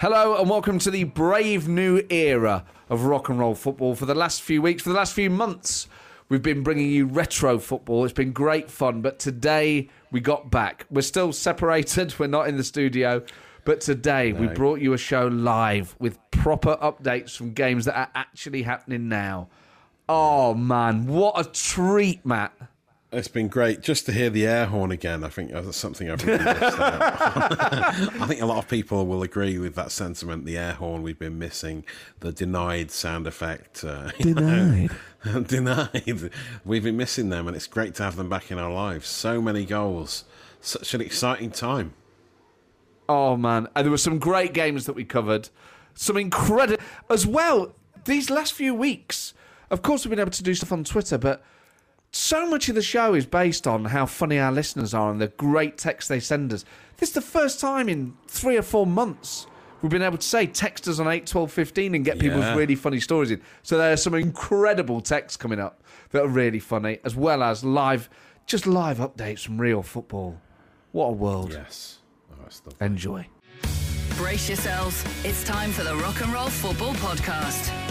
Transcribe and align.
Hello 0.00 0.36
and 0.36 0.48
welcome 0.48 0.78
to 0.78 0.92
the 0.92 1.02
brave 1.02 1.66
new 1.66 2.00
era 2.08 2.64
of 2.88 3.06
rock 3.06 3.30
and 3.30 3.40
roll 3.40 3.56
football. 3.56 3.96
For 3.96 4.06
the 4.06 4.14
last 4.14 4.42
few 4.42 4.62
weeks, 4.62 4.84
for 4.84 4.90
the 4.90 4.94
last 4.94 5.12
few 5.12 5.28
months, 5.28 5.88
we've 6.28 6.40
been 6.40 6.62
bringing 6.62 6.88
you 6.88 7.06
retro 7.06 7.58
football. 7.58 8.04
It's 8.04 8.12
been 8.12 8.30
great 8.30 8.70
fun, 8.70 9.02
but 9.02 9.18
today 9.18 9.88
we 10.12 10.20
got 10.20 10.52
back. 10.52 10.86
We're 10.88 11.02
still 11.02 11.32
separated, 11.32 12.16
we're 12.20 12.28
not 12.28 12.46
in 12.46 12.56
the 12.56 12.62
studio, 12.62 13.24
but 13.64 13.80
today 13.80 14.32
we 14.32 14.46
brought 14.46 14.78
you 14.78 14.92
a 14.92 14.98
show 14.98 15.26
live 15.26 15.96
with 15.98 16.16
proper 16.30 16.76
updates 16.76 17.36
from 17.36 17.52
games 17.52 17.84
that 17.86 17.96
are 17.96 18.10
actually 18.14 18.62
happening 18.62 19.08
now. 19.08 19.48
Oh 20.08 20.54
man, 20.54 21.08
what 21.08 21.44
a 21.44 21.50
treat, 21.50 22.24
Matt. 22.24 22.52
It's 23.10 23.28
been 23.28 23.48
great 23.48 23.80
just 23.80 24.04
to 24.06 24.12
hear 24.12 24.28
the 24.28 24.46
air 24.46 24.66
horn 24.66 24.92
again. 24.92 25.24
I 25.24 25.28
think 25.28 25.50
that's 25.50 25.78
something 25.78 26.10
I've 26.10 26.22
really 26.26 26.44
missed. 26.44 26.60
I 26.60 28.26
think 28.28 28.42
a 28.42 28.46
lot 28.46 28.58
of 28.58 28.68
people 28.68 29.06
will 29.06 29.22
agree 29.22 29.58
with 29.58 29.74
that 29.76 29.90
sentiment. 29.92 30.44
The 30.44 30.58
air 30.58 30.74
horn 30.74 31.02
we've 31.02 31.18
been 31.18 31.38
missing, 31.38 31.84
the 32.20 32.32
denied 32.32 32.90
sound 32.90 33.26
effect. 33.26 33.82
Uh, 33.82 34.10
you 34.18 34.34
know, 34.34 34.88
denied. 35.46 36.30
We've 36.66 36.84
been 36.84 36.98
missing 36.98 37.30
them, 37.30 37.46
and 37.46 37.56
it's 37.56 37.66
great 37.66 37.94
to 37.94 38.02
have 38.02 38.16
them 38.16 38.28
back 38.28 38.50
in 38.50 38.58
our 38.58 38.70
lives. 38.70 39.08
So 39.08 39.40
many 39.40 39.64
goals, 39.64 40.24
such 40.60 40.92
an 40.92 41.00
exciting 41.00 41.50
time. 41.50 41.94
Oh 43.08 43.38
man, 43.38 43.68
and 43.74 43.86
there 43.86 43.90
were 43.90 43.96
some 43.96 44.18
great 44.18 44.52
games 44.52 44.84
that 44.84 44.92
we 44.92 45.04
covered. 45.04 45.48
Some 45.94 46.18
incredible 46.18 46.84
as 47.08 47.26
well. 47.26 47.74
These 48.04 48.28
last 48.28 48.52
few 48.52 48.74
weeks, 48.74 49.32
of 49.70 49.80
course, 49.80 50.04
we've 50.04 50.10
been 50.10 50.20
able 50.20 50.30
to 50.30 50.42
do 50.42 50.54
stuff 50.54 50.72
on 50.72 50.84
Twitter, 50.84 51.16
but 51.16 51.42
so 52.10 52.48
much 52.48 52.68
of 52.68 52.74
the 52.74 52.82
show 52.82 53.14
is 53.14 53.26
based 53.26 53.66
on 53.66 53.86
how 53.86 54.06
funny 54.06 54.38
our 54.38 54.52
listeners 54.52 54.94
are 54.94 55.10
and 55.10 55.20
the 55.20 55.28
great 55.28 55.78
texts 55.78 56.08
they 56.08 56.20
send 56.20 56.52
us. 56.52 56.64
This 56.96 57.10
is 57.10 57.14
the 57.14 57.20
first 57.20 57.60
time 57.60 57.88
in 57.88 58.14
three 58.26 58.56
or 58.56 58.62
four 58.62 58.86
months 58.86 59.46
we've 59.82 59.90
been 59.90 60.02
able 60.02 60.18
to 60.18 60.26
say 60.26 60.46
text 60.46 60.88
us 60.88 60.98
on 60.98 61.08
8, 61.08 61.26
12, 61.26 61.52
15 61.52 61.94
and 61.94 62.04
get 62.04 62.18
people's 62.18 62.44
really 62.56 62.74
funny 62.74 63.00
stories 63.00 63.30
in. 63.30 63.40
So 63.62 63.78
there 63.78 63.92
are 63.92 63.96
some 63.96 64.14
incredible 64.14 65.00
texts 65.00 65.36
coming 65.36 65.60
up 65.60 65.82
that 66.10 66.22
are 66.22 66.28
really 66.28 66.60
funny, 66.60 66.98
as 67.04 67.14
well 67.14 67.42
as 67.42 67.64
live, 67.64 68.08
just 68.46 68.66
live 68.66 68.98
updates 68.98 69.44
from 69.44 69.60
real 69.60 69.82
football. 69.82 70.40
What 70.92 71.06
a 71.06 71.12
world. 71.12 71.52
Yes. 71.52 71.98
Oh. 72.32 72.84
Enjoy. 72.84 73.26
Brace 74.16 74.48
yourselves. 74.48 75.04
It's 75.24 75.44
time 75.44 75.70
for 75.70 75.84
the 75.84 75.94
Rock 75.96 76.20
and 76.22 76.32
Roll 76.32 76.48
Football 76.48 76.94
Podcast. 76.94 77.87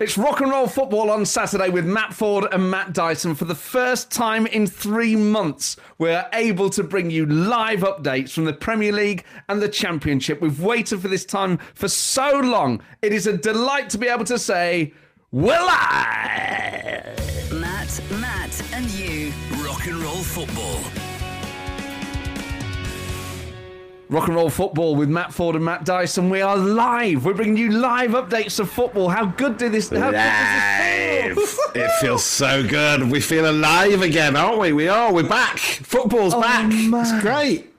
It's 0.00 0.18
rock 0.18 0.40
and 0.40 0.50
roll 0.50 0.66
football 0.66 1.08
on 1.08 1.24
Saturday 1.24 1.68
with 1.68 1.86
Matt 1.86 2.12
Ford 2.12 2.46
and 2.50 2.68
Matt 2.68 2.92
Dyson. 2.92 3.36
For 3.36 3.44
the 3.44 3.54
first 3.54 4.10
time 4.10 4.44
in 4.48 4.66
three 4.66 5.14
months, 5.14 5.76
we're 5.98 6.26
able 6.32 6.68
to 6.70 6.82
bring 6.82 7.10
you 7.10 7.26
live 7.26 7.80
updates 7.80 8.30
from 8.30 8.44
the 8.44 8.52
Premier 8.52 8.90
League 8.90 9.24
and 9.48 9.62
the 9.62 9.68
Championship. 9.68 10.40
We've 10.40 10.60
waited 10.60 11.00
for 11.00 11.06
this 11.06 11.24
time 11.24 11.58
for 11.74 11.86
so 11.86 12.40
long. 12.40 12.82
It 13.02 13.12
is 13.12 13.28
a 13.28 13.36
delight 13.36 13.88
to 13.90 13.98
be 13.98 14.08
able 14.08 14.24
to 14.24 14.38
say, 14.38 14.92
Will 15.30 15.66
I? 15.68 17.14
Matt, 17.52 18.02
Matt, 18.20 18.62
and 18.72 18.90
you. 18.90 19.32
Rock 19.64 19.86
and 19.86 19.96
roll 19.96 20.24
football. 20.24 21.13
Rock 24.10 24.26
and 24.28 24.36
roll 24.36 24.50
football 24.50 24.94
with 24.96 25.08
Matt 25.08 25.32
Ford 25.32 25.56
and 25.56 25.64
Matt 25.64 25.84
Dyson. 25.84 26.28
We 26.28 26.42
are 26.42 26.56
live. 26.56 27.24
We're 27.24 27.32
bringing 27.34 27.56
you 27.56 27.70
live 27.70 28.10
updates 28.10 28.60
of 28.60 28.70
football. 28.70 29.08
How 29.08 29.24
good 29.26 29.56
did 29.56 29.72
this? 29.72 29.88
How 29.88 30.10
good 30.10 30.12
does 30.12 31.34
this 31.34 31.54
feel? 31.54 31.64
it 31.82 31.90
feels 32.00 32.22
so 32.22 32.66
good. 32.66 33.10
We 33.10 33.20
feel 33.20 33.50
alive 33.50 34.02
again, 34.02 34.36
aren't 34.36 34.58
we? 34.60 34.72
We 34.74 34.88
are. 34.88 35.12
We're 35.12 35.28
back. 35.28 35.58
Football's 35.58 36.34
back. 36.34 36.68
man. 36.68 36.92
It's 37.00 37.22
great. 37.22 37.72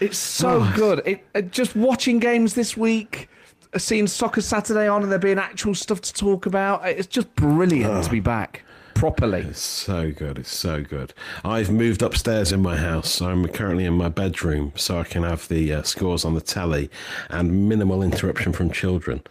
It's 0.00 0.18
so 0.18 0.68
good. 0.74 1.02
It, 1.06 1.24
uh, 1.34 1.42
just 1.42 1.76
watching 1.76 2.18
games 2.18 2.54
this 2.54 2.76
week, 2.76 3.28
uh, 3.72 3.78
seeing 3.78 4.06
Soccer 4.08 4.40
Saturday 4.40 4.88
on, 4.88 5.02
and 5.04 5.12
there 5.12 5.18
being 5.18 5.38
actual 5.38 5.74
stuff 5.76 6.00
to 6.02 6.12
talk 6.12 6.46
about. 6.46 6.82
uh, 6.82 6.88
It's 6.88 7.06
just 7.06 7.32
brilliant 7.36 8.04
to 8.04 8.10
be 8.10 8.20
back 8.20 8.64
properly. 8.98 9.42
It's 9.42 9.60
so 9.60 10.10
good. 10.10 10.38
It's 10.38 10.52
so 10.52 10.82
good. 10.82 11.14
I've 11.44 11.70
moved 11.70 12.02
upstairs 12.02 12.50
in 12.50 12.60
my 12.60 12.76
house. 12.76 13.20
I'm 13.20 13.46
currently 13.46 13.84
in 13.84 13.94
my 13.94 14.08
bedroom, 14.08 14.72
so 14.74 14.98
I 14.98 15.04
can 15.04 15.22
have 15.22 15.46
the 15.46 15.72
uh, 15.72 15.82
scores 15.84 16.24
on 16.24 16.34
the 16.34 16.40
telly 16.40 16.90
and 17.30 17.68
minimal 17.68 18.02
interruption 18.02 18.52
from 18.52 18.72
children, 18.72 19.22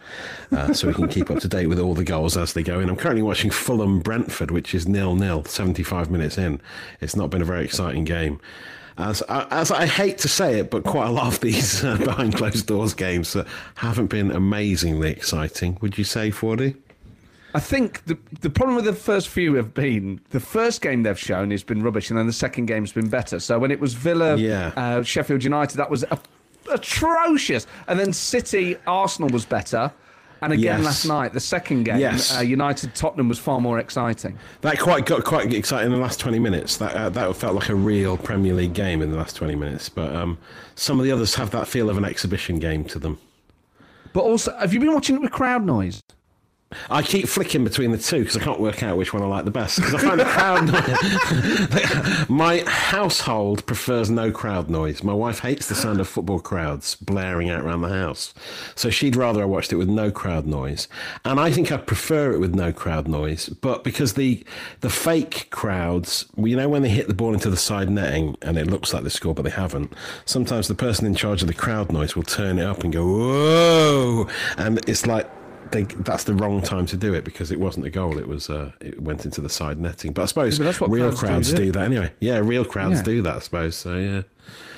uh, 0.52 0.72
so 0.72 0.88
we 0.88 0.94
can 0.94 1.06
keep 1.06 1.30
up 1.30 1.40
to 1.40 1.48
date 1.48 1.66
with 1.66 1.78
all 1.78 1.92
the 1.92 2.02
goals 2.02 2.34
as 2.34 2.54
they 2.54 2.62
go 2.62 2.80
in. 2.80 2.88
I'm 2.88 2.96
currently 2.96 3.20
watching 3.20 3.50
Fulham 3.50 4.00
Brentford, 4.00 4.50
which 4.50 4.74
is 4.74 4.88
nil 4.88 5.14
nil, 5.14 5.44
75 5.44 6.10
minutes 6.10 6.38
in. 6.38 6.62
It's 7.02 7.14
not 7.14 7.28
been 7.28 7.42
a 7.42 7.46
very 7.46 7.66
exciting 7.66 8.04
game. 8.04 8.40
As, 8.96 9.20
as 9.28 9.70
I 9.70 9.84
hate 9.84 10.16
to 10.18 10.28
say 10.28 10.60
it, 10.60 10.70
but 10.70 10.84
quite 10.84 11.08
a 11.08 11.12
lot 11.12 11.26
of 11.26 11.40
these 11.40 11.84
uh, 11.84 11.98
behind 11.98 12.36
closed 12.36 12.66
doors 12.66 12.94
games 12.94 13.36
uh, 13.36 13.46
haven't 13.74 14.06
been 14.06 14.30
amazingly 14.30 15.10
exciting. 15.10 15.76
Would 15.82 15.98
you 15.98 16.04
say, 16.04 16.30
Fordy? 16.30 16.74
I 17.58 17.60
think 17.60 18.04
the 18.04 18.16
the 18.40 18.50
problem 18.50 18.76
with 18.76 18.84
the 18.84 18.92
first 19.10 19.28
few 19.28 19.54
have 19.54 19.74
been 19.74 20.20
the 20.30 20.38
first 20.38 20.80
game 20.80 21.02
they've 21.02 21.18
shown 21.18 21.50
has 21.50 21.64
been 21.64 21.82
rubbish, 21.82 22.08
and 22.08 22.16
then 22.18 22.26
the 22.28 22.32
second 22.32 22.66
game's 22.66 22.92
been 22.92 23.08
better. 23.08 23.40
So 23.40 23.58
when 23.58 23.72
it 23.72 23.80
was 23.80 23.94
Villa, 23.94 24.36
Yeah. 24.36 24.70
uh, 24.76 25.02
Sheffield 25.02 25.42
United, 25.42 25.76
that 25.76 25.90
was 25.90 26.04
a, 26.04 26.18
atrocious, 26.72 27.66
and 27.88 27.98
then 27.98 28.12
City, 28.12 28.76
Arsenal 28.86 29.28
was 29.30 29.44
better. 29.44 29.90
And 30.40 30.52
again 30.52 30.78
Yes. 30.78 30.84
last 30.84 31.04
night, 31.06 31.32
the 31.32 31.40
second 31.40 31.82
game, 31.82 31.98
Yes. 31.98 32.36
uh, 32.38 32.42
United 32.42 32.94
Tottenham 32.94 33.28
was 33.28 33.40
far 33.40 33.60
more 33.60 33.80
exciting. 33.80 34.38
That 34.60 34.78
quite 34.78 35.04
got 35.04 35.24
quite 35.24 35.52
exciting 35.52 35.86
in 35.86 35.92
the 35.98 35.98
last 36.00 36.20
twenty 36.20 36.38
minutes. 36.38 36.76
That 36.76 36.94
uh, 36.94 37.08
that 37.10 37.34
felt 37.34 37.56
like 37.56 37.70
a 37.70 37.74
real 37.74 38.16
Premier 38.16 38.54
League 38.54 38.72
game 38.74 39.02
in 39.02 39.10
the 39.10 39.16
last 39.16 39.34
twenty 39.34 39.56
minutes. 39.56 39.88
But 39.88 40.14
um, 40.14 40.38
some 40.76 41.00
of 41.00 41.04
the 41.04 41.10
others 41.10 41.34
have 41.34 41.50
that 41.50 41.66
feel 41.66 41.90
of 41.90 41.98
an 41.98 42.04
exhibition 42.04 42.60
game 42.60 42.84
to 42.84 43.00
them. 43.00 43.18
But 44.12 44.20
also, 44.20 44.56
have 44.58 44.72
you 44.72 44.78
been 44.78 44.94
watching 44.94 45.16
it 45.16 45.22
with 45.22 45.32
crowd 45.32 45.66
noise? 45.66 46.00
I 46.90 47.00
keep 47.02 47.28
flicking 47.28 47.64
between 47.64 47.92
the 47.92 47.98
two 47.98 48.20
because 48.20 48.36
I 48.36 48.40
can't 48.40 48.60
work 48.60 48.82
out 48.82 48.98
which 48.98 49.14
one 49.14 49.22
I 49.22 49.26
like 49.26 49.46
the 49.46 49.50
best. 49.50 49.76
Because 49.76 49.94
I 49.94 49.98
find 49.98 50.20
the 50.20 50.24
crowd. 50.24 50.66
Noise. 52.18 52.28
My 52.28 52.62
household 52.66 53.64
prefers 53.64 54.10
no 54.10 54.30
crowd 54.30 54.68
noise. 54.68 55.02
My 55.02 55.14
wife 55.14 55.40
hates 55.40 55.68
the 55.68 55.74
sound 55.74 55.98
of 55.98 56.08
football 56.08 56.40
crowds 56.40 56.94
blaring 56.96 57.48
out 57.48 57.62
around 57.62 57.80
the 57.80 57.88
house, 57.88 58.34
so 58.74 58.90
she'd 58.90 59.16
rather 59.16 59.42
I 59.42 59.46
watched 59.46 59.72
it 59.72 59.76
with 59.76 59.88
no 59.88 60.10
crowd 60.10 60.46
noise. 60.46 60.88
And 61.24 61.40
I 61.40 61.50
think 61.50 61.72
I 61.72 61.78
prefer 61.78 62.32
it 62.32 62.38
with 62.38 62.54
no 62.54 62.72
crowd 62.72 63.08
noise. 63.08 63.48
But 63.48 63.82
because 63.82 64.14
the 64.14 64.44
the 64.80 64.90
fake 64.90 65.48
crowds, 65.50 66.26
you 66.36 66.56
know, 66.56 66.68
when 66.68 66.82
they 66.82 66.90
hit 66.90 67.08
the 67.08 67.14
ball 67.14 67.32
into 67.32 67.48
the 67.48 67.56
side 67.56 67.88
netting 67.88 68.36
and 68.42 68.58
it 68.58 68.66
looks 68.66 68.92
like 68.92 69.04
they 69.04 69.08
score, 69.08 69.34
but 69.34 69.42
they 69.42 69.50
haven't. 69.50 69.94
Sometimes 70.26 70.68
the 70.68 70.74
person 70.74 71.06
in 71.06 71.14
charge 71.14 71.40
of 71.40 71.48
the 71.48 71.54
crowd 71.54 71.92
noise 71.92 72.14
will 72.14 72.24
turn 72.24 72.58
it 72.58 72.64
up 72.64 72.84
and 72.84 72.92
go 72.92 73.06
whoa, 73.06 74.28
and 74.58 74.86
it's 74.86 75.06
like 75.06 75.30
they, 75.72 75.82
that's 75.84 76.24
the 76.24 76.34
wrong 76.34 76.60
time 76.62 76.86
to 76.86 76.96
do 76.96 77.14
it 77.14 77.24
because 77.24 77.50
it 77.50 77.60
wasn't 77.60 77.86
a 77.86 77.90
goal. 77.90 78.18
It 78.18 78.26
was 78.28 78.48
uh, 78.50 78.72
it 78.80 79.00
went 79.02 79.24
into 79.24 79.40
the 79.40 79.48
side 79.48 79.78
netting. 79.80 80.12
But 80.12 80.22
I 80.22 80.26
suppose 80.26 80.54
Yeah, 80.58 80.64
but 80.64 80.64
that's 80.66 80.80
what 80.80 80.90
real 80.90 81.08
crowds 81.08 81.20
do, 81.20 81.26
crowds 81.26 81.48
isn't 81.48 81.64
do, 81.66 81.72
that 81.72 81.84
anyway. 81.84 82.12
Yeah, 82.20 82.38
real 82.38 82.64
crowds 82.64 82.96
Yeah. 82.98 83.02
do 83.02 83.22
that. 83.22 83.36
I 83.36 83.38
suppose. 83.40 83.76
So 83.76 83.96
yeah. 83.96 84.22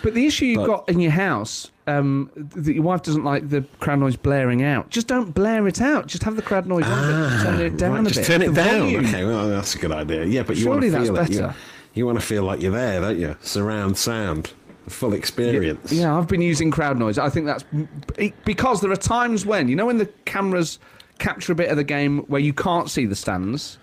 But 0.02 0.14
the 0.14 0.26
issue 0.26 0.46
you've 0.46 0.56
But- 0.58 0.66
got 0.66 0.88
in 0.88 0.98
your 1.00 1.12
house, 1.12 1.70
um, 1.86 2.30
that 2.36 2.72
your 2.72 2.82
wife 2.82 3.02
doesn't 3.02 3.24
like 3.24 3.48
the 3.50 3.64
crowd 3.80 3.98
noise 4.00 4.16
blaring 4.16 4.62
out. 4.62 4.88
Just 4.90 5.06
don't 5.06 5.34
blare 5.34 5.66
it 5.68 5.80
out. 5.80 6.06
Just 6.06 6.22
have 6.24 6.36
the 6.36 6.42
crowd 6.42 6.66
noise 6.66 6.84
but 6.84 7.42
turn 7.42 7.60
it 7.60 7.76
down 7.76 7.92
Right, 7.92 8.00
a 8.00 8.04
just 8.08 8.16
bit. 8.20 8.26
turn 8.26 8.42
it 8.42 8.48
The 8.54 8.64
down. 8.64 8.80
volume. 8.80 9.06
Okay, 9.06 9.24
well 9.24 9.48
that's 9.48 9.74
a 9.74 9.78
good 9.78 9.92
idea. 9.92 10.24
Yeah, 10.24 10.42
but 10.42 10.56
you 10.56 10.62
Surely 10.64 10.90
want 10.90 11.06
to 11.06 11.12
that's 11.12 11.28
feel 11.30 11.38
it. 11.38 11.48
Better. 11.48 11.54
you 11.94 12.06
want 12.06 12.18
to 12.20 12.24
feel 12.24 12.42
like 12.44 12.62
you're 12.62 12.72
there, 12.72 13.00
don't 13.00 13.18
you? 13.18 13.36
Surround 13.42 13.96
sound, 13.98 14.52
full 14.90 15.12
experience. 15.14 15.92
Yeah, 15.92 16.16
I've 16.16 16.28
been 16.28 16.42
using 16.42 16.70
crowd 16.70 16.98
noise. 16.98 17.18
I 17.18 17.28
think 17.30 17.46
that's 17.46 17.64
because 18.44 18.80
there 18.80 18.90
are 18.90 18.96
times 18.96 19.46
when 19.46 19.68
you 19.68 19.76
know 19.76 19.86
when 19.86 19.98
the 19.98 20.06
cameras 20.24 20.78
capture 21.18 21.52
a 21.52 21.54
bit 21.54 21.70
of 21.70 21.76
the 21.76 21.84
game 21.84 22.18
where 22.28 22.40
you 22.40 22.52
can't 22.52 22.90
see 22.90 23.06
the 23.06 23.16
stands. 23.16 23.78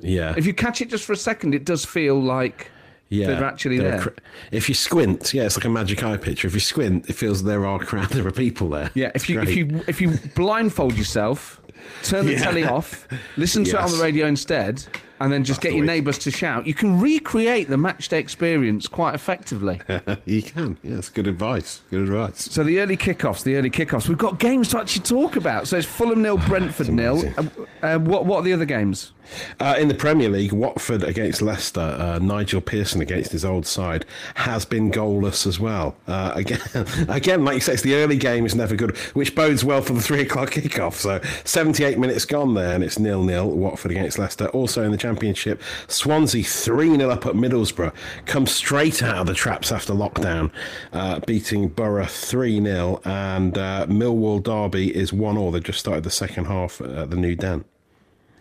yeah. 0.00 0.34
If 0.36 0.46
you 0.46 0.54
catch 0.54 0.80
it 0.80 0.88
just 0.88 1.04
for 1.04 1.12
a 1.12 1.16
second, 1.16 1.54
it 1.54 1.64
does 1.64 1.84
feel 1.84 2.20
like 2.20 2.70
yeah, 3.10 3.26
they're 3.28 3.44
actually 3.44 3.78
there 3.78 4.00
cr- 4.00 4.08
if 4.52 4.68
you 4.68 4.74
squint, 4.74 5.32
yeah, 5.32 5.44
it's 5.44 5.56
like 5.56 5.64
a 5.64 5.70
magic 5.70 6.02
eye 6.04 6.16
picture. 6.18 6.46
If 6.46 6.54
you 6.54 6.60
squint, 6.60 7.08
it 7.08 7.14
feels 7.14 7.42
there 7.42 7.64
are 7.64 7.78
crowd, 7.78 8.10
there 8.10 8.26
are 8.26 8.30
people 8.32 8.68
there. 8.68 8.90
Yeah, 8.94 9.10
if 9.14 9.28
you 9.30 9.40
if 9.40 9.54
you 9.56 9.82
if 9.88 10.00
you 10.02 10.18
blindfold 10.34 10.96
yourself, 10.96 11.60
turn 12.02 12.26
the 12.26 12.32
Yeah. 12.32 12.42
telly 12.42 12.64
off, 12.64 13.08
listen 13.36 13.64
to 13.64 13.70
it 13.70 13.76
on 13.76 13.90
the 13.90 14.02
radio 14.02 14.26
instead, 14.26 14.84
and 15.20 15.32
then 15.32 15.44
just 15.44 15.60
That's 15.60 15.64
get 15.64 15.70
the 15.70 15.76
your 15.78 15.86
neighbours 15.86 16.18
to 16.18 16.30
shout, 16.30 16.66
you 16.66 16.74
can 16.74 17.00
recreate 17.00 17.68
the 17.68 17.76
matchday 17.76 18.18
experience 18.18 18.86
quite 18.86 19.14
effectively. 19.14 19.80
you 20.24 20.42
can. 20.42 20.78
Yeah, 20.82 20.96
that's 20.96 21.08
good 21.08 21.26
advice. 21.26 21.82
Good 21.90 22.02
advice. 22.02 22.50
so 22.50 22.64
the 22.64 22.80
early 22.80 22.96
kickoffs, 22.96 23.42
the 23.42 23.56
early 23.56 23.70
kickoffs, 23.70 24.08
we've 24.08 24.18
got 24.18 24.38
games 24.38 24.68
to 24.68 24.78
actually 24.78 25.02
talk 25.02 25.36
about. 25.36 25.68
So 25.68 25.76
it's 25.76 25.86
Fulham 25.86 26.22
nil, 26.22 26.38
Brentford 26.48 26.88
nil. 26.88 27.22
Uh, 27.36 27.44
uh, 27.82 27.98
what 27.98 28.26
what 28.26 28.38
are 28.38 28.42
the 28.42 28.52
other 28.52 28.64
games? 28.64 29.12
Uh, 29.60 29.76
in 29.78 29.88
the 29.88 29.94
Premier 29.94 30.28
League, 30.28 30.52
Watford 30.52 31.02
against 31.02 31.42
Leicester, 31.42 31.80
uh, 31.80 32.18
Nigel 32.18 32.60
Pearson 32.60 33.00
against 33.00 33.32
his 33.32 33.44
old 33.44 33.66
side 33.66 34.04
has 34.36 34.64
been 34.64 34.90
goalless 34.90 35.46
as 35.46 35.58
well. 35.58 35.96
Uh, 36.06 36.32
again, 36.34 36.60
again, 37.08 37.44
like 37.44 37.54
you 37.54 37.60
say, 37.60 37.74
it's 37.74 37.82
the 37.82 37.94
early 37.94 38.16
game 38.16 38.46
is 38.46 38.54
never 38.54 38.74
good, 38.74 38.96
which 39.14 39.34
bodes 39.34 39.64
well 39.64 39.82
for 39.82 39.92
the 39.92 40.00
three 40.00 40.22
o'clock 40.22 40.50
kickoff. 40.50 40.94
So 40.94 41.20
78 41.44 41.98
minutes 41.98 42.24
gone 42.24 42.54
there, 42.54 42.74
and 42.74 42.84
it's 42.84 42.98
nil 42.98 43.22
nil. 43.22 43.50
Watford 43.50 43.90
against 43.90 44.18
Leicester. 44.18 44.48
Also 44.48 44.82
in 44.82 44.90
the 44.90 44.96
Championship, 44.96 45.62
Swansea 45.88 46.44
3 46.44 46.96
0 46.96 47.10
up 47.10 47.26
at 47.26 47.34
Middlesbrough, 47.34 47.92
come 48.26 48.46
straight 48.46 49.02
out 49.02 49.16
of 49.16 49.26
the 49.26 49.34
traps 49.34 49.72
after 49.72 49.92
lockdown, 49.92 50.50
uh, 50.92 51.20
beating 51.20 51.68
Borough 51.68 52.06
3 52.06 52.62
0, 52.62 53.00
and 53.04 53.56
uh, 53.58 53.86
Millwall 53.86 54.42
Derby 54.42 54.94
is 54.94 55.12
1 55.12 55.36
all. 55.36 55.50
They 55.50 55.60
just 55.60 55.80
started 55.80 56.04
the 56.04 56.10
second 56.10 56.46
half 56.46 56.80
at 56.80 57.10
the 57.10 57.16
new 57.16 57.34
Den. 57.34 57.64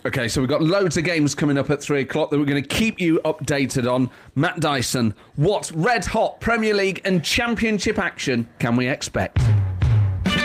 Okay, 0.07 0.29
so 0.29 0.39
we've 0.39 0.49
got 0.49 0.61
loads 0.61 0.95
of 0.95 1.03
games 1.03 1.35
coming 1.35 1.57
up 1.57 1.69
at 1.69 1.81
three 1.81 1.99
o'clock 1.99 2.29
that 2.29 2.39
we're 2.39 2.45
going 2.45 2.63
to 2.63 2.75
keep 2.75 2.97
you 2.97 3.19
updated 3.25 3.91
on. 3.91 4.09
Matt 4.35 4.61
Dyson, 4.61 5.13
what 5.35 5.69
red 5.75 6.05
hot 6.05 6.39
Premier 6.39 6.73
League 6.73 7.01
and 7.03 7.21
Championship 7.21 7.99
action 7.99 8.47
can 8.57 8.77
we 8.77 8.87
expect? 8.87 9.37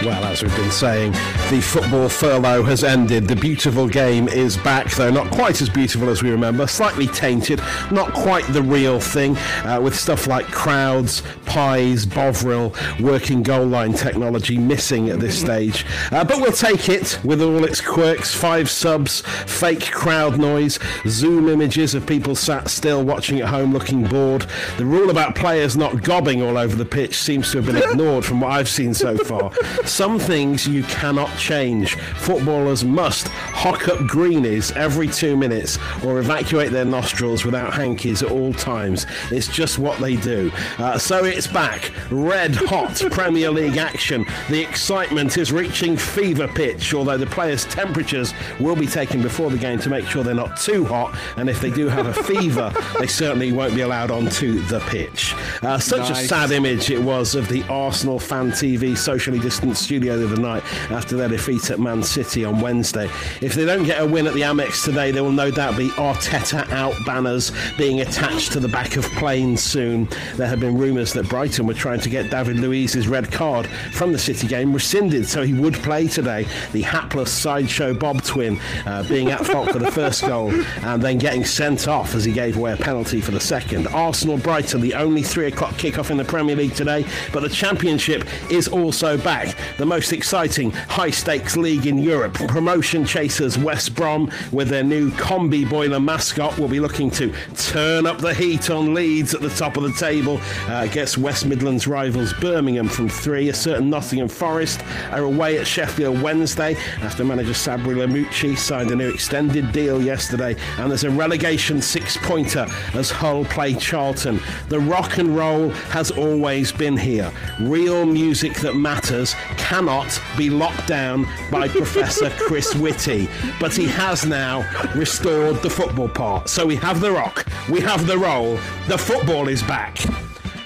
Well, 0.04 0.24
as 0.24 0.42
we've 0.42 0.56
been 0.56 0.72
saying, 0.72 1.12
the 1.48 1.60
football 1.62 2.08
furlough 2.08 2.64
has 2.64 2.82
ended. 2.82 3.28
The 3.28 3.36
beautiful 3.36 3.86
game 3.86 4.26
is 4.26 4.56
back, 4.56 4.90
though 4.96 5.12
not 5.12 5.30
quite 5.30 5.62
as 5.62 5.68
beautiful 5.68 6.08
as 6.08 6.24
we 6.24 6.30
remember. 6.32 6.66
Slightly 6.66 7.06
tainted, 7.06 7.60
not 7.92 8.12
quite 8.12 8.44
the 8.48 8.62
real 8.62 8.98
thing, 8.98 9.36
uh, 9.64 9.80
with 9.80 9.94
stuff 9.94 10.26
like 10.26 10.46
crowds, 10.46 11.22
pies, 11.46 12.04
Bovril, 12.04 12.74
working 12.98 13.44
goal 13.44 13.64
line 13.64 13.92
technology 13.92 14.58
missing 14.58 15.08
at 15.08 15.20
this 15.20 15.38
stage. 15.38 15.86
Uh, 16.10 16.24
but 16.24 16.38
we'll 16.38 16.50
take 16.50 16.88
it 16.88 17.20
with 17.22 17.40
all 17.40 17.64
its 17.64 17.80
quirks 17.80 18.34
five 18.34 18.68
subs, 18.68 19.20
fake 19.20 19.92
crowd 19.92 20.36
noise, 20.36 20.80
Zoom 21.06 21.48
images 21.48 21.94
of 21.94 22.04
people 22.06 22.34
sat 22.34 22.68
still 22.68 23.04
watching 23.04 23.40
at 23.40 23.48
home 23.48 23.72
looking 23.72 24.02
bored. 24.02 24.46
The 24.78 24.84
rule 24.84 25.10
about 25.10 25.36
players 25.36 25.76
not 25.76 26.02
gobbing 26.02 26.42
all 26.42 26.58
over 26.58 26.74
the 26.74 26.84
pitch 26.84 27.14
seems 27.18 27.52
to 27.52 27.62
have 27.62 27.66
been 27.66 27.76
ignored 27.76 28.24
from 28.24 28.40
what 28.40 28.50
I've 28.50 28.68
seen 28.68 28.94
so 28.94 29.16
far. 29.16 29.52
Some 29.92 30.18
things 30.18 30.66
you 30.66 30.84
cannot 30.84 31.36
change. 31.36 31.96
Footballers 31.96 32.82
must 32.82 33.28
hock 33.28 33.88
up 33.88 33.98
greenies 34.06 34.72
every 34.72 35.06
two 35.06 35.36
minutes 35.36 35.78
or 36.02 36.18
evacuate 36.18 36.72
their 36.72 36.86
nostrils 36.86 37.44
without 37.44 37.74
hankies 37.74 38.22
at 38.22 38.30
all 38.30 38.54
times. 38.54 39.04
It's 39.30 39.48
just 39.48 39.78
what 39.78 39.98
they 40.00 40.16
do. 40.16 40.50
Uh, 40.78 40.96
so 40.96 41.26
it's 41.26 41.46
back. 41.46 41.92
Red 42.10 42.54
hot 42.54 43.02
Premier 43.10 43.50
League 43.50 43.76
action. 43.76 44.24
The 44.48 44.62
excitement 44.62 45.36
is 45.36 45.52
reaching 45.52 45.98
fever 45.98 46.48
pitch, 46.48 46.94
although 46.94 47.18
the 47.18 47.26
players' 47.26 47.66
temperatures 47.66 48.32
will 48.58 48.76
be 48.76 48.86
taken 48.86 49.20
before 49.20 49.50
the 49.50 49.58
game 49.58 49.78
to 49.80 49.90
make 49.90 50.06
sure 50.06 50.24
they're 50.24 50.34
not 50.34 50.56
too 50.56 50.86
hot. 50.86 51.14
And 51.36 51.50
if 51.50 51.60
they 51.60 51.70
do 51.70 51.88
have 51.88 52.06
a 52.06 52.14
fever, 52.14 52.72
they 52.98 53.08
certainly 53.08 53.52
won't 53.52 53.74
be 53.74 53.82
allowed 53.82 54.10
onto 54.10 54.62
the 54.62 54.80
pitch. 54.80 55.34
Uh, 55.60 55.78
such 55.78 56.08
a 56.08 56.14
sad 56.14 56.50
image 56.50 56.90
it 56.90 57.02
was 57.02 57.34
of 57.34 57.46
the 57.48 57.62
Arsenal 57.64 58.18
fan 58.18 58.52
TV 58.52 58.96
socially 58.96 59.38
distanced 59.38 59.81
studio 59.82 60.16
the 60.16 60.26
other 60.30 60.40
night 60.40 60.62
after 60.90 61.16
their 61.16 61.28
defeat 61.28 61.70
at 61.70 61.80
Man 61.80 62.02
City 62.02 62.44
on 62.44 62.60
Wednesday. 62.60 63.10
If 63.40 63.54
they 63.54 63.64
don't 63.64 63.84
get 63.84 64.00
a 64.00 64.06
win 64.06 64.26
at 64.26 64.34
the 64.34 64.42
Amex 64.42 64.84
today, 64.84 65.10
there 65.10 65.24
will 65.24 65.32
no 65.32 65.50
doubt 65.50 65.76
be 65.76 65.88
Arteta 65.90 66.70
out 66.70 66.94
banners 67.04 67.52
being 67.76 68.00
attached 68.00 68.52
to 68.52 68.60
the 68.60 68.68
back 68.68 68.96
of 68.96 69.04
planes 69.12 69.62
soon. 69.62 70.08
There 70.36 70.46
have 70.46 70.60
been 70.60 70.76
rumours 70.76 71.12
that 71.14 71.28
Brighton 71.28 71.66
were 71.66 71.74
trying 71.74 72.00
to 72.00 72.08
get 72.08 72.30
David 72.30 72.56
Luiz's 72.56 73.08
red 73.08 73.30
card 73.30 73.66
from 73.92 74.12
the 74.12 74.18
City 74.18 74.46
game 74.46 74.72
rescinded 74.72 75.26
so 75.26 75.42
he 75.42 75.54
would 75.54 75.74
play 75.74 76.06
today. 76.06 76.46
The 76.72 76.82
hapless 76.82 77.32
sideshow 77.32 77.94
Bob 77.94 78.22
twin 78.22 78.60
uh, 78.86 79.02
being 79.08 79.30
at 79.30 79.44
fault 79.44 79.70
for 79.70 79.78
the 79.78 79.90
first 79.90 80.22
goal 80.22 80.52
and 80.82 81.02
then 81.02 81.18
getting 81.18 81.44
sent 81.44 81.88
off 81.88 82.14
as 82.14 82.24
he 82.24 82.32
gave 82.32 82.56
away 82.56 82.72
a 82.72 82.76
penalty 82.76 83.20
for 83.20 83.32
the 83.32 83.40
second. 83.40 83.86
Arsenal 83.88 84.38
Brighton, 84.38 84.80
the 84.80 84.94
only 84.94 85.22
three 85.22 85.46
o'clock 85.46 85.74
kickoff 85.74 86.10
in 86.10 86.16
the 86.16 86.24
Premier 86.24 86.56
League 86.56 86.74
today, 86.74 87.04
but 87.32 87.40
the 87.40 87.48
Championship 87.48 88.24
is 88.50 88.68
also 88.68 89.16
back. 89.16 89.56
The 89.78 89.86
most 89.86 90.12
exciting 90.12 90.70
high 90.70 91.10
stakes 91.10 91.56
league 91.56 91.86
in 91.86 91.98
Europe. 91.98 92.34
Promotion 92.34 93.04
chasers 93.04 93.58
West 93.58 93.94
Brom 93.94 94.30
with 94.52 94.68
their 94.68 94.84
new 94.84 95.10
combi 95.12 95.68
boiler 95.68 95.98
mascot 95.98 96.58
will 96.58 96.68
be 96.68 96.78
looking 96.78 97.10
to 97.12 97.32
turn 97.56 98.06
up 98.06 98.18
the 98.18 98.34
heat 98.34 98.70
on 98.70 98.94
Leeds 98.94 99.34
at 99.34 99.40
the 99.40 99.50
top 99.50 99.76
of 99.76 99.82
the 99.82 99.92
table 99.94 100.38
uh, 100.68 100.86
against 100.88 101.18
West 101.18 101.46
Midlands 101.46 101.86
rivals 101.86 102.32
Birmingham 102.34 102.88
from 102.88 103.08
three. 103.08 103.48
A 103.48 103.54
certain 103.54 103.88
Nottingham 103.88 104.28
Forest 104.28 104.82
are 105.10 105.24
away 105.24 105.58
at 105.58 105.66
Sheffield 105.66 106.20
Wednesday 106.20 106.76
after 107.00 107.24
manager 107.24 107.52
Sabri 107.52 107.96
Lamouchi 107.96 108.56
signed 108.56 108.90
a 108.90 108.96
new 108.96 109.10
extended 109.10 109.72
deal 109.72 110.02
yesterday. 110.02 110.54
And 110.78 110.90
there's 110.90 111.04
a 111.04 111.10
relegation 111.10 111.80
six 111.80 112.16
pointer 112.18 112.66
as 112.94 113.10
Hull 113.10 113.44
play 113.46 113.74
Charlton. 113.74 114.40
The 114.68 114.80
rock 114.80 115.18
and 115.18 115.36
roll 115.36 115.70
has 115.90 116.10
always 116.10 116.72
been 116.72 116.96
here. 116.96 117.32
Real 117.60 118.04
music 118.04 118.54
that 118.60 118.74
matters 118.74 119.34
cannot 119.62 120.20
be 120.36 120.50
locked 120.50 120.86
down 120.88 121.26
by 121.50 121.68
Professor 121.68 122.30
Chris 122.30 122.74
Whitty, 122.74 123.28
but 123.60 123.72
he 123.74 123.86
has 123.86 124.26
now 124.26 124.60
restored 124.94 125.56
the 125.62 125.70
football 125.70 126.08
part. 126.08 126.48
So 126.48 126.66
we 126.66 126.76
have 126.76 127.00
the 127.00 127.10
rock, 127.12 127.46
we 127.70 127.80
have 127.80 128.06
the 128.06 128.18
roll, 128.18 128.56
the 128.88 128.98
football 128.98 129.48
is 129.48 129.62
back, 129.62 129.98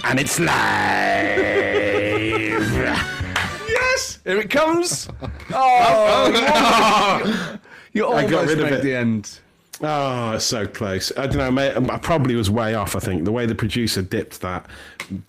and 0.05 0.19
it's 0.19 0.39
live. 0.41 0.57
Yes, 3.69 4.19
here 4.25 4.41
it 4.41 4.51
comes. 4.51 5.09
Oh, 5.53 6.33
oh, 6.35 7.59
you 7.93 8.05
I 8.05 8.25
almost 8.25 8.31
got 8.31 8.47
rid 8.49 8.61
of 8.61 8.73
it. 8.73 8.83
the 8.83 8.95
end. 8.95 9.39
Oh, 9.83 10.33
it's 10.33 10.45
so 10.45 10.67
close. 10.67 11.11
Uh, 11.11 11.23
I 11.23 11.27
don't 11.27 11.37
know, 11.37 11.51
mate. 11.51 11.77
Um, 11.77 11.91
I 11.91 11.99
probably 11.99 12.35
was 12.35 12.51
way 12.51 12.75
off. 12.75 12.97
I 12.97 12.99
think 12.99 13.25
the 13.25 13.33
way 13.33 13.45
the 13.45 13.55
producer 13.55 14.01
dipped 14.01 14.41
that 14.41 14.67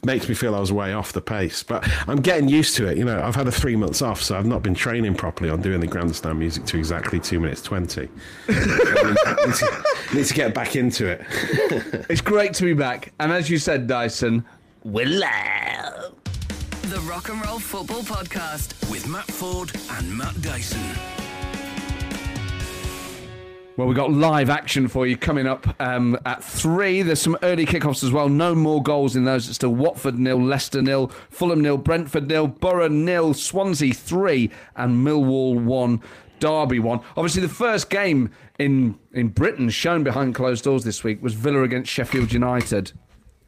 makes 0.06 0.30
me 0.30 0.36
feel 0.36 0.56
I 0.56 0.60
was 0.60 0.72
way 0.72 0.94
off 0.94 1.12
the 1.12 1.22
pace. 1.22 1.64
But 1.64 1.88
I'm 2.08 2.22
getting 2.22 2.48
used 2.48 2.76
to 2.78 2.88
it. 2.88 2.98
You 2.98 3.04
know, 3.06 3.22
I've 3.22 3.36
had 3.36 3.48
a 3.48 3.52
three 3.52 3.76
months 3.76 4.02
off, 4.02 4.22
so 4.22 4.38
I've 4.38 4.46
not 4.46 4.64
been 4.64 4.74
training 4.74 5.16
properly 5.16 5.50
on 5.50 5.62
doing 5.62 5.82
the 5.82 5.88
grandstand 5.88 6.40
music 6.40 6.66
to 6.66 6.78
exactly 6.78 7.20
two 7.20 7.40
minutes 7.40 7.62
twenty. 7.62 8.08
I 8.48 9.36
need, 9.46 9.56
to, 9.56 9.84
need 10.14 10.26
to 10.26 10.34
get 10.34 10.54
back 10.54 10.76
into 10.76 11.08
it. 11.08 11.22
It's 12.10 12.22
great 12.22 12.54
to 12.56 12.64
be 12.64 12.74
back, 12.74 13.12
and 13.20 13.32
as 13.32 13.50
you 13.50 13.58
said, 13.58 13.88
Dyson, 13.88 14.46
we're 14.84 15.06
live. 15.06 16.14
The 16.84 17.00
Rock 17.02 17.30
and 17.30 17.44
Roll 17.46 17.60
Football 17.60 18.02
Podcast. 18.04 18.90
With 18.90 19.08
Matt 19.08 19.26
Ford 19.26 19.72
and 19.92 20.18
Matt 20.18 20.42
Dyson. 20.42 21.17
Well, 23.78 23.86
we've 23.88 23.96
got 23.96 24.12
live 24.12 24.50
action 24.50 24.88
for 24.88 25.06
you 25.06 25.16
coming 25.16 25.46
up 25.46 25.80
um, 25.80 26.18
at 26.26 26.44
three. 26.44 27.04
There's 27.04 27.22
some 27.22 27.38
early 27.44 27.64
kickoffs 27.64 28.04
as 28.04 28.12
well. 28.12 28.28
No 28.28 28.56
more 28.56 28.82
goals 28.82 29.16
in 29.16 29.24
those. 29.24 29.48
It's 29.48 29.56
still 29.58 29.76
Watford 29.76 30.18
nil, 30.18 30.44
Leicester 30.44 30.82
nil, 30.82 31.12
Fulham 31.30 31.62
nil, 31.62 31.78
Brentford 31.78 32.28
nil, 32.28 32.48
Borough 32.48 32.88
nil, 32.88 33.36
Swansea 33.36 33.94
three, 33.94 34.50
and 34.76 35.06
Millwall 35.06 35.64
one, 35.64 36.02
Derby 36.40 36.80
one. 36.80 37.02
Obviously, 37.16 37.44
the 37.44 37.50
first 37.50 37.92
game 37.92 38.32
in 38.58 38.98
in 39.14 39.28
Britain 39.28 39.70
shown 39.70 40.04
behind 40.04 40.34
closed 40.34 40.64
doors 40.64 40.84
this 40.84 41.04
week 41.04 41.22
was 41.22 41.36
Villa 41.36 41.62
against 41.62 41.92
Sheffield 41.92 42.32
United. 42.34 42.94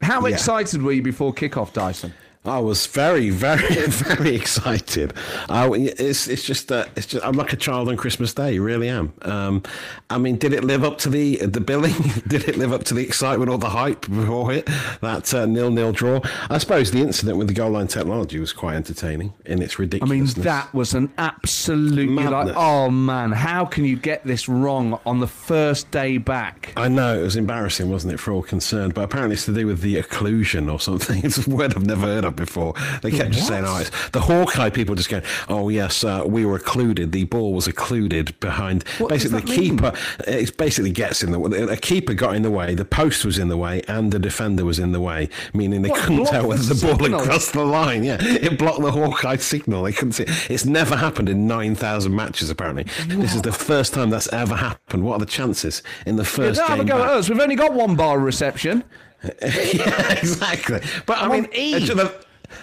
How 0.00 0.24
Yeah. 0.24 0.34
excited 0.34 0.80
were 0.80 0.92
you 0.92 1.02
before 1.02 1.34
kickoff, 1.34 1.72
Dyson? 1.72 2.14
I 2.42 2.58
was 2.58 2.86
very, 2.86 3.28
very, 3.28 3.68
very 3.86 4.34
excited. 4.34 5.12
I, 5.50 5.68
it's, 5.74 6.26
it's 6.26 6.42
just 6.42 6.68
that 6.68 6.88
it's 6.96 7.06
just 7.06 7.24
I'm 7.24 7.34
like 7.34 7.52
a 7.52 7.56
child 7.56 7.90
on 7.90 7.98
Christmas 7.98 8.32
Day. 8.32 8.58
Really 8.58 8.88
am. 8.88 9.12
Um, 9.20 9.62
I 10.08 10.16
mean, 10.16 10.36
did 10.36 10.54
it 10.54 10.64
live 10.64 10.82
up 10.82 10.96
to 10.98 11.10
the 11.10 11.36
the 11.36 11.60
billing? 11.60 11.92
did 12.28 12.48
it 12.48 12.56
live 12.56 12.72
up 12.72 12.84
to 12.84 12.94
the 12.94 13.02
excitement 13.04 13.50
or 13.50 13.58
the 13.58 13.68
hype 13.68 14.08
before 14.08 14.54
it? 14.54 14.66
That 15.02 15.34
uh, 15.34 15.44
nil 15.44 15.70
nil 15.70 15.92
draw. 15.92 16.22
I 16.48 16.56
suppose 16.56 16.90
the 16.90 17.00
incident 17.02 17.36
with 17.36 17.48
the 17.48 17.52
goal 17.52 17.72
line 17.72 17.88
technology 17.88 18.38
was 18.38 18.54
quite 18.54 18.76
entertaining 18.76 19.34
in 19.44 19.60
its 19.60 19.78
ridiculousness. 19.78 20.34
I 20.36 20.38
mean, 20.38 20.44
that 20.44 20.72
was 20.72 20.94
an 20.94 21.12
absolutely 21.18 22.06
like, 22.06 22.56
oh 22.56 22.88
man, 22.88 23.32
how 23.32 23.66
can 23.66 23.84
you 23.84 23.96
get 23.96 24.24
this 24.24 24.48
wrong 24.48 24.98
on 25.04 25.20
the 25.20 25.26
first 25.26 25.90
day 25.90 26.16
back? 26.16 26.72
I 26.78 26.88
know 26.88 27.18
it 27.18 27.22
was 27.22 27.36
embarrassing, 27.36 27.90
wasn't 27.90 28.14
it, 28.14 28.16
for 28.16 28.32
all 28.32 28.42
concerned? 28.42 28.94
But 28.94 29.02
apparently, 29.02 29.34
it's 29.34 29.44
to 29.44 29.52
do 29.52 29.66
with 29.66 29.82
the 29.82 29.96
occlusion 29.96 30.72
or 30.72 30.80
something. 30.80 31.20
It's 31.30 31.46
a 31.46 31.50
word 31.50 31.74
I've 31.76 31.86
never 31.86 32.06
heard 32.06 32.24
of 32.24 32.29
before. 32.36 32.74
They 33.02 33.10
kept 33.10 33.30
just 33.32 33.46
saying, 33.48 33.64
"Oh, 33.66 33.78
it's 33.78 33.90
the 34.10 34.20
Hawkeye 34.20 34.70
people." 34.70 34.94
Just 34.94 35.08
going, 35.10 35.22
"Oh 35.48 35.68
yes, 35.68 36.04
uh, 36.04 36.22
we 36.26 36.44
were 36.44 36.56
occluded. 36.56 37.12
The 37.12 37.24
ball 37.24 37.52
was 37.54 37.66
occluded 37.66 38.38
behind." 38.40 38.84
What 38.98 39.10
basically, 39.10 39.40
the 39.40 39.46
mean? 39.46 39.58
keeper. 39.78 39.92
It 40.26 40.56
basically 40.56 40.92
gets 40.92 41.22
in 41.22 41.32
the 41.32 41.38
way. 41.38 41.60
A 41.62 41.76
keeper 41.76 42.14
got 42.14 42.34
in 42.34 42.42
the 42.42 42.50
way. 42.50 42.74
The 42.74 42.84
post 42.84 43.24
was 43.24 43.38
in 43.38 43.48
the 43.48 43.56
way, 43.56 43.82
and 43.88 44.12
the 44.12 44.18
defender 44.18 44.64
was 44.64 44.78
in 44.78 44.92
the 44.92 45.00
way, 45.00 45.28
meaning 45.54 45.82
they 45.82 45.88
What, 45.90 46.00
couldn't 46.00 46.26
tell 46.26 46.46
whether 46.46 46.62
the 46.62 46.74
ball 46.86 46.98
signal? 46.98 47.20
had 47.20 47.28
crossed 47.28 47.52
the 47.52 47.64
line. 47.64 48.04
Yeah, 48.04 48.18
it 48.20 48.58
blocked 48.58 48.80
the 48.82 48.90
Hawkeye 48.92 49.36
signal. 49.36 49.82
They 49.82 49.92
couldn't 49.92 50.12
see. 50.12 50.24
It's 50.52 50.64
never 50.64 50.96
happened 50.96 51.28
in 51.28 51.46
nine 51.46 51.74
thousand 51.74 52.14
matches. 52.14 52.50
Apparently, 52.50 52.84
this 53.08 53.34
is 53.34 53.42
the 53.42 53.52
first 53.52 53.94
time 53.94 54.10
that's 54.10 54.32
ever 54.32 54.56
happened. 54.56 55.04
What 55.04 55.14
are 55.16 55.20
the 55.20 55.26
chances 55.26 55.82
in 56.06 56.16
the 56.16 56.24
first 56.24 56.58
Don't 56.58 56.68
have 56.68 56.80
a 56.80 56.84
go 56.84 56.98
back? 56.98 57.06
at 57.08 57.12
us. 57.18 57.28
We've 57.28 57.40
only 57.40 57.56
got 57.56 57.72
one 57.74 57.96
bar 57.96 58.18
reception. 58.18 58.84
yeah, 59.42 60.12
exactly. 60.12 60.80
But 61.06 61.18
I 61.18 61.22
I'm 61.26 61.30
mean, 61.30 61.48
E. 61.54 61.78
the, 61.78 62.12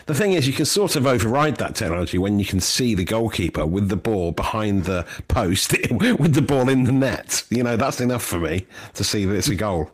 the 0.06 0.16
thing 0.16 0.34
is, 0.34 0.48
you 0.48 0.54
can 0.54 0.66
sort 0.66 0.96
of 0.96 1.06
override 1.06 1.58
that 1.58 1.76
technology 1.76 2.18
when 2.18 2.40
you 2.40 2.46
can 2.46 2.60
see 2.60 2.96
the 2.96 3.04
goalkeeper 3.06 3.66
with 3.66 3.90
the 3.90 3.96
ball 3.96 4.32
behind 4.32 4.86
the 4.86 5.06
post 5.28 5.76
with 5.92 6.34
the 6.34 6.42
ball 6.42 6.70
in 6.70 6.84
the 6.84 6.92
net. 6.92 7.44
You 7.50 7.64
know, 7.64 7.78
that's 7.78 8.02
enough 8.02 8.24
for 8.24 8.40
me 8.40 8.66
to 8.96 9.04
see 9.04 9.26
that 9.26 9.36
it's 9.36 9.48
a 9.50 9.56
goal. 9.56 9.92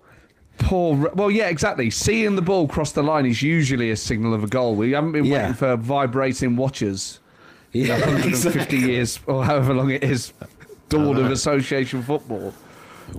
Poor. 0.59 1.09
Well, 1.15 1.31
yeah, 1.31 1.49
exactly. 1.49 1.89
Seeing 1.89 2.35
the 2.35 2.41
ball 2.41 2.67
cross 2.67 2.91
the 2.91 3.03
line 3.03 3.25
is 3.25 3.41
usually 3.41 3.89
a 3.91 3.95
signal 3.95 4.33
of 4.33 4.43
a 4.43 4.47
goal. 4.47 4.75
We 4.75 4.91
haven't 4.91 5.11
been 5.13 5.25
Yeah. 5.25 5.41
waiting 5.41 5.53
for 5.55 5.75
vibrating 5.77 6.55
watches. 6.55 7.19
Yeah, 7.75 7.99
150 8.01 8.77
years 8.77 9.19
or 9.25 9.43
however 9.43 9.73
long 9.73 9.89
it 9.89 10.03
is, 10.03 10.31
dawn 10.89 11.17
of 11.17 11.31
association 11.31 12.03
football. 12.03 12.53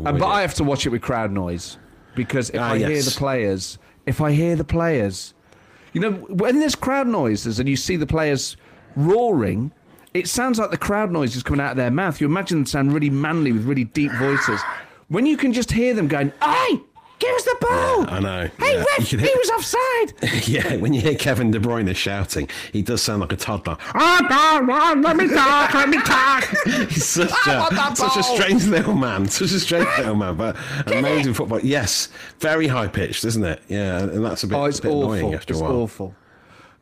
Uh, 0.07 0.13
but 0.13 0.27
I 0.29 0.43
have 0.43 0.55
to 0.55 0.63
watch 0.65 0.87
it 0.87 0.91
with 0.91 1.03
crowd 1.03 1.33
noise 1.33 1.77
because 2.15 2.51
if 2.51 2.61
Ah, 2.61 2.73
I 2.73 2.79
hear 2.79 3.03
the 3.03 3.15
players, 3.17 3.79
if 4.07 4.21
I 4.21 4.33
hear 4.33 4.57
the 4.57 4.65
players, 4.65 5.35
you 5.93 6.01
know, 6.01 6.13
when 6.13 6.59
there's 6.61 6.75
crowd 6.75 7.07
noises 7.07 7.59
and 7.61 7.69
you 7.69 7.77
see 7.77 7.97
the 7.97 8.07
players 8.07 8.57
roaring, 8.97 9.73
it 10.13 10.29
sounds 10.29 10.59
like 10.59 10.71
the 10.71 10.77
crowd 10.79 11.11
noise 11.11 11.37
is 11.37 11.43
coming 11.43 11.61
out 11.61 11.73
of 11.73 11.77
their 11.77 11.91
mouth. 11.91 12.21
You 12.21 12.27
imagine 12.27 12.59
them 12.59 12.67
sound 12.67 12.93
really 12.93 13.11
manly 13.11 13.53
with 13.53 13.65
really 13.65 13.85
deep 13.85 14.13
voices. 14.13 14.61
When 15.09 15.27
you 15.27 15.37
can 15.37 15.53
just 15.53 15.71
hear 15.73 15.95
them 15.95 16.09
going, 16.09 16.33
"Hey, 16.43 16.81
give 17.27 17.35
us 17.37 17.45
the 17.45 17.57
ball!" 17.61 18.07
I 18.09 18.21
know. 18.21 18.51
Hey, 18.59 18.75
Yeah. 18.75 18.85
ref, 18.99 19.13
You 19.13 19.19
he 19.19 19.31
was 19.37 19.51
offside. 19.51 20.47
Yeah, 20.49 20.77
when 20.77 20.93
you 20.93 21.01
hear 21.01 21.15
Kevin 21.15 21.51
De 21.51 21.59
Bruyne 21.59 21.95
shouting, 21.95 22.49
he 22.73 22.83
does 22.83 23.01
sound 23.03 23.21
like 23.21 23.33
a 23.33 23.37
toddler. 23.37 23.77
Oh, 23.95 24.61
no, 24.67 24.95
no, 24.95 25.01
let 25.01 25.17
me 25.17 25.29
talk, 25.29 25.73
let 25.75 25.89
me 25.89 26.01
talk. 26.03 26.45
He's 26.91 27.05
such, 27.05 27.31
a, 27.47 27.97
such 27.97 28.17
a 28.17 28.23
strange 28.23 28.67
little 28.67 28.95
man, 28.95 29.29
such 29.29 29.53
a 29.53 29.61
strange 29.61 29.89
little 29.99 30.15
man, 30.17 30.37
but 30.37 30.57
amazing 30.87 31.35
football. 31.35 31.61
Yes, 31.61 32.09
very 32.41 32.67
high 32.67 32.89
pitched, 32.89 33.25
isn't 33.25 33.45
it? 33.45 33.63
Yeah, 33.69 33.99
and 34.03 34.25
that's 34.25 34.43
a 34.43 34.47
bit, 34.47 34.57
Oh, 34.57 34.65
it's 34.65 34.81
bit 34.81 34.93
annoying 34.93 35.25
awful. 35.27 35.37
after 35.37 35.53
It's 35.53 35.61
a 35.61 35.65
while. 35.65 35.73
awful. 35.73 36.15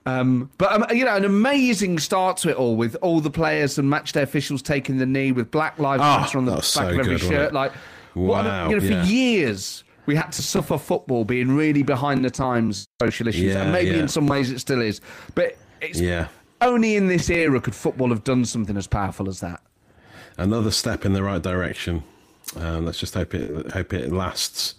Um, 0.05 0.51
but 0.59 0.73
um, 0.73 0.85
you 0.97 1.05
know, 1.05 1.15
an 1.15 1.25
amazing 1.25 2.01
start 2.01 2.37
to 2.39 2.51
it 2.51 2.57
all 2.57 2.75
with 2.77 2.97
all 3.03 3.21
the 3.21 3.31
players 3.31 3.79
and 3.79 3.89
match 3.89 4.13
day 4.13 4.23
officials 4.23 4.61
taking 4.61 4.99
the 4.99 5.07
knee 5.07 5.31
with 5.31 5.51
Black 5.53 5.79
Lives 5.79 6.03
Oh, 6.05 6.19
Matter 6.21 6.39
on 6.39 6.45
the 6.47 6.53
back 6.53 6.65
so 6.65 6.89
of 6.89 6.99
every 6.99 7.05
good, 7.05 7.21
shirt. 7.21 7.49
it? 7.49 7.53
Like, 7.53 7.73
what, 8.15 8.45
Wow, 8.45 8.69
you 8.69 8.81
know, 8.81 8.87
for 9.03 9.07
years 9.09 9.85
we 10.07 10.17
had 10.17 10.33
to 10.33 10.43
suffer 10.43 10.79
football 10.79 11.25
being 11.25 11.55
really 11.55 11.83
behind 11.83 12.25
the 12.25 12.31
times 12.31 12.87
social 13.01 13.29
issues, 13.29 13.55
Yeah, 13.55 13.63
and 13.63 13.73
maybe 13.73 13.91
yeah. 13.93 14.03
in 14.03 14.09
some 14.09 14.27
ways 14.27 14.51
it 14.51 14.59
still 14.59 14.81
is. 14.81 15.01
But 15.35 15.57
it's 15.81 16.01
Yeah. 16.01 16.29
only 16.61 16.97
in 16.97 17.07
this 17.09 17.31
era 17.31 17.61
could 17.61 17.75
football 17.75 18.09
have 18.11 18.25
done 18.25 18.45
something 18.45 18.77
as 18.77 18.87
powerful 18.87 19.29
as 19.29 19.41
that. 19.41 19.61
Another 20.39 20.71
step 20.71 21.05
in 21.05 21.13
the 21.13 21.23
right 21.23 21.43
direction. 21.43 22.03
Um, 22.57 22.85
let's 22.87 22.99
just 22.99 23.15
hope 23.15 23.35
it 23.35 23.71
hope 23.73 23.93
it 23.93 24.13
lasts. 24.13 24.75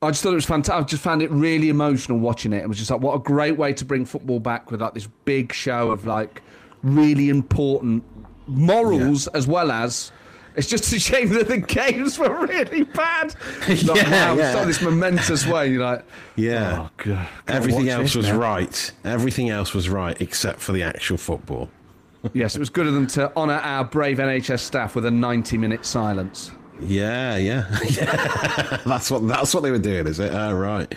I 0.00 0.10
just 0.10 0.22
thought 0.22 0.32
it 0.32 0.36
was 0.36 0.44
fantastic. 0.46 0.84
I 0.84 0.86
just 0.86 1.02
found 1.02 1.22
it 1.22 1.30
really 1.30 1.68
emotional 1.70 2.18
watching 2.18 2.52
it. 2.52 2.62
It 2.62 2.68
was 2.68 2.78
just 2.78 2.90
like, 2.90 3.00
what 3.00 3.14
a 3.16 3.18
great 3.18 3.58
way 3.58 3.72
to 3.72 3.84
bring 3.84 4.04
football 4.04 4.38
back 4.38 4.70
with 4.70 4.80
like 4.80 4.94
this 4.94 5.08
big 5.24 5.52
show 5.52 5.90
of 5.90 6.06
like 6.06 6.40
really 6.82 7.28
important 7.28 8.04
morals 8.46 9.26
as 9.28 9.46
well 9.48 9.70
as. 9.72 10.12
It's 10.58 10.66
just 10.66 10.92
a 10.92 10.98
shame 10.98 11.28
that 11.30 11.48
the 11.48 11.58
games 11.58 12.18
were 12.18 12.46
really 12.46 12.82
bad. 12.82 13.34
Like, 13.68 13.82
Yeah, 13.84 14.32
wow, 14.32 14.34
yeah. 14.34 14.46
It's 14.48 14.56
like 14.56 14.66
this 14.66 14.82
momentous 14.82 15.46
way. 15.46 15.68
You're 15.70 15.84
like, 15.84 16.04
Yeah. 16.36 16.80
oh, 16.86 16.90
God, 16.96 17.28
gotta 17.46 17.56
Everything 17.56 17.88
else 17.88 18.14
was 18.14 18.26
now. 18.26 18.38
right. 18.38 18.92
Everything 19.04 19.50
else 19.50 19.72
was 19.72 19.88
right 19.88 20.20
except 20.20 20.60
for 20.60 20.72
the 20.72 20.82
actual 20.82 21.16
football. 21.16 21.70
Yes, 22.32 22.56
it 22.56 22.58
was 22.58 22.68
good 22.70 22.86
of 22.88 22.94
them 22.94 23.06
to 23.08 23.34
honour 23.36 23.54
our 23.54 23.84
brave 23.84 24.18
NHS 24.18 24.58
staff 24.60 24.96
with 24.96 25.06
a 25.06 25.10
90 25.10 25.56
minute 25.56 25.86
silence. 25.86 26.50
Yeah, 26.80 27.36
yeah, 27.36 27.66
yeah. 27.90 28.80
that's 28.84 29.10
what 29.10 29.26
that's 29.28 29.54
what 29.54 29.62
they 29.62 29.70
were 29.70 29.78
doing, 29.78 30.06
is 30.08 30.18
it? 30.18 30.32
Oh, 30.32 30.52
right. 30.54 30.92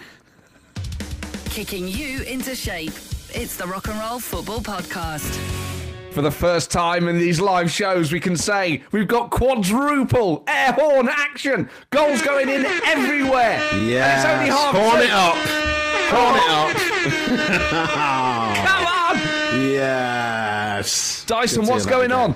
Kicking 1.46 1.88
you 1.88 2.22
into 2.24 2.56
shape. 2.56 2.94
It's 3.34 3.56
the 3.58 3.66
Rock 3.68 3.88
and 3.88 4.00
Roll 4.00 4.20
Football 4.20 4.60
Podcast. 4.62 5.71
For 6.12 6.22
the 6.22 6.32
first 6.32 6.72
time 6.72 7.08
in 7.08 7.18
these 7.18 7.40
live 7.40 7.72
shows, 7.72 8.12
we 8.12 8.20
can 8.20 8.36
say 8.36 8.84
we've 8.92 9.08
got 9.08 9.32
quadruple 9.32 10.44
air 10.46 10.74
horn 10.74 11.08
action. 11.08 11.70
Goals 11.90 12.22
going 12.22 12.50
in 12.50 12.66
everywhere. 12.66 13.62
Yeah. 13.80 14.18
it's 14.18 14.26
only 14.26 14.50
half 14.50 14.76
Horn 14.76 15.02
it 15.02 15.10
up. 15.10 15.38
Horn 16.12 16.36
it 16.36 16.50
up. 16.52 16.72
Come 18.68 18.88
on. 18.88 19.02
Yes. 19.62 21.26
Dyson, 21.26 21.66
what's 21.66 21.86
going 21.86 22.12
on? 22.12 22.36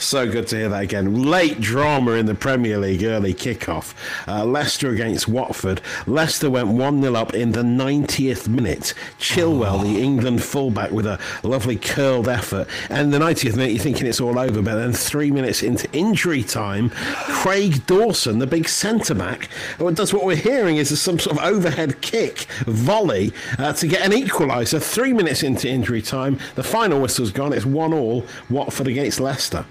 So 0.00 0.28
good 0.30 0.48
to 0.48 0.56
hear 0.56 0.70
that 0.70 0.82
again. 0.82 1.24
Late 1.24 1.60
drama 1.60 2.12
in 2.12 2.24
the 2.24 2.34
Premier 2.34 2.78
League 2.78 3.04
early 3.04 3.34
kickoff. 3.34 3.92
Uh, 4.26 4.46
Leicester 4.46 4.88
against 4.88 5.28
Watford. 5.28 5.82
Leicester 6.06 6.48
went 6.48 6.68
1 6.68 7.02
0 7.02 7.14
up 7.14 7.34
in 7.34 7.52
the 7.52 7.62
90th 7.62 8.48
minute. 8.48 8.94
Chilwell, 9.18 9.82
the 9.82 10.02
England 10.02 10.42
fullback, 10.42 10.90
with 10.90 11.04
a 11.04 11.20
lovely 11.42 11.76
curled 11.76 12.28
effort. 12.28 12.66
And 12.88 13.12
the 13.12 13.18
90th 13.18 13.56
minute, 13.56 13.72
you're 13.72 13.82
thinking 13.82 14.06
it's 14.06 14.22
all 14.22 14.38
over. 14.38 14.62
But 14.62 14.76
then 14.76 14.94
three 14.94 15.30
minutes 15.30 15.62
into 15.62 15.86
injury 15.92 16.44
time, 16.44 16.88
Craig 16.90 17.84
Dawson, 17.86 18.38
the 18.38 18.46
big 18.46 18.68
centre 18.68 19.14
back, 19.14 19.50
does 19.78 20.14
what 20.14 20.24
we're 20.24 20.34
hearing 20.34 20.78
is 20.78 20.98
some 20.98 21.18
sort 21.18 21.36
of 21.36 21.44
overhead 21.44 22.00
kick, 22.00 22.46
volley, 22.64 23.34
uh, 23.58 23.74
to 23.74 23.86
get 23.86 24.00
an 24.00 24.12
equaliser. 24.12 24.82
Three 24.82 25.12
minutes 25.12 25.42
into 25.42 25.68
injury 25.68 26.00
time, 26.00 26.38
the 26.54 26.64
final 26.64 27.02
whistle's 27.02 27.30
gone. 27.30 27.52
It's 27.52 27.66
one 27.66 27.92
all. 27.92 28.24
Watford 28.48 28.86
against 28.88 29.20
Leicester. 29.20 29.66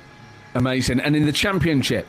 Amazing. 0.55 0.99
And 0.99 1.15
in 1.15 1.25
the 1.25 1.31
championship, 1.31 2.07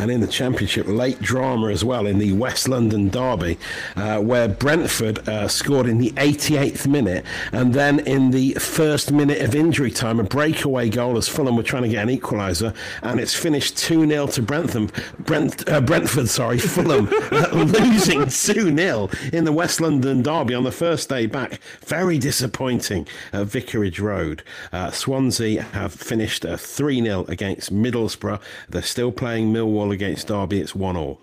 And 0.00 0.10
in 0.10 0.22
the 0.22 0.26
Championship, 0.26 0.86
late 0.86 1.20
drama 1.20 1.68
as 1.68 1.84
well 1.84 2.06
in 2.06 2.18
the 2.18 2.32
West 2.32 2.66
London 2.70 3.10
derby, 3.10 3.58
uh, 3.96 4.18
where 4.18 4.48
Brentford 4.48 5.28
uh, 5.28 5.46
scored 5.46 5.86
in 5.86 5.98
the 5.98 6.10
88th 6.12 6.86
minute, 6.86 7.22
and 7.52 7.74
then 7.74 8.00
in 8.00 8.30
the 8.30 8.54
first 8.54 9.12
minute 9.12 9.42
of 9.42 9.54
injury 9.54 9.90
time, 9.90 10.18
a 10.18 10.24
breakaway 10.24 10.88
goal 10.88 11.18
as 11.18 11.28
Fulham 11.28 11.54
were 11.54 11.62
trying 11.62 11.82
to 11.82 11.90
get 11.90 12.08
an 12.08 12.16
equaliser, 12.16 12.74
and 13.02 13.20
it's 13.20 13.34
finished 13.34 13.76
2 13.76 14.08
0 14.08 14.26
to 14.28 14.40
Brentham, 14.40 14.90
Brent, 15.18 15.68
uh, 15.68 15.82
Brentford, 15.82 16.30
sorry, 16.30 16.56
Fulham, 16.56 17.06
uh, 17.30 17.50
losing 17.52 18.22
2 18.22 18.74
0 18.74 19.10
in 19.34 19.44
the 19.44 19.52
West 19.52 19.82
London 19.82 20.22
derby 20.22 20.54
on 20.54 20.64
the 20.64 20.72
first 20.72 21.10
day 21.10 21.26
back. 21.26 21.60
Very 21.84 22.16
disappointing 22.16 23.06
at 23.34 23.48
Vicarage 23.48 24.00
Road. 24.00 24.42
Uh, 24.72 24.90
Swansea 24.90 25.60
have 25.60 25.92
finished 25.92 26.46
3 26.46 27.02
0 27.02 27.26
against 27.28 27.70
Middlesbrough. 27.70 28.40
They're 28.70 28.80
still 28.80 29.12
playing 29.12 29.52
Millwall 29.52 29.89
against 29.90 30.28
Derby. 30.28 30.60
It's 30.60 30.74
1 30.74 30.96
all. 30.96 31.22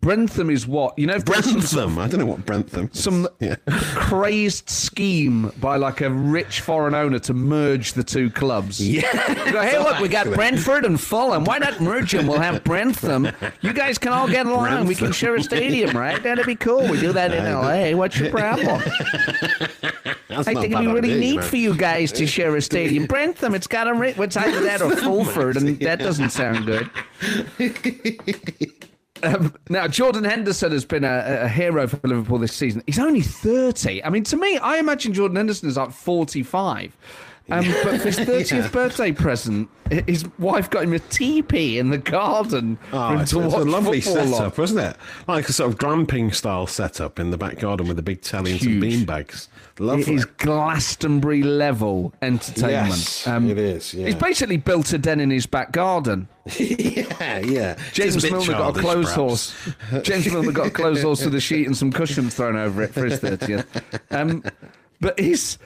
Brentham 0.00 0.48
is 0.48 0.66
what? 0.66 0.96
You 0.98 1.06
know, 1.08 1.18
Brentham. 1.18 1.98
I 1.98 2.06
don't 2.06 2.20
know 2.20 2.26
what 2.26 2.46
Brentham 2.46 2.88
is. 2.92 3.00
some 3.00 3.28
Yeah. 3.40 3.56
crazed 3.66 4.70
scheme 4.70 5.50
by 5.60 5.76
like 5.76 6.00
a 6.00 6.08
rich 6.10 6.60
foreign 6.60 6.94
owner 6.94 7.18
to 7.20 7.34
merge 7.34 7.94
the 7.94 8.04
two 8.04 8.30
clubs. 8.30 8.80
Yeah. 8.80 9.02
Go, 9.50 9.60
hey, 9.60 9.76
look, 9.78 9.98
we 9.98 10.08
got 10.08 10.26
Brentford 10.32 10.84
and 10.84 11.00
Fulham. 11.00 11.44
Why 11.44 11.58
not 11.58 11.80
merge 11.80 12.12
them? 12.12 12.28
We'll 12.28 12.38
have 12.38 12.62
Brentham. 12.62 13.28
You 13.60 13.72
guys 13.72 13.98
can 13.98 14.12
all 14.12 14.28
get 14.28 14.46
along. 14.46 14.86
We 14.86 14.94
can 14.94 15.10
share 15.12 15.34
a 15.34 15.42
stadium, 15.42 15.96
right? 15.96 16.22
That'd 16.22 16.46
be 16.46 16.54
cool. 16.56 16.86
We 16.88 17.00
do 17.00 17.12
that 17.12 17.32
in 17.34 17.44
LA. 17.44 17.96
What's 17.98 18.18
your 18.18 18.30
problem? 18.30 18.80
I 20.30 20.42
think 20.44 20.58
it'd 20.62 20.78
be 20.78 20.86
really 20.86 21.18
neat 21.18 21.36
man. 21.38 21.44
for 21.44 21.56
you 21.56 21.74
guys 21.74 22.12
to 22.12 22.26
share 22.26 22.54
a 22.54 22.62
stadium. 22.62 23.06
Brentham, 23.06 23.54
it's 23.54 23.66
got 23.66 23.88
a 23.88 24.12
what's 24.12 24.36
either 24.36 24.60
that 24.62 24.80
or 24.80 24.94
Fulford, 24.94 25.56
and 25.56 25.80
that 25.80 25.98
doesn't 25.98 26.30
sound 26.30 26.66
good. 26.66 26.88
Um, 29.22 29.54
now, 29.68 29.86
Jordan 29.88 30.24
Henderson 30.24 30.72
has 30.72 30.84
been 30.84 31.04
a, 31.04 31.40
a 31.42 31.48
hero 31.48 31.86
for 31.86 31.98
Liverpool 32.06 32.38
this 32.38 32.52
season. 32.54 32.82
He's 32.86 32.98
only 32.98 33.20
30. 33.22 34.04
I 34.04 34.10
mean, 34.10 34.24
to 34.24 34.36
me, 34.36 34.58
I 34.58 34.78
imagine 34.78 35.12
Jordan 35.12 35.36
Henderson 35.36 35.68
is 35.68 35.76
like 35.76 35.92
45. 35.92 36.96
Um, 37.50 37.64
but 37.82 38.00
for 38.00 38.08
his 38.08 38.18
30th 38.18 38.70
birthday 38.72 39.10
present, 39.10 39.70
his 40.06 40.26
wife 40.38 40.68
got 40.68 40.84
him 40.84 40.92
a 40.92 40.98
teepee 40.98 41.78
in 41.78 41.88
the 41.88 41.96
garden 41.96 42.78
Oh, 42.92 43.14
it's, 43.18 43.32
it's 43.32 43.54
a 43.54 43.58
lovely 43.64 44.02
football 44.02 44.22
on. 44.28 44.34
setup, 44.34 44.58
wasn't 44.58 44.80
it? 44.80 44.96
Like 45.26 45.48
a 45.48 45.52
sort 45.54 45.72
of 45.72 45.78
glamping 45.78 46.34
style 46.34 46.66
setup 46.66 47.18
in 47.18 47.30
the 47.30 47.38
back 47.38 47.58
garden 47.58 47.88
with 47.88 47.98
a 47.98 48.02
big 48.02 48.20
telly 48.20 48.52
and 48.52 48.60
some 48.60 48.72
Huge. 48.72 48.82
Beanbags. 49.78 49.80
It 49.80 49.84
Lovely. 49.84 50.14
is 50.14 50.24
Glastonbury 50.24 51.42
level 51.42 52.12
entertainment. 52.22 53.24
Um, 53.26 53.46
Yes, 53.46 53.52
it 53.52 53.58
is, 53.58 53.94
yeah. 53.94 54.06
He's 54.06 54.14
basically 54.14 54.56
built 54.56 54.92
a 54.92 54.98
den 54.98 55.20
in 55.20 55.30
his 55.30 55.46
back 55.46 55.72
garden. 55.72 56.28
yeah, 56.58 57.38
yeah. 57.38 57.78
James 57.92 58.22
Milner 58.22 58.52
got 58.52 58.76
a 58.76 58.80
clothes 58.80 59.12
perhaps. 59.12 59.14
horse. 59.14 59.54
James 60.02 60.26
Milner 60.32 60.52
got 60.52 60.66
a 60.66 60.70
clothes 60.70 61.02
horse 61.02 61.24
with 61.24 61.34
a 61.34 61.40
sheet 61.40 61.66
and 61.66 61.76
some 61.76 61.92
cushions 61.92 62.34
thrown 62.34 62.56
over 62.56 62.82
it 62.82 62.92
for 62.92 63.04
his 63.04 63.20
30th. 63.20 63.66
Um, 64.10 64.42
but 65.00 65.18
he's 65.18 65.58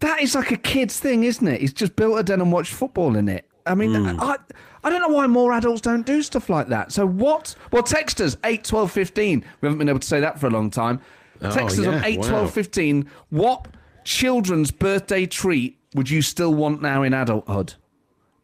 that 0.00 0.20
is 0.22 0.34
like 0.34 0.50
a 0.50 0.56
kid's 0.56 0.98
thing, 0.98 1.24
isn't 1.24 1.46
it? 1.46 1.60
He's 1.60 1.72
just 1.74 1.94
built 1.96 2.18
a 2.18 2.22
den 2.22 2.40
and 2.40 2.50
watched 2.52 2.72
football 2.72 3.16
in 3.16 3.28
it. 3.28 3.44
I 3.66 3.74
mean, 3.74 3.94
Hmm. 3.94 4.18
I, 4.20 4.36
I 4.82 4.88
don't 4.88 5.02
know 5.02 5.14
why 5.14 5.26
more 5.26 5.52
adults 5.52 5.82
don't 5.82 6.06
do 6.06 6.22
stuff 6.22 6.48
like 6.48 6.68
that. 6.68 6.90
So 6.92 7.06
what? 7.06 7.54
Well, 7.70 7.82
text 7.82 8.20
us 8.22 8.36
8, 8.44 8.64
12, 8.64 8.90
15. 8.90 9.44
We 9.60 9.66
haven't 9.66 9.78
been 9.78 9.88
able 9.90 9.98
to 10.00 10.06
say 10.06 10.20
that 10.20 10.40
for 10.40 10.46
a 10.46 10.50
long 10.50 10.70
time. 10.70 11.00
Text 11.40 11.78
us 11.78 11.86
on 11.86 11.94
yeah, 11.94 12.02
8, 12.04 12.18
wow. 12.20 12.28
12, 12.28 12.52
15. 12.52 13.10
What 13.30 13.68
children's 14.04 14.70
birthday 14.70 15.26
treat 15.26 15.78
would 15.94 16.10
you 16.10 16.22
still 16.22 16.54
want 16.54 16.82
now 16.82 17.02
in 17.02 17.14
adulthood? 17.14 17.74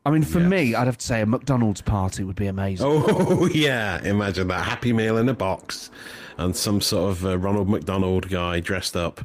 I 0.04 0.10
mean, 0.10 0.22
for 0.22 0.38
me, 0.38 0.74
I'd 0.74 0.86
have 0.86 0.98
to 0.98 1.04
say 1.04 1.20
a 1.20 1.26
McDonald's 1.26 1.82
party 1.82 2.22
would 2.22 2.36
be 2.36 2.46
amazing. 2.46 2.86
Oh 2.88 3.46
yeah, 3.52 4.00
imagine 4.04 4.46
that 4.48 4.64
happy 4.64 4.92
meal 4.92 5.18
in 5.18 5.28
a 5.28 5.34
box, 5.34 5.90
and 6.38 6.54
some 6.54 6.80
sort 6.80 7.10
of 7.10 7.26
uh, 7.26 7.36
Ronald 7.36 7.68
McDonald 7.68 8.28
guy 8.28 8.60
dressed 8.60 8.94
up. 8.94 9.20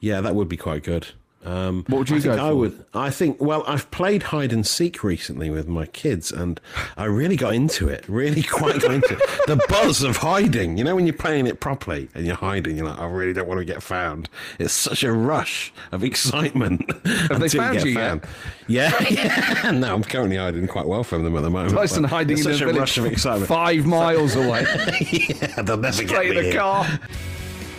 Yeah, 0.00 0.20
that 0.20 0.34
would 0.34 0.48
be 0.48 0.58
quite 0.58 0.82
good. 0.82 1.08
Um, 1.48 1.84
What 1.88 1.98
would 1.98 2.10
you 2.10 2.16
I 2.16 2.20
think 2.20 2.36
go 2.36 2.46
I 2.48 2.52
would. 2.52 2.84
I 2.94 3.10
think. 3.10 3.40
Well, 3.40 3.64
I've 3.66 3.90
played 3.90 4.24
hide 4.24 4.52
and 4.52 4.66
seek 4.66 5.02
recently 5.02 5.48
with 5.50 5.66
my 5.66 5.86
kids, 5.86 6.30
and 6.30 6.60
I 6.96 7.04
really 7.04 7.36
got 7.36 7.54
into 7.54 7.88
it. 7.88 8.04
Really, 8.08 8.42
quite 8.58 8.80
got 8.82 8.92
into 8.92 9.14
it. 9.14 9.20
The 9.46 9.56
buzz 9.68 10.02
of 10.02 10.18
hiding. 10.18 10.76
You 10.76 10.84
know, 10.84 10.94
when 10.94 11.06
you're 11.06 11.16
playing 11.16 11.46
it 11.46 11.60
properly 11.60 12.08
and 12.14 12.26
you're 12.26 12.36
hiding, 12.36 12.76
you're 12.76 12.86
like, 12.86 12.98
I 12.98 13.06
really 13.06 13.32
don't 13.32 13.48
want 13.48 13.58
to 13.60 13.64
get 13.64 13.82
found. 13.82 14.28
It's 14.58 14.74
such 14.74 15.02
a 15.02 15.12
rush 15.12 15.72
of 15.92 16.04
excitement. 16.04 16.90
Have 17.30 17.40
they 17.40 17.48
found 17.48 17.82
you 17.82 17.92
yet? 17.92 18.24
Yeah, 18.66 18.92
yeah. 19.10 19.70
No, 19.70 19.94
I'm 19.94 20.04
currently 20.04 20.36
hiding 20.36 20.66
quite 20.68 20.86
well 20.86 21.02
from 21.04 21.24
them 21.24 21.34
at 21.36 21.42
the 21.42 21.50
moment. 21.50 21.74
Dyson 21.74 22.02
but 22.02 22.10
hiding 22.10 22.36
it's 22.36 22.46
in 22.46 22.52
a 22.52 22.54
such 22.54 22.62
a 22.62 22.66
village 22.66 22.80
rush 22.80 22.98
of 22.98 23.06
excitement. 23.06 23.48
five 23.48 23.86
miles 23.86 24.36
away. 24.36 24.66
yeah, 25.10 25.62
they'll 25.62 25.76
never 25.78 26.02
get 26.02 26.08
Straight 26.10 26.30
me 26.30 26.36
in 26.36 26.42
the 26.44 26.50
here. 26.50 26.60
car. 26.60 26.86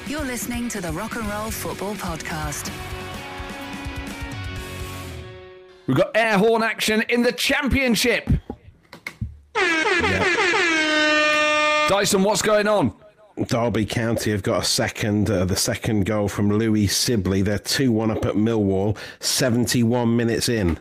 You're 0.07 0.23
listening 0.25 0.69
to 0.69 0.81
the 0.81 0.91
Rock 0.91 1.15
and 1.17 1.27
Roll 1.29 1.51
Football 1.51 1.93
Podcast. 1.93 2.71
We've 5.89 5.97
got 5.97 6.11
air 6.13 6.37
horn 6.37 6.61
action 6.61 7.03
in 7.09 7.23
the 7.23 7.31
championship. 7.31 8.29
Dyson, 11.89 12.21
what's 12.21 12.43
going 12.43 12.67
on? 12.67 12.93
Derby 13.47 13.87
County 13.87 14.29
have 14.29 14.43
got 14.43 14.61
a 14.61 14.65
second, 14.65 15.31
uh, 15.31 15.45
the 15.45 15.55
second 15.55 16.05
goal 16.05 16.27
from 16.27 16.51
Louie 16.51 16.85
Sibley. 16.85 17.41
They're 17.41 17.57
2 17.57 17.91
1 17.91 18.11
up 18.11 18.23
at 18.27 18.35
Millwall, 18.35 18.99
71 19.19 20.15
minutes 20.15 20.47
in. 20.47 20.77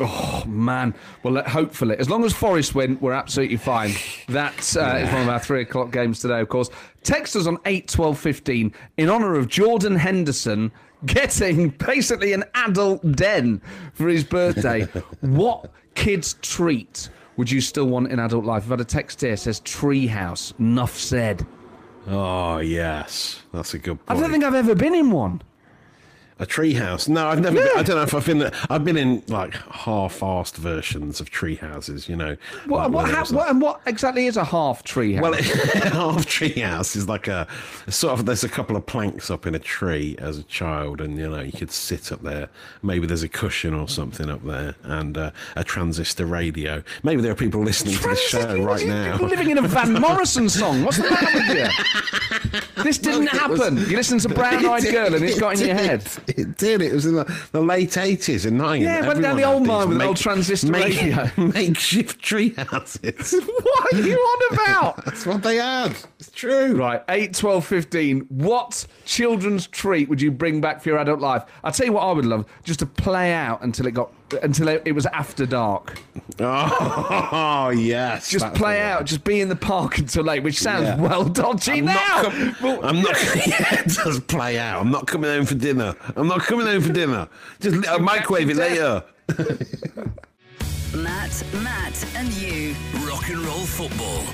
Oh, 0.00 0.42
man, 0.46 0.94
well, 1.22 1.42
hopefully, 1.44 1.96
as 1.98 2.08
long 2.08 2.24
as 2.24 2.32
Forest 2.32 2.74
win, 2.74 2.96
we're 3.02 3.12
absolutely 3.12 3.58
fine. 3.58 3.92
That 4.28 4.76
uh, 4.78 4.96
is 4.96 5.12
one 5.12 5.20
of 5.20 5.28
our 5.28 5.40
three 5.40 5.60
o'clock 5.60 5.92
games 5.92 6.20
today, 6.20 6.40
of 6.40 6.48
course. 6.48 6.70
Text 7.02 7.36
us 7.36 7.46
on 7.46 7.58
8, 7.66 7.86
12, 7.86 8.18
15 8.18 8.72
in 8.96 9.10
honour 9.10 9.34
of 9.34 9.48
Jordan 9.48 9.96
Henderson 9.96 10.72
getting 11.04 11.70
basically 11.70 12.32
an 12.32 12.44
adult 12.54 13.12
den 13.12 13.60
for 13.92 14.08
his 14.08 14.24
birthday. 14.24 14.82
what 15.20 15.70
kid's 15.94 16.34
treat 16.34 17.08
would 17.36 17.50
you 17.50 17.60
still 17.60 17.86
want 17.86 18.10
in 18.10 18.18
adult 18.18 18.44
life? 18.44 18.64
I've 18.64 18.70
had 18.70 18.80
a 18.80 18.84
text 18.84 19.20
here 19.20 19.36
says 19.36 19.60
treehouse. 19.60 20.58
Enough 20.58 20.96
said. 20.96 21.46
Oh, 22.08 22.58
yes. 22.58 23.42
That's 23.52 23.74
a 23.74 23.78
good 23.78 23.98
I 24.08 24.14
don't 24.14 24.30
think 24.30 24.44
I've 24.44 24.54
ever 24.54 24.74
been 24.74 24.94
in 24.94 25.10
one. 25.10 25.42
A 26.38 26.44
treehouse? 26.44 27.08
No, 27.08 27.28
I've 27.28 27.40
never. 27.40 27.56
Yeah. 27.56 27.62
Been, 27.64 27.78
I 27.78 27.82
don't 27.82 27.96
know 27.96 28.02
if 28.02 28.12
I've 28.14 28.26
been. 28.26 28.50
I've 28.68 28.84
been 28.84 28.98
in 28.98 29.22
like 29.28 29.54
half-assed 29.54 30.56
versions 30.56 31.18
of 31.18 31.30
treehouses. 31.30 32.10
You 32.10 32.16
know. 32.16 32.36
What, 32.66 32.82
like 32.82 32.90
what, 32.90 33.10
how, 33.10 33.22
it's 33.22 33.32
what, 33.32 33.48
and 33.48 33.58
what 33.58 33.80
exactly 33.86 34.26
is 34.26 34.36
a 34.36 34.44
half 34.44 34.84
treehouse? 34.84 35.22
Well, 35.22 35.32
half 35.92 36.26
tree 36.26 36.60
house 36.60 36.94
is 36.94 37.08
like 37.08 37.26
a 37.26 37.48
sort 37.88 38.18
of. 38.18 38.26
There's 38.26 38.44
a 38.44 38.50
couple 38.50 38.76
of 38.76 38.84
planks 38.84 39.30
up 39.30 39.46
in 39.46 39.54
a 39.54 39.58
tree 39.58 40.14
as 40.18 40.36
a 40.36 40.42
child, 40.42 41.00
and 41.00 41.16
you 41.18 41.26
know 41.30 41.40
you 41.40 41.52
could 41.52 41.70
sit 41.70 42.12
up 42.12 42.20
there. 42.20 42.50
Maybe 42.82 43.06
there's 43.06 43.22
a 43.22 43.30
cushion 43.30 43.72
or 43.72 43.88
something 43.88 44.28
up 44.28 44.44
there, 44.44 44.74
and 44.82 45.16
uh, 45.16 45.30
a 45.56 45.64
transistor 45.64 46.26
radio. 46.26 46.82
Maybe 47.02 47.22
there 47.22 47.32
are 47.32 47.36
people 47.36 47.62
listening 47.62 47.94
to 47.96 48.08
the 48.08 48.14
show 48.14 48.62
right 48.62 48.84
now. 48.86 49.18
You're 49.18 49.30
living 49.30 49.48
in 49.52 49.56
a 49.56 49.62
Van 49.62 49.92
Morrison 50.00 50.50
song. 50.50 50.84
What's 50.84 50.98
the 50.98 51.08
matter 51.08 51.32
with 51.34 51.56
you? 51.56 52.82
This 52.82 52.98
didn't 52.98 53.20
was- 53.20 53.30
happen. 53.30 53.78
You 53.78 53.96
listen 53.96 54.18
to 54.18 54.28
Brown 54.34 54.66
Eyed 54.66 54.82
Girl 54.84 55.14
and 55.14 55.24
it's 55.24 55.40
got 55.40 55.58
in 55.58 55.66
your 55.66 55.74
head. 55.76 56.06
It 56.36 56.58
did. 56.58 56.82
It 56.82 56.92
was 56.92 57.06
in 57.06 57.14
the, 57.14 57.24
the 57.52 57.60
late 57.60 57.90
80s 57.90 58.46
and 58.46 58.58
nineties. 58.58 58.86
Yeah, 58.86 59.04
it 59.04 59.06
went 59.06 59.22
down 59.22 59.36
the 59.36 59.44
old 59.44 59.66
mine 59.66 59.88
with 59.88 60.00
an 60.00 60.06
old 60.06 60.16
transistor 60.16 60.72
radio. 60.72 61.30
Makeshift 61.36 62.20
tree 62.20 62.50
houses. 62.50 63.34
What 63.66 63.94
are 63.94 64.00
you 64.00 64.16
on 64.16 64.54
about? 64.54 65.04
That's 65.04 65.26
what 65.26 65.42
they 65.42 65.56
had. 65.56 65.92
It's 66.18 66.30
true. 66.30 66.74
Right, 66.74 67.02
8, 67.08 67.34
12, 67.34 67.64
15. 67.66 68.20
What 68.28 68.86
children's 69.04 69.66
treat 69.66 70.08
would 70.08 70.20
you 70.20 70.30
bring 70.32 70.60
back 70.60 70.82
for 70.82 70.88
your 70.88 70.98
adult 70.98 71.20
life? 71.20 71.44
I'll 71.62 71.72
tell 71.72 71.86
you 71.86 71.92
what 71.92 72.02
I 72.02 72.12
would 72.12 72.24
love, 72.24 72.46
just 72.64 72.80
to 72.80 72.86
play 72.86 73.32
out 73.32 73.62
until 73.62 73.86
it 73.86 73.92
got 73.92 74.12
until 74.42 74.68
it, 74.68 74.82
it 74.84 74.92
was 74.92 75.06
after 75.06 75.46
dark. 75.46 76.00
Oh, 76.40 77.70
yes. 77.76 78.28
Just 78.30 78.52
play 78.54 78.80
out, 78.82 79.04
just 79.06 79.24
be 79.24 79.40
in 79.40 79.48
the 79.48 79.56
park 79.56 79.98
until 79.98 80.24
late, 80.24 80.42
which 80.42 80.58
sounds 80.58 80.84
Yeah. 80.84 80.96
well 81.00 81.24
dodgy 81.24 81.72
I'm 81.78 81.84
now. 81.86 81.92
not, 81.94 82.24
com- 82.32 82.56
Well, 82.62 82.84
I'm 82.84 83.02
not. 83.02 83.16
Yeah, 83.46 83.80
it 83.80 83.88
does 83.94 84.20
play 84.20 84.58
out. 84.58 84.80
I'm 84.80 84.90
not 84.90 85.06
coming 85.06 85.30
home 85.30 85.46
for 85.46 85.54
dinner. 85.54 85.94
I'm 86.16 86.26
not 86.26 86.40
coming 86.42 86.66
home 86.66 86.82
for 86.82 86.92
dinner. 86.92 87.28
Just 87.60 87.86
uh, 87.86 87.98
microwave 88.00 88.50
it 88.50 88.56
later. 88.56 89.04
Matt, 90.94 91.44
Matt, 91.62 92.06
and 92.16 92.32
you. 92.34 92.74
Rock 93.06 93.28
and 93.28 93.38
roll 93.38 93.66
football. 93.66 94.24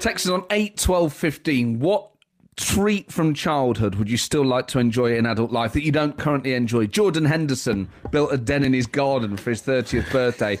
Text 0.00 0.28
on 0.28 0.44
8, 0.50 0.76
12, 0.76 1.12
15. 1.12 1.78
What 1.80 2.10
treat 2.58 3.10
from 3.12 3.34
childhood 3.34 3.94
would 3.94 4.10
you 4.10 4.16
still 4.16 4.44
like 4.44 4.66
to 4.66 4.78
enjoy 4.78 5.16
in 5.16 5.26
adult 5.26 5.52
life 5.52 5.72
that 5.72 5.84
you 5.84 5.92
don't 5.92 6.18
currently 6.18 6.54
enjoy? 6.54 6.86
Jordan 6.86 7.24
Henderson 7.24 7.88
built 8.10 8.32
a 8.32 8.36
den 8.36 8.64
in 8.64 8.72
his 8.72 8.86
garden 8.86 9.36
for 9.36 9.50
his 9.50 9.62
30th 9.62 10.10
birthday. 10.10 10.58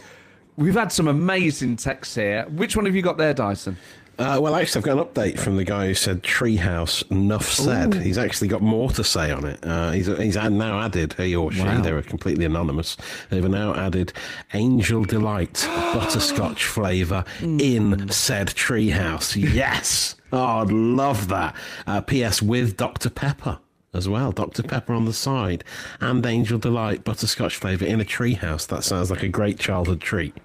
We've 0.56 0.74
had 0.74 0.92
some 0.92 1.08
amazing 1.08 1.76
texts 1.76 2.14
here. 2.14 2.46
Which 2.50 2.76
one 2.76 2.86
have 2.86 2.94
you 2.94 3.02
got 3.02 3.18
there, 3.18 3.34
Dyson? 3.34 3.76
Uh, 4.18 4.36
well, 4.40 4.56
actually, 4.56 4.80
I've 4.80 4.84
got 4.84 4.98
an 4.98 5.04
update 5.04 5.38
from 5.38 5.56
the 5.56 5.62
guy 5.62 5.86
who 5.86 5.94
said 5.94 6.24
treehouse. 6.24 7.08
Enough 7.12 7.46
said. 7.46 7.94
He's 7.94 8.18
actually 8.18 8.48
got 8.48 8.62
more 8.62 8.90
to 8.90 9.04
say 9.04 9.30
on 9.30 9.44
it. 9.44 9.60
Uh, 9.64 9.92
he's 9.92 10.06
he's 10.06 10.34
now 10.34 10.80
added 10.80 11.12
he 11.12 11.36
or 11.36 11.52
she. 11.52 11.62
Wow. 11.62 11.80
They 11.80 11.92
were 11.92 12.02
completely 12.02 12.44
anonymous. 12.44 12.96
They've 13.30 13.48
now 13.48 13.76
added 13.76 14.12
Angel 14.54 15.04
Delight 15.04 15.64
butterscotch 15.94 16.64
flavour 16.64 17.24
in 17.40 18.08
said 18.08 18.48
treehouse. 18.48 19.36
Yes. 19.36 20.16
Oh, 20.32 20.60
I'd 20.60 20.70
love 20.72 21.28
that. 21.28 21.54
Uh, 21.86 22.00
P.S. 22.00 22.42
with 22.42 22.76
Dr 22.76 23.10
Pepper. 23.10 23.58
As 23.94 24.06
well, 24.06 24.32
Dr. 24.32 24.62
Pepper 24.62 24.92
on 24.92 25.06
the 25.06 25.14
side, 25.14 25.64
and 25.98 26.24
Angel 26.24 26.58
Delight 26.58 27.04
butterscotch 27.04 27.56
flavour 27.56 27.86
in 27.86 28.02
a 28.02 28.04
treehouse. 28.04 28.66
That 28.66 28.84
sounds 28.84 29.10
like 29.10 29.22
a 29.22 29.28
great 29.28 29.58
childhood 29.58 30.02
treat. 30.02 30.36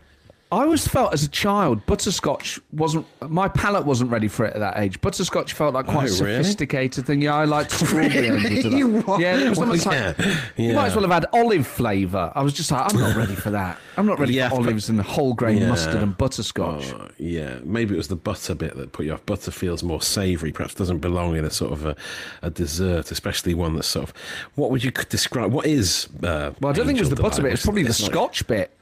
I 0.54 0.64
always 0.64 0.88
felt 0.88 1.14
as 1.14 1.24
a 1.24 1.28
child, 1.30 1.86
butterscotch 1.86 2.60
wasn't. 2.72 3.06
My 3.30 3.48
palate 3.48 3.86
wasn't 3.86 4.12
ready 4.12 4.28
for 4.28 4.46
it 4.46 4.54
at 4.54 4.60
that 4.60 4.78
age. 4.80 5.02
Butterscotch 5.02 5.54
felt 5.54 5.74
like 5.74 5.86
quite 5.86 6.10
a 6.10 6.14
Oh, 6.14 6.26
really? 6.26 6.44
sophisticated 6.44 7.06
thing. 7.06 7.22
Yeah, 7.22 7.36
I 7.36 7.46
liked 7.46 7.72
strawberry. 7.80 8.28
Angel 8.28 8.62
Delight. 8.62 8.78
You 8.78 9.02
what? 9.02 9.20
yeah, 9.20 9.36
there 9.38 9.50
was 9.50 9.58
Well, 9.60 9.68
almost 9.70 9.86
like, 9.86 10.18
yeah, 10.18 10.40
You 10.58 10.74
might 10.74 10.88
as 10.88 10.96
well 10.96 11.04
have 11.04 11.12
had 11.12 11.26
olive 11.34 11.66
flavour. 11.68 12.32
I 12.36 12.42
was 12.44 12.54
just 12.54 12.72
like, 12.72 12.94
I'm 12.94 13.00
not 13.00 13.16
ready 13.16 13.36
for 13.36 13.50
that. 13.52 13.80
I'm 13.98 14.06
not 14.06 14.20
ready 14.20 14.34
Yeah, 14.34 14.50
for 14.50 14.58
but- 14.58 14.68
olives 14.68 14.90
and 14.90 15.02
whole 15.02 15.34
grain 15.34 15.58
Yeah. 15.58 15.70
mustard 15.70 15.96
and 15.96 16.18
butterscotch. 16.18 16.94
Oh, 16.94 17.08
yeah, 17.18 17.60
maybe 17.64 17.94
it 17.94 17.98
was 17.98 18.08
the 18.08 18.16
butter 18.16 18.56
bit 18.56 18.76
that 18.78 18.92
put 18.92 19.06
you 19.06 19.14
off. 19.14 19.26
Butter 19.26 19.52
feels 19.52 19.84
more 19.84 20.02
savoury, 20.02 20.52
perhaps 20.52 20.74
doesn't 20.76 21.00
belong 21.00 21.36
in 21.36 21.46
a 21.46 21.52
sort 21.52 21.72
of 21.74 21.86
a, 21.86 21.96
a 22.42 22.50
dessert, 22.50 23.12
especially 23.12 23.54
one 23.54 23.76
that's 23.76 23.88
sort 23.88 24.10
of. 24.10 24.14
What 24.56 24.72
would 24.72 24.84
you 24.84 24.92
describe? 24.92 25.52
What 25.52 25.66
is? 25.66 26.08
Uh, 26.24 26.52
well, 26.62 26.72
I 26.72 26.76
don't 26.76 26.86
think 26.86 26.98
it 27.00 27.02
was 27.02 27.10
the 27.10 27.16
butter 27.16 27.42
bit. 27.42 27.54
It's 27.54 27.64
probably 27.64 27.84
the 27.84 27.90
like- 27.90 27.96
scotch 28.12 28.46
bit. 28.48 28.76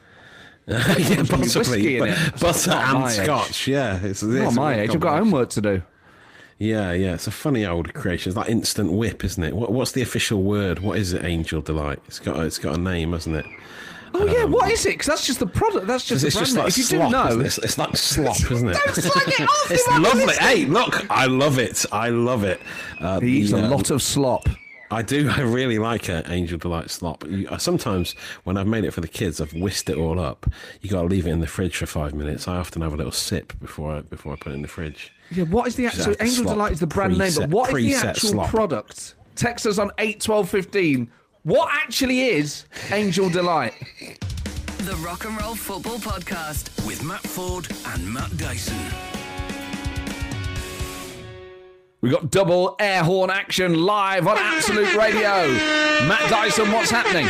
yeah, 0.68 1.24
possibly. 1.28 2.00
but- 2.00 2.40
Butter 2.40 2.72
and 2.72 3.06
age. 3.06 3.24
scotch. 3.24 3.68
Yeah, 3.68 4.00
it's, 4.04 4.24
Not 4.24 4.44
it's 4.48 4.56
a 4.56 4.60
my 4.60 4.80
age. 4.82 4.92
I've 4.92 5.00
got 5.00 5.18
homework 5.18 5.50
to 5.52 5.62
do. 5.62 5.82
Yeah, 6.58 6.92
yeah, 6.92 7.16
it's 7.16 7.26
a 7.26 7.32
funny 7.32 7.66
old 7.66 7.92
creation. 7.96 8.30
It's 8.30 8.38
like 8.38 8.50
instant 8.50 8.92
whip, 8.92 9.24
isn't 9.24 9.44
it? 9.44 9.56
What, 9.56 9.72
what's 9.72 9.94
the 9.94 10.04
official 10.04 10.44
word? 10.44 10.78
What 10.80 11.00
is 11.00 11.12
it? 11.12 11.26
Angel 11.26 11.60
delight. 11.60 12.00
It's 12.06 12.20
got 12.20 12.40
it's 12.46 12.60
got 12.60 12.76
a 12.76 12.78
name, 12.80 13.14
hasn't 13.14 13.36
it? 13.38 13.46
Oh 14.14 14.26
yeah, 14.28 14.44
what 14.44 14.70
is 14.72 14.86
it? 14.86 14.90
Because 14.90 15.08
that's 15.08 15.26
just 15.26 15.40
the 15.40 15.48
product. 15.48 15.88
That's 15.88 16.06
just 16.06 16.24
It's 16.24 16.36
the 16.36 16.42
just 16.42 16.56
like 16.56 16.68
If 16.68 16.78
you 16.78 16.84
slop. 16.84 17.12
didn't 17.12 17.26
know, 17.38 17.42
it? 17.42 17.46
It's, 17.48 17.58
it's 17.58 17.78
like 17.80 17.98
slop, 17.98 18.40
isn't 18.52 18.70
it? 18.70 18.78
Don't 18.86 18.96
slag 18.96 19.28
it 19.28 19.42
off, 19.42 19.68
it's 19.72 19.88
lovely. 19.88 20.36
Hey, 20.36 20.66
look, 20.66 21.10
I 21.10 21.26
love 21.26 21.58
it. 21.58 21.84
I 21.92 22.10
love 22.10 22.44
it. 22.44 22.62
Uh, 23.00 23.20
he 23.22 23.40
eats 23.40 23.52
the, 23.52 23.58
a 23.58 23.64
uh, 23.66 23.70
lot 23.70 23.90
of 23.90 24.02
slop. 24.02 24.48
I 24.92 25.02
do. 25.02 25.30
I 25.36 25.42
really 25.42 25.80
like 25.80 26.10
a 26.10 26.24
Angel 26.32 26.58
Delight 26.58 26.90
slop. 26.90 27.26
You, 27.28 27.48
I, 27.50 27.58
sometimes 27.58 28.14
when 28.44 28.58
I've 28.58 28.68
made 28.68 28.84
it 28.84 28.92
for 28.92 29.02
the 29.02 29.08
kids, 29.08 29.40
I've 29.42 29.54
whisked 29.54 29.90
it 29.90 29.98
all 29.98 30.20
up. 30.20 30.46
You 30.82 30.90
got 30.90 31.02
to 31.02 31.08
leave 31.08 31.26
it 31.26 31.32
in 31.32 31.40
the 31.40 31.48
fridge 31.48 31.78
for 31.78 31.86
five 31.86 32.14
minutes. 32.14 32.48
I 32.48 32.58
often 32.58 32.82
have 32.82 32.94
a 32.94 32.98
little 32.98 33.12
sip 33.12 33.54
before 33.60 33.96
I 33.96 34.02
before 34.02 34.34
I 34.34 34.36
put 34.36 34.52
it 34.52 34.56
in 34.56 34.62
the 34.62 34.68
fridge. 34.68 35.14
Yeah, 35.32 35.46
what 35.46 35.68
is 35.68 35.76
the 35.76 35.88
actual 35.88 36.10
like 36.10 36.24
Angel 36.24 36.46
Delight 36.46 36.72
is 36.74 36.80
the 36.80 36.88
brand 36.88 37.18
name, 37.18 37.34
but 37.36 37.50
what 37.50 37.74
is 37.74 38.02
the 38.02 38.08
actual 38.08 38.30
slop. 38.30 38.50
product? 38.50 39.16
Text 39.36 39.66
us 39.66 39.78
on 39.78 39.92
eight 39.98 40.20
twelve 40.20 40.50
fifteen. 40.50 41.10
What 41.44 41.70
actually 41.72 42.22
is 42.22 42.66
Angel 42.92 43.30
Delight? 43.30 43.74
The 44.80 44.96
Rock 44.98 45.26
and 45.26 45.40
Roll 45.40 45.56
Football 45.56 45.98
Podcast. 45.98 46.86
With 46.86 47.04
Matt 47.04 47.22
Ford 47.22 47.68
and 47.88 48.14
Matt 48.14 48.36
Dyson. 48.38 49.21
We 52.02 52.10
got 52.10 52.32
double 52.32 52.76
air 52.80 53.04
horn 53.04 53.30
action 53.30 53.84
live 53.84 54.26
on 54.26 54.36
Absolute 54.36 54.96
Radio. 54.96 55.48
Matt 56.08 56.28
Dyson, 56.32 56.72
what's 56.72 56.90
happening? 56.90 57.28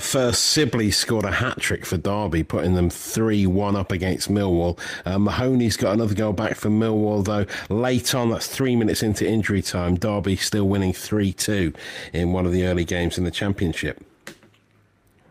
First, 0.00 0.44
Sibley 0.44 0.92
scored 0.92 1.24
a 1.24 1.32
hat 1.32 1.58
trick 1.58 1.84
for 1.84 1.96
Derby, 1.96 2.44
putting 2.44 2.74
them 2.74 2.88
3 2.88 3.44
1 3.48 3.74
up 3.74 3.90
against 3.90 4.30
Millwall. 4.30 4.78
Uh, 5.04 5.18
Mahoney's 5.18 5.76
got 5.76 5.94
another 5.94 6.14
goal 6.14 6.32
back 6.32 6.54
for 6.54 6.68
Millwall, 6.68 7.24
though. 7.24 7.46
Late 7.74 8.14
on, 8.14 8.30
that's 8.30 8.46
three 8.46 8.76
minutes 8.76 9.02
into 9.02 9.28
injury 9.28 9.60
time. 9.60 9.96
Derby 9.96 10.36
still 10.36 10.68
winning 10.68 10.92
3 10.92 11.32
2 11.32 11.72
in 12.12 12.32
one 12.32 12.46
of 12.46 12.52
the 12.52 12.64
early 12.64 12.84
games 12.84 13.18
in 13.18 13.24
the 13.24 13.32
Championship. 13.32 14.04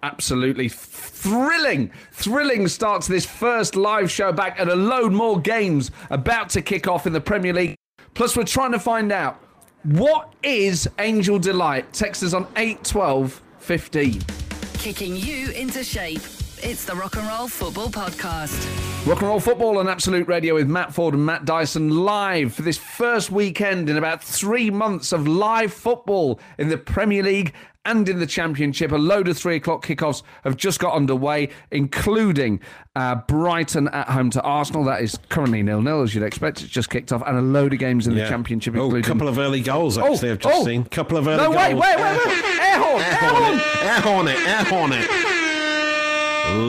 Absolutely 0.04 0.68
thrilling, 0.68 1.94
thrilling 2.12 2.68
start 2.68 3.04
to 3.04 3.12
this 3.14 3.26
first 3.26 3.78
live 3.78 4.12
show 4.12 4.34
back, 4.34 4.60
and 4.60 4.70
a 4.70 4.76
load 4.76 5.14
more 5.14 5.40
games 5.40 5.92
about 6.10 6.50
to 6.50 6.62
kick 6.62 6.90
off 6.90 7.08
in 7.08 7.14
the 7.14 7.22
Premier 7.22 7.54
League. 7.54 7.75
Plus, 8.16 8.36
we're 8.38 8.46
trying 8.46 8.72
to 8.72 8.80
find 8.80 9.12
out 9.12 9.42
what 9.84 10.34
is 10.42 10.90
Angel 11.00 11.38
Delight. 11.38 11.92
Text 11.94 12.24
us 12.24 12.34
on 12.34 12.48
812 12.56 13.42
15. 13.60 14.22
Kicking 14.76 15.16
you 15.18 15.52
into 15.52 15.84
shape. 15.84 16.22
It's 16.64 16.86
the 16.86 16.96
Rock 16.96 17.18
and 17.18 17.28
Roll 17.28 17.50
Football 17.50 17.90
Podcast. 17.90 19.06
Rock 19.06 19.20
and 19.20 19.28
roll 19.28 19.40
football 19.42 19.78
on 19.78 19.90
Absolute 19.90 20.28
Radio 20.28 20.56
with 20.56 20.68
Matt 20.70 20.94
Ford 20.94 21.14
and 21.14 21.26
Matt 21.26 21.44
Dyson 21.44 21.90
live 21.90 22.54
for 22.54 22.62
this 22.62 22.78
first 22.78 23.32
weekend 23.32 23.90
in 23.90 23.98
about 23.98 24.24
three 24.24 24.72
months 24.72 25.12
of 25.12 25.28
live 25.28 25.74
football 25.74 26.40
in 26.58 26.70
the 26.70 26.78
Premier 26.78 27.22
League 27.22 27.54
and 27.86 28.08
in 28.10 28.20
the 28.20 28.28
Championship. 28.28 28.92
A 28.92 28.98
load 28.98 29.28
of 29.28 29.38
three 29.38 29.56
o'clock 29.56 29.86
kickoffs 29.86 30.24
have 30.44 30.58
just 30.58 30.80
got 30.80 30.94
underway, 30.94 31.50
including 31.72 32.60
uh, 32.96 33.16
Brighton 33.16 33.88
at 33.90 34.10
home 34.10 34.30
to 34.32 34.42
Arsenal. 34.42 34.84
That 34.84 35.02
is 35.02 35.18
currently 35.30 35.64
nil 35.64 35.82
nil, 35.82 36.02
as 36.02 36.14
you'd 36.14 36.24
expect. 36.24 36.62
It's 36.62 36.72
just 36.72 36.90
kicked 36.90 37.12
off, 37.12 37.24
and 37.26 37.38
a 37.38 37.42
load 37.42 37.74
of 37.74 37.80
games 37.80 38.08
in 38.08 38.16
the 38.16 38.28
Championship, 38.28 38.76
Oh, 38.76 38.94
a 38.96 39.02
couple 39.02 39.28
of 39.28 39.38
early 39.40 39.62
goals, 39.62 39.98
actually, 39.98 40.32
I've 40.32 40.40
just 40.40 40.62
oh. 40.62 40.66
seen. 40.66 40.82
A 40.82 40.90
couple 40.90 41.18
of 41.18 41.28
early 41.28 41.38
no, 41.38 41.52
goals. 41.52 41.58
wait, 41.58 41.74
wait, 41.74 41.98
wait, 41.98 42.26
wait! 42.26 42.46
Air 42.60 42.80
horn! 42.80 43.02
Air 43.02 43.18
Air 43.22 43.30
horn! 43.30 43.76
Air 43.86 44.02
Hornet, 44.02 44.38
Air 44.48 44.64
Hornet. 44.66 45.36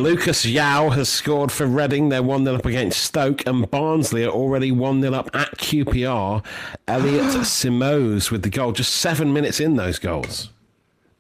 Lucas 0.03 0.45
João 0.45 0.93
has 0.95 1.09
scored 1.09 1.53
for 1.53 1.67
Reading. 1.67 2.09
They're 2.09 2.23
1 2.23 2.45
0 2.45 2.57
up 2.57 2.67
against 2.67 3.03
Stoke, 3.03 3.47
and 3.47 3.71
Barnsley 3.71 4.25
are 4.25 4.31
already 4.31 4.73
1 4.73 5.01
0 5.01 5.15
up 5.15 5.31
at 5.35 5.57
QPR. 5.59 6.45
Elliot 6.89 7.25
Simoes 7.45 8.31
with 8.31 8.43
the 8.43 8.51
goal, 8.51 8.73
just 8.73 8.97
seven 8.97 9.33
minutes 9.33 9.61
in 9.61 9.77
those 9.77 9.99
goals. 9.99 10.51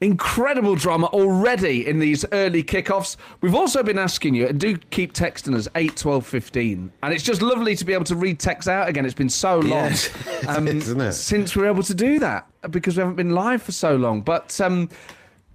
Incredible 0.02 0.74
drama 0.74 1.06
already 1.06 1.87
in 1.87 1.98
these 1.98 2.22
early 2.32 2.62
kickoffs. 2.62 3.16
We've 3.40 3.54
also 3.54 3.82
been 3.82 3.98
asking 3.98 4.35
you, 4.35 4.46
and 4.46 4.61
do 4.61 4.76
keep 4.76 5.14
texting 5.14 5.54
us 5.54 5.68
8, 5.74 5.96
12, 5.96 6.26
15. 6.26 6.92
And 7.02 7.14
it's 7.14 7.24
just 7.24 7.40
lovely 7.40 7.74
to 7.76 7.85
be 7.85 7.94
able 7.94 8.04
to 8.04 8.14
read 8.14 8.38
text 8.38 8.68
out 8.68 8.90
again. 8.90 9.06
It's 9.06 9.14
been 9.14 9.30
so 9.30 9.59
long 9.59 9.70
Yes, 9.70 10.11
it 10.42 10.68
is, 10.68 11.18
since 11.18 11.56
we 11.56 11.62
were 11.62 11.68
able 11.68 11.82
to 11.82 11.94
do 11.94 12.18
that 12.18 12.46
because 12.70 12.96
we 12.96 13.00
haven't 13.00 13.16
been 13.16 13.30
live 13.30 13.62
for 13.62 13.72
so 13.72 13.96
long. 13.96 14.20
But 14.20 14.61
um, 14.61 14.90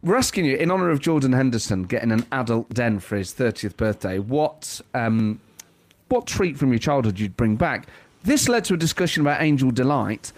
we're 0.01 0.17
asking 0.17 0.45
you, 0.45 0.58
in 0.58 0.71
honour 0.71 0.89
of 0.89 1.01
Jordan 1.01 1.34
Henderson 1.34 1.84
getting 1.84 2.12
an 2.12 2.25
adult 2.32 2.67
den 2.73 2.99
for 2.99 3.17
his 3.17 3.32
30th 3.36 3.77
birthday, 3.77 4.17
what, 4.17 4.82
um, 4.95 5.39
what 6.10 6.25
treat 6.25 6.58
from 6.58 6.71
your 6.71 6.80
childhood 6.80 7.19
you'd 7.19 7.38
bring 7.38 7.58
back? 7.58 7.86
This 8.23 8.49
led 8.49 8.65
to 8.65 8.73
a 8.73 8.77
discussion 8.77 9.21
about 9.21 9.43
Angel 9.43 9.69
Delight, 9.69 10.34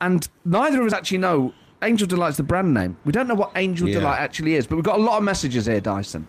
and 0.00 0.28
neither 0.44 0.80
of 0.80 0.88
us 0.88 0.92
actually 0.92 1.18
know 1.18 1.54
Angel 1.84 2.06
Delight's 2.06 2.36
the 2.36 2.42
brand 2.42 2.74
name. 2.74 2.96
We 3.04 3.12
don't 3.12 3.28
know 3.28 3.34
what 3.34 3.52
Angel 3.56 3.88
Yeah. 3.88 4.00
Delight 4.00 4.18
actually 4.18 4.54
is, 4.54 4.66
but 4.66 4.76
we've 4.76 4.84
got 4.84 4.98
a 4.98 5.02
lot 5.02 5.18
of 5.18 5.24
messages 5.24 5.66
here, 5.66 5.80
Dyson. 5.80 6.26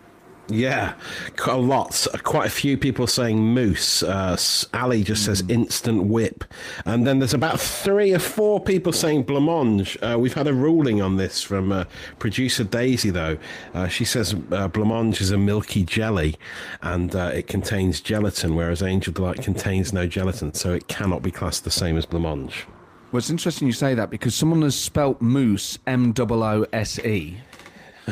Yeah, 0.48 0.94
quite 1.36 1.56
a 1.56 1.60
lot. 1.60 2.06
Quite 2.22 2.46
a 2.46 2.50
few 2.50 2.78
people 2.78 3.08
saying 3.08 3.36
moose. 3.40 4.04
Uh, 4.04 4.36
Ali 4.72 5.02
just 5.02 5.24
says 5.24 5.42
instant 5.48 6.04
whip. 6.04 6.44
And 6.84 7.04
then 7.04 7.18
there's 7.18 7.34
about 7.34 7.58
three 7.58 8.14
or 8.14 8.20
four 8.20 8.60
people 8.60 8.92
saying 8.92 9.24
blancmange. 9.24 9.96
Uh, 10.00 10.18
we've 10.18 10.34
had 10.34 10.46
a 10.46 10.54
ruling 10.54 11.02
on 11.02 11.16
this 11.16 11.42
from 11.42 11.72
uh, 11.72 11.84
producer 12.20 12.62
Daisy, 12.62 13.10
though. 13.10 13.38
Uh, 13.74 13.88
she 13.88 14.04
says 14.04 14.34
uh, 14.34 14.68
blancmange 14.68 15.20
is 15.20 15.32
a 15.32 15.38
milky 15.38 15.82
jelly 15.82 16.36
and 16.80 17.16
uh, 17.16 17.32
it 17.34 17.48
contains 17.48 18.00
gelatin, 18.00 18.54
whereas 18.54 18.82
Angel 18.82 19.12
Delight 19.12 19.42
contains 19.42 19.92
no 19.92 20.06
gelatin, 20.06 20.54
so 20.54 20.72
it 20.72 20.86
cannot 20.86 21.22
be 21.22 21.32
classed 21.32 21.64
the 21.64 21.72
same 21.72 21.96
as 21.96 22.06
blancmange. 22.06 22.66
Well, 23.12 23.18
it's 23.18 23.30
interesting 23.30 23.66
you 23.66 23.72
say 23.72 23.94
that 23.94 24.10
because 24.10 24.34
someone 24.34 24.62
has 24.62 24.78
spelt 24.78 25.22
moose 25.22 25.78
M 25.86 26.12
O 26.18 26.24
O 26.42 26.66
S 26.72 26.98
E 27.00 27.36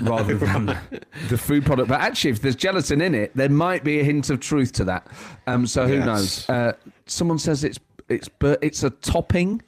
rather 0.00 0.34
than 0.38 0.66
the 1.28 1.36
food 1.38 1.64
product. 1.66 1.88
But 1.88 2.00
actually, 2.00 2.30
if 2.30 2.40
there's 2.40 2.56
gelatin 2.56 3.00
in 3.00 3.14
it, 3.14 3.32
there 3.36 3.48
might 3.48 3.84
be 3.84 4.00
a 4.00 4.04
hint 4.04 4.30
of 4.30 4.40
truth 4.40 4.72
to 4.74 4.84
that. 4.84 5.06
Um, 5.46 5.66
so 5.66 5.86
who 5.86 5.94
Yes. 5.94 6.06
knows? 6.06 6.48
Uh, 6.50 6.72
someone 7.06 7.38
says 7.38 7.64
it's 7.64 7.78
it's 8.08 8.28
it's 8.40 8.82
a 8.82 8.90
topping. 8.90 9.62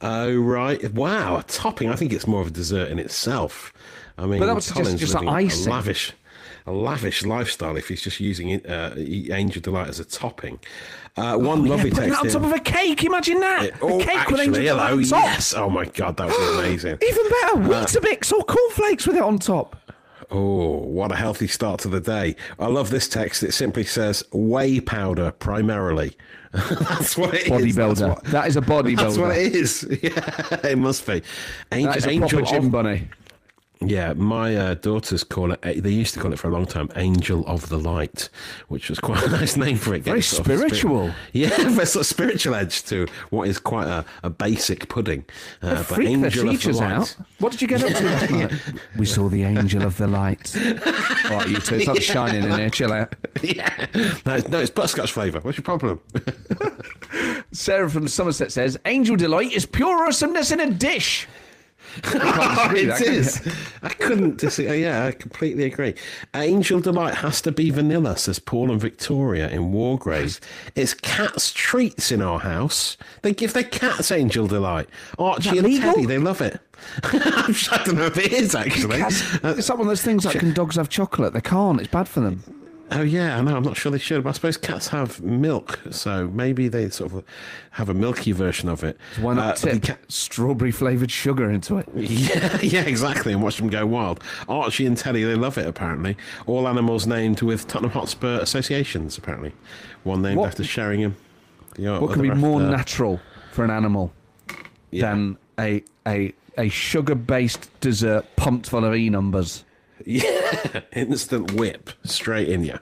Oh, 0.00 0.36
right. 0.36 0.92
Wow, 0.92 1.36
a 1.38 1.42
topping. 1.44 1.88
I 1.88 1.94
think 1.96 2.12
it's 2.12 2.26
more 2.26 2.40
of 2.40 2.48
a 2.48 2.50
dessert 2.50 2.90
in 2.90 2.98
itself. 2.98 3.72
I 4.18 4.26
mean, 4.26 4.40
But 4.40 4.46
that 4.52 4.72
Colin's 4.74 5.00
just 5.00 5.14
living 5.14 5.28
like 5.28 5.46
icing. 5.46 5.68
A 5.68 5.74
lavish, 5.74 6.12
a 6.66 6.72
lavish 6.72 7.24
lifestyle 7.24 7.76
if 7.76 7.88
he's 7.88 8.02
just 8.02 8.20
using 8.20 8.50
it, 8.50 8.68
uh, 8.68 8.92
Angel 8.96 9.60
Delight 9.62 9.88
as 9.88 10.00
a 10.00 10.04
topping. 10.04 10.58
Uh, 11.16 11.36
one 11.36 11.64
lovely 11.66 11.90
Oh, 11.92 12.00
yeah, 12.00 12.08
text 12.08 12.20
on 12.20 12.28
top 12.28 12.42
of 12.44 12.52
a 12.52 12.60
cake. 12.60 13.04
Imagine 13.04 13.40
that. 13.40 13.72
oh, 13.82 14.00
a 14.00 14.04
cake 14.04 14.16
actually, 14.16 14.48
with 14.48 14.58
Angel 14.60 14.78
hello, 14.78 14.88
Delight 14.96 15.12
on 15.12 15.20
top. 15.22 15.24
yes. 15.24 15.54
Oh, 15.54 15.68
my 15.70 15.84
God, 15.86 16.16
that 16.16 16.26
was 16.28 16.36
amazing. 16.58 16.98
Even 17.02 17.24
better, 17.28 17.54
Uh, 17.58 17.68
Weetabix 17.68 18.32
or 18.32 18.42
cornflakes 18.44 19.06
with 19.06 19.16
it 19.16 19.22
on 19.22 19.38
top. 19.38 19.76
Oh, 20.30 20.78
what 20.78 21.12
a 21.12 21.16
healthy 21.16 21.46
start 21.48 21.80
to 21.80 21.88
the 21.88 22.00
day. 22.00 22.36
I 22.58 22.66
love 22.66 22.88
this 22.88 23.06
text. 23.06 23.42
It 23.42 23.52
simply 23.52 23.84
says 23.84 24.24
whey 24.32 24.80
powder 24.80 25.30
primarily. 25.32 26.16
That's 26.52 27.18
what 27.18 27.34
it 27.34 27.48
is. 27.48 27.74
That's 27.76 28.00
Bodybuilder. 28.00 28.22
That 28.30 28.46
is 28.46 28.56
a 28.56 28.62
bodybuilder. 28.62 28.96
That's 28.96 29.18
what 29.18 29.36
it 29.36 29.54
is. 29.54 29.86
Yeah, 30.02 30.70
it 30.70 30.78
must 30.78 31.06
be. 31.06 31.22
Angel, 31.70 31.90
That 31.92 31.96
is 31.98 32.06
a 32.06 32.10
Angel 32.10 32.28
proper 32.40 32.44
gym 32.46 32.64
of- 32.66 32.70
bunny. 32.72 33.08
Yeah, 33.88 34.12
my 34.14 34.54
uh, 34.56 34.74
daughters 34.74 35.24
call 35.24 35.52
it. 35.52 35.60
They 35.82 35.90
used 35.90 36.14
to 36.14 36.20
call 36.20 36.32
it 36.32 36.38
for 36.38 36.48
a 36.48 36.52
long 36.52 36.66
time 36.66 36.88
"Angel 36.96 37.46
of 37.46 37.68
the 37.68 37.78
Light," 37.78 38.28
which 38.68 38.88
was 38.88 38.98
quite 39.00 39.22
a 39.26 39.28
nice 39.30 39.56
name 39.56 39.76
for 39.76 39.94
it. 39.94 40.02
Very 40.04 40.20
Getting 40.20 40.22
sort 40.22 40.40
of 40.40 40.44
spirit- 40.46 40.60
spiritual. 40.76 41.14
yeah, 41.32 41.48
there's 41.70 41.92
sort 41.92 42.02
of 42.02 42.06
spiritual 42.06 42.54
edge 42.54 42.84
to 42.84 43.06
what 43.30 43.48
is 43.48 43.58
quite 43.58 43.86
a, 43.88 44.04
a 44.22 44.30
basic 44.30 44.88
pudding. 44.88 45.24
Uh, 45.62 45.74
but 45.76 45.84
Freak 45.86 46.08
Angel 46.08 46.26
of 46.26 46.32
the 46.32 46.50
teachers 46.52 46.80
Light. 46.80 46.92
out. 46.92 47.16
What 47.38 47.52
did 47.52 47.62
you 47.62 47.68
get 47.68 47.82
up 47.82 47.92
to 47.92 48.04
last 48.04 48.30
night? 48.30 48.52
We 48.96 49.06
saw 49.06 49.28
the 49.28 49.42
angel 49.44 49.82
of 49.82 49.96
the 49.96 50.06
light. 50.06 50.54
All 50.56 51.38
right, 51.38 51.48
you 51.48 51.58
two, 51.58 51.76
it's 51.76 51.86
not 51.86 52.02
shining 52.02 52.44
in 52.44 52.58
here. 52.58 52.70
Chill 52.70 52.92
out. 52.92 53.14
yeah, 53.42 53.86
no, 54.26 54.36
it's- 54.36 54.48
no, 54.48 54.60
it's 54.60 54.70
butterscotch 54.70 55.12
flavour. 55.12 55.40
What's 55.40 55.56
your 55.58 55.64
problem? 55.64 56.00
Sarah 57.52 57.90
from 57.90 58.08
Somerset 58.08 58.52
says, 58.52 58.78
"Angel 58.86 59.16
delight 59.16 59.52
is 59.52 59.66
pure 59.66 60.04
awesomeness 60.06 60.50
in 60.52 60.60
a 60.60 60.70
dish." 60.70 61.26
disagree 62.02 62.86
with 62.86 62.98
that, 62.98 63.00
it 63.00 63.04
can 63.04 63.14
is. 63.14 63.54
I 63.82 63.88
couldn't 63.90 64.38
disagree. 64.38 64.82
Yeah, 64.82 65.06
I 65.06 65.12
completely 65.12 65.64
agree. 65.64 65.94
Angel 66.34 66.80
Delight 66.80 67.14
has 67.16 67.40
to 67.42 67.52
be 67.52 67.70
vanilla, 67.70 68.16
says 68.16 68.38
Paul 68.38 68.70
and 68.70 68.80
Victoria 68.80 69.48
in 69.48 69.72
Wargrave. 69.72 70.40
It's 70.74 70.94
cats' 70.94 71.52
treats 71.52 72.10
in 72.10 72.22
our 72.22 72.38
house. 72.40 72.96
They 73.22 73.32
give 73.34 73.52
their 73.52 73.64
cats 73.64 74.10
Angel 74.10 74.46
Delight. 74.46 74.88
Archie 75.18 75.58
and 75.58 75.62
legal? 75.62 75.92
Teddy, 75.92 76.06
they 76.06 76.18
love 76.18 76.40
it. 76.40 76.60
I 77.04 77.82
don't 77.84 77.96
know 77.96 78.06
if 78.06 78.18
it 78.18 78.32
is 78.32 78.54
actually. 78.54 78.98
Cats- 78.98 79.22
Uh, 79.44 79.54
it's 79.56 79.68
like 79.68 79.78
one 79.78 79.86
of 79.86 79.90
those 79.90 80.02
things 80.02 80.24
like 80.24 80.38
can 80.38 80.52
dogs 80.52 80.76
have 80.76 80.88
chocolate? 80.88 81.32
They 81.32 81.40
can't. 81.40 81.80
It's 81.80 81.90
bad 81.90 82.08
for 82.08 82.20
them. 82.20 82.42
Oh 82.92 83.02
yeah, 83.02 83.38
I 83.38 83.40
know. 83.42 83.56
I'm 83.56 83.62
not 83.62 83.76
sure 83.76 83.90
they 83.92 83.98
should, 83.98 84.22
but 84.24 84.30
I 84.30 84.32
suppose 84.32 84.56
cats 84.56 84.88
have 84.88 85.20
milk, 85.22 85.80
so 85.90 86.28
maybe 86.28 86.68
they 86.68 86.88
sort 86.90 87.12
of 87.12 87.24
have 87.72 87.88
a 87.88 87.94
milky 87.94 88.32
version 88.32 88.68
of 88.68 88.84
it. 88.84 88.98
Why 89.20 89.34
not 89.34 89.64
Uh, 89.64 89.78
tip 89.78 89.98
strawberry 90.10 90.70
flavoured 90.70 91.10
sugar 91.10 91.50
into 91.50 91.78
it? 91.78 91.88
Yeah, 91.94 92.58
yeah, 92.62 92.82
exactly, 92.82 93.32
and 93.32 93.42
watch 93.42 93.56
them 93.58 93.68
go 93.68 93.84
wild. 93.86 94.22
Archie 94.48 94.86
and 94.86 94.96
Teddy, 94.96 95.24
they 95.24 95.34
love 95.34 95.58
it, 95.58 95.66
apparently. 95.66 96.16
All 96.46 96.68
animals 96.68 97.06
named 97.06 97.42
with 97.42 97.66
Tottenham 97.66 97.92
Hotspur 97.92 98.38
associations, 98.40 99.18
apparently. 99.18 99.52
One 100.04 100.22
named 100.22 100.38
What- 100.38 100.48
after 100.48 100.64
Sheringham. 100.64 101.16
The 101.76 101.98
What 101.98 102.12
could 102.12 102.22
be 102.22 102.30
more 102.30 102.60
after- 102.60 102.76
natural 102.76 103.20
for 103.52 103.64
an 103.64 103.70
animal 103.70 104.12
Yeah. 104.90 105.10
than 105.10 105.38
a 105.58 105.82
a 106.06 106.32
a 106.58 106.68
sugar 106.68 107.14
based 107.14 107.70
dessert 107.80 108.26
pumped 108.36 108.68
full 108.68 108.84
of 108.84 108.94
e 108.94 109.08
numbers? 109.08 109.64
Yeah, 110.06 110.80
instant 110.92 111.52
whip, 111.52 111.90
straight 112.04 112.48
in 112.48 112.64
you. 112.64 112.78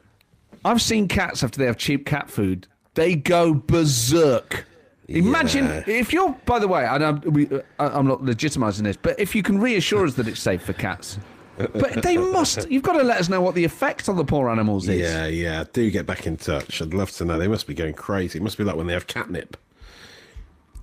I've 0.64 0.82
seen 0.82 1.08
cats 1.08 1.42
after 1.42 1.58
they 1.58 1.66
have 1.66 1.76
cheap 1.78 2.04
cat 2.06 2.30
food. 2.30 2.66
They 2.94 3.14
go 3.14 3.54
berserk. 3.54 4.66
Imagine 5.08 5.64
Yeah. 5.66 5.82
if 5.86 6.12
you're. 6.12 6.32
By 6.44 6.58
the 6.58 6.68
way, 6.68 6.84
I 6.84 6.96
I- 6.96 7.10
uh, 7.10 7.60
I'm 7.78 8.06
not 8.06 8.22
legitimising 8.22 8.82
this, 8.84 8.96
but 8.96 9.18
if 9.18 9.34
you 9.34 9.42
can 9.42 9.58
reassure 9.60 10.04
us 10.06 10.14
that 10.14 10.28
it's 10.28 10.40
safe 10.40 10.62
for 10.62 10.72
cats, 10.72 11.18
but 11.56 12.02
they 12.02 12.16
must. 12.16 12.70
You've 12.70 12.82
got 12.82 12.92
to 12.94 13.02
let 13.02 13.18
us 13.18 13.28
know 13.28 13.40
what 13.40 13.54
the 13.54 13.64
effect 13.64 14.08
on 14.08 14.16
the 14.16 14.24
poor 14.24 14.48
animals 14.48 14.88
is. 14.88 15.00
Yeah, 15.00 15.26
yeah, 15.26 15.64
do 15.72 15.90
get 15.90 16.06
back 16.06 16.26
in 16.26 16.36
touch. 16.36 16.80
I'd 16.80 16.94
love 16.94 17.10
to 17.12 17.24
know. 17.24 17.38
They 17.38 17.48
must 17.48 17.66
be 17.66 17.74
going 17.74 17.94
crazy. 17.94 18.38
It 18.38 18.42
must 18.42 18.56
be 18.58 18.64
like 18.64 18.76
when 18.76 18.86
they 18.86 18.92
have 18.92 19.06
catnip. 19.06 19.56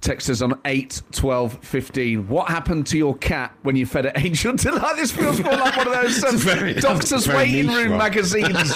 Text 0.01 0.29
us 0.29 0.41
on 0.41 0.60
8, 0.63 1.01
12, 1.12 1.57
15. 1.63 2.27
What 2.27 2.49
happened 2.49 2.86
to 2.88 2.97
your 2.97 3.15
cat 3.17 3.53
when 3.63 3.75
you 3.75 3.86
fed 3.86 4.05
it 4.05 4.13
Angel 4.23 4.53
Delight? 4.55 4.95
This 4.95 5.12
feels 5.12 5.39
more 5.41 5.53
like 5.53 5.75
one 5.75 5.88
of 5.88 5.93
those 5.93 6.23
um, 6.25 6.38
very- 6.38 6.73
doctor's 6.75 7.27
waiting 7.27 7.67
room 7.67 7.89
one. 7.91 7.97
magazines. 7.97 8.73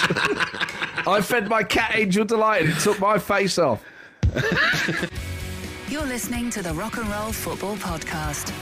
I 1.06 1.20
fed 1.22 1.48
my 1.48 1.62
cat 1.62 1.92
Angel 1.94 2.24
Delight 2.24 2.62
and 2.62 2.72
it 2.72 2.78
took 2.80 2.98
my 3.00 3.18
face 3.18 3.58
off. 3.58 3.82
You're 5.88 6.06
listening 6.06 6.48
to 6.50 6.62
the 6.62 6.72
Rock 6.74 6.96
and 6.96 7.08
Roll 7.08 7.32
Football 7.32 7.76
Podcast. 7.76 8.52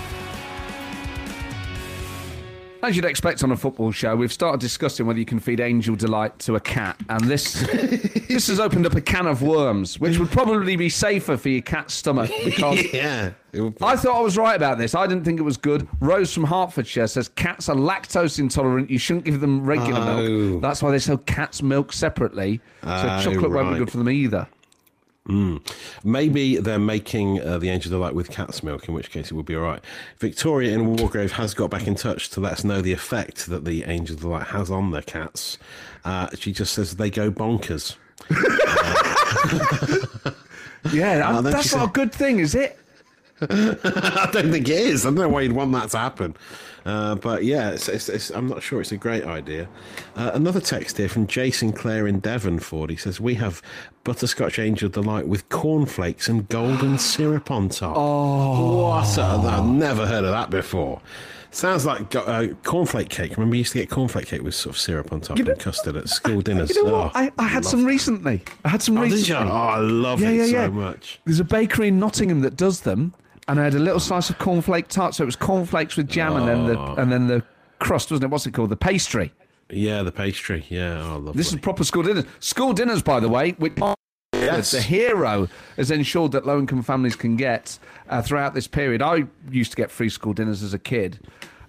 As 2.83 2.97
you'd 2.97 3.05
expect 3.05 3.45
on 3.45 3.53
a 3.53 3.57
football 3.57 3.93
show, 3.93 4.17
we've 4.17 4.33
started 4.33 4.59
discussing 4.59 5.05
whether 5.07 5.19
you 5.19 5.27
can 5.27 5.39
feed 5.39 5.61
Angel 5.61 5.95
Delight 5.95 6.39
to 6.41 6.57
a 6.57 6.61
cat, 6.61 6.99
and 7.11 7.25
this 7.27 7.53
this 8.29 8.47
has 8.47 8.59
opened 8.59 8.87
up 8.87 8.95
a 8.95 9.03
can 9.03 9.27
of 9.27 9.43
worms, 9.43 10.01
which 10.01 10.19
would 10.19 10.31
probably 10.31 10.77
be 10.77 10.89
safer 10.89 11.37
for 11.37 11.51
your 11.51 11.61
cat's 11.61 11.93
stomach 11.93 12.31
because 12.43 12.83
yeah. 12.95 13.33
it 13.53 13.61
would 13.61 13.77
be. 13.77 13.85
I 13.85 13.97
thought 13.97 14.17
I 14.17 14.21
was 14.23 14.39
right 14.39 14.57
about 14.57 14.79
this. 14.79 14.95
I 14.95 15.07
didn't 15.07 15.25
think 15.25 15.39
it 15.39 15.43
was 15.43 15.59
good. 15.59 15.87
Rose 16.01 16.33
from 16.33 16.45
Hertfordshire 16.45 17.07
says 17.07 17.29
cats 17.29 17.69
are 17.69 17.77
lactose 17.77 18.39
intolerant. 18.39 18.89
You 18.89 18.99
shouldn't 18.99 19.27
give 19.27 19.41
them 19.41 19.63
regular 19.65 20.01
Oh. 20.01 20.29
milk. 20.29 20.63
That's 20.63 20.83
why 20.83 20.91
they 20.91 20.99
sell 21.01 21.19
cat's 21.19 21.63
milk 21.63 21.93
separately. 21.93 22.61
So 22.83 22.89
Oh, 22.89 23.21
chocolate 23.23 23.51
won't 23.51 23.73
be 23.75 23.79
good 23.79 23.91
for 23.91 23.99
them 23.99 24.09
either. 24.09 24.49
Maybe 26.03 26.57
they're 26.57 26.79
making 26.79 27.41
uh, 27.41 27.59
the 27.59 27.71
Angel 27.71 27.95
of 27.95 28.01
Light 28.01 28.15
with 28.15 28.31
cat's 28.31 28.63
milk, 28.63 28.89
in 28.89 28.95
which 28.95 29.11
case 29.11 29.31
it 29.31 29.35
would 29.35 29.47
be 29.47 29.55
all 29.55 29.63
right. 29.63 29.83
Victoria 30.19 30.75
in 30.75 30.97
Wargrave 30.97 31.31
has 31.33 31.55
got 31.55 31.71
back 31.71 31.87
in 31.87 31.95
touch 31.95 32.31
to 32.31 32.41
let 32.41 32.55
us 32.55 32.65
know 32.65 32.81
the 32.81 32.93
effect 32.93 33.47
that 33.47 33.65
the 33.65 33.85
Angel 33.85 34.17
of 34.17 34.25
Light 34.25 34.47
has 34.49 34.71
on 34.71 34.91
their 34.91 35.03
cats. 35.03 35.59
Uh, 36.05 36.29
she 36.37 36.53
just 36.53 36.73
says 36.73 36.97
they 36.97 37.11
go 37.11 37.31
bonkers. 37.31 37.97
Yeah, 40.93 41.35
Oh, 41.39 41.43
that's 41.43 41.75
not 41.75 41.91
a 41.91 41.93
good 41.93 42.13
thing, 42.13 42.39
is 42.39 42.55
it? 42.55 42.79
I 43.43 44.29
don't 44.33 44.51
think 44.51 44.69
it 44.69 44.79
is. 44.79 45.05
I 45.05 45.09
don't 45.09 45.17
know 45.17 45.29
why 45.29 45.43
you'd 45.43 45.53
want 45.53 45.73
that 45.73 45.91
to 45.91 45.99
happen. 45.99 46.35
Uh, 46.87 47.15
but 47.15 47.45
yeah, 47.45 47.71
it's, 47.71 47.89
it's, 47.89 48.09
it's, 48.09 48.31
I'm 48.31 48.49
not 48.49 48.63
sure 48.63 48.81
it's 48.81 48.93
a 48.93 48.97
great 48.97 49.25
idea. 49.25 49.69
Uh, 50.17 50.31
another 50.35 50.61
text 50.61 50.97
here 50.97 51.09
from 51.09 51.27
Jason 51.27 51.73
Clare 51.73 52.07
in 52.07 52.21
Devonford. 52.21 52.91
He 52.91 52.97
says, 52.97 53.21
We 53.21 53.35
have 53.35 53.61
butterscotch 54.05 54.59
angel 54.59 54.89
delight 54.89 55.29
with 55.29 55.49
cornflakes 55.51 56.29
and 56.29 56.49
golden 56.49 56.99
syrup 56.99 57.51
on 57.51 57.69
top. 57.69 57.95
Oh, 57.97 58.89
what? 58.89 59.19
A, 59.19 59.23
I've 59.23 59.67
never 59.67 60.07
heard 60.07 60.25
of 60.25 60.31
that 60.31 60.51
before. 60.51 61.01
Sounds 61.53 61.85
like 61.85 62.15
uh, 62.15 62.43
cornflake 62.63 63.09
cake. 63.09 63.33
Remember, 63.33 63.57
you 63.57 63.61
used 63.61 63.73
to 63.73 63.79
get 63.81 63.91
cornflake 63.91 64.27
cake 64.27 64.43
with 64.43 64.55
sort 64.55 64.77
of 64.77 64.81
syrup 64.81 65.13
on 65.13 65.21
top 65.21 65.37
You 65.37 65.43
know- 65.45 65.51
and 65.53 65.61
custard 65.61 65.97
at 65.97 66.09
school 66.09 66.41
dinners. 66.43 66.71
You 66.75 66.85
know 66.85 66.93
what? 66.93 67.07
Oh, 67.15 67.19
I, 67.19 67.33
I 67.39 67.49
had 67.49 67.65
some 67.65 67.83
that. 67.83 67.89
recently. 67.89 68.43
I 68.65 68.69
had 68.69 68.81
some 68.83 68.97
Oh, 68.97 69.03
recently. 69.03 69.51
Oh, 69.51 69.55
I 69.57 69.79
love 69.79 70.21
yeah, 70.21 70.29
it 70.31 70.35
yeah, 70.37 70.45
so 70.45 70.51
yeah. 70.53 70.69
much. 70.69 71.21
There's 71.25 71.41
a 71.41 71.45
bakery 71.45 71.89
in 71.89 71.99
Nottingham 71.99 72.43
that 72.43 72.57
does 72.57 72.83
them, 72.83 73.15
and 73.51 73.61
I 73.61 73.65
had 73.65 73.75
a 73.75 73.79
little 73.81 73.99
slice 74.01 74.31
of 74.31 74.39
cornflake 74.39 74.87
tart. 74.87 75.15
So 75.15 75.25
it 75.25 75.27
was 75.27 75.37
cornflakes 75.37 75.97
with 75.97 76.09
jam, 76.09 76.37
and 76.37 76.47
then 76.49 76.67
the 76.67 76.79
Oh. 76.79 76.95
and 76.97 77.11
then 77.13 77.27
the 77.27 77.43
crust, 77.81 78.11
wasn't 78.11 78.25
it? 78.25 78.31
What's 78.31 78.47
it 78.47 78.53
called? 78.55 78.71
The 78.71 78.77
pastry. 78.77 79.33
Yeah, 79.69 80.03
the 80.03 80.13
pastry. 80.13 80.65
Yeah, 80.69 81.01
oh, 81.03 81.17
lovely. 81.19 81.33
This 81.39 81.53
is 81.53 81.59
proper 81.61 81.85
school 81.85 82.03
dinners. 82.03 82.25
School 82.39 82.73
dinners, 82.73 83.03
by 83.03 83.21
the 83.21 83.29
way, 83.29 83.53
which 83.59 83.73
Yes. 84.35 84.71
the 84.73 84.81
hero 84.81 85.49
has 85.77 85.91
ensured 85.91 86.33
that 86.33 86.45
low-income 86.47 86.83
families 86.83 87.15
can 87.15 87.37
get 87.37 87.79
uh, 88.09 88.21
throughout 88.23 88.55
this 88.55 88.67
period. 88.67 89.03
I 89.03 89.25
used 89.51 89.71
to 89.73 89.77
get 89.77 89.91
free 89.91 90.09
school 90.09 90.33
dinners 90.33 90.63
as 90.63 90.75
a 90.75 90.79
kid, 90.79 91.21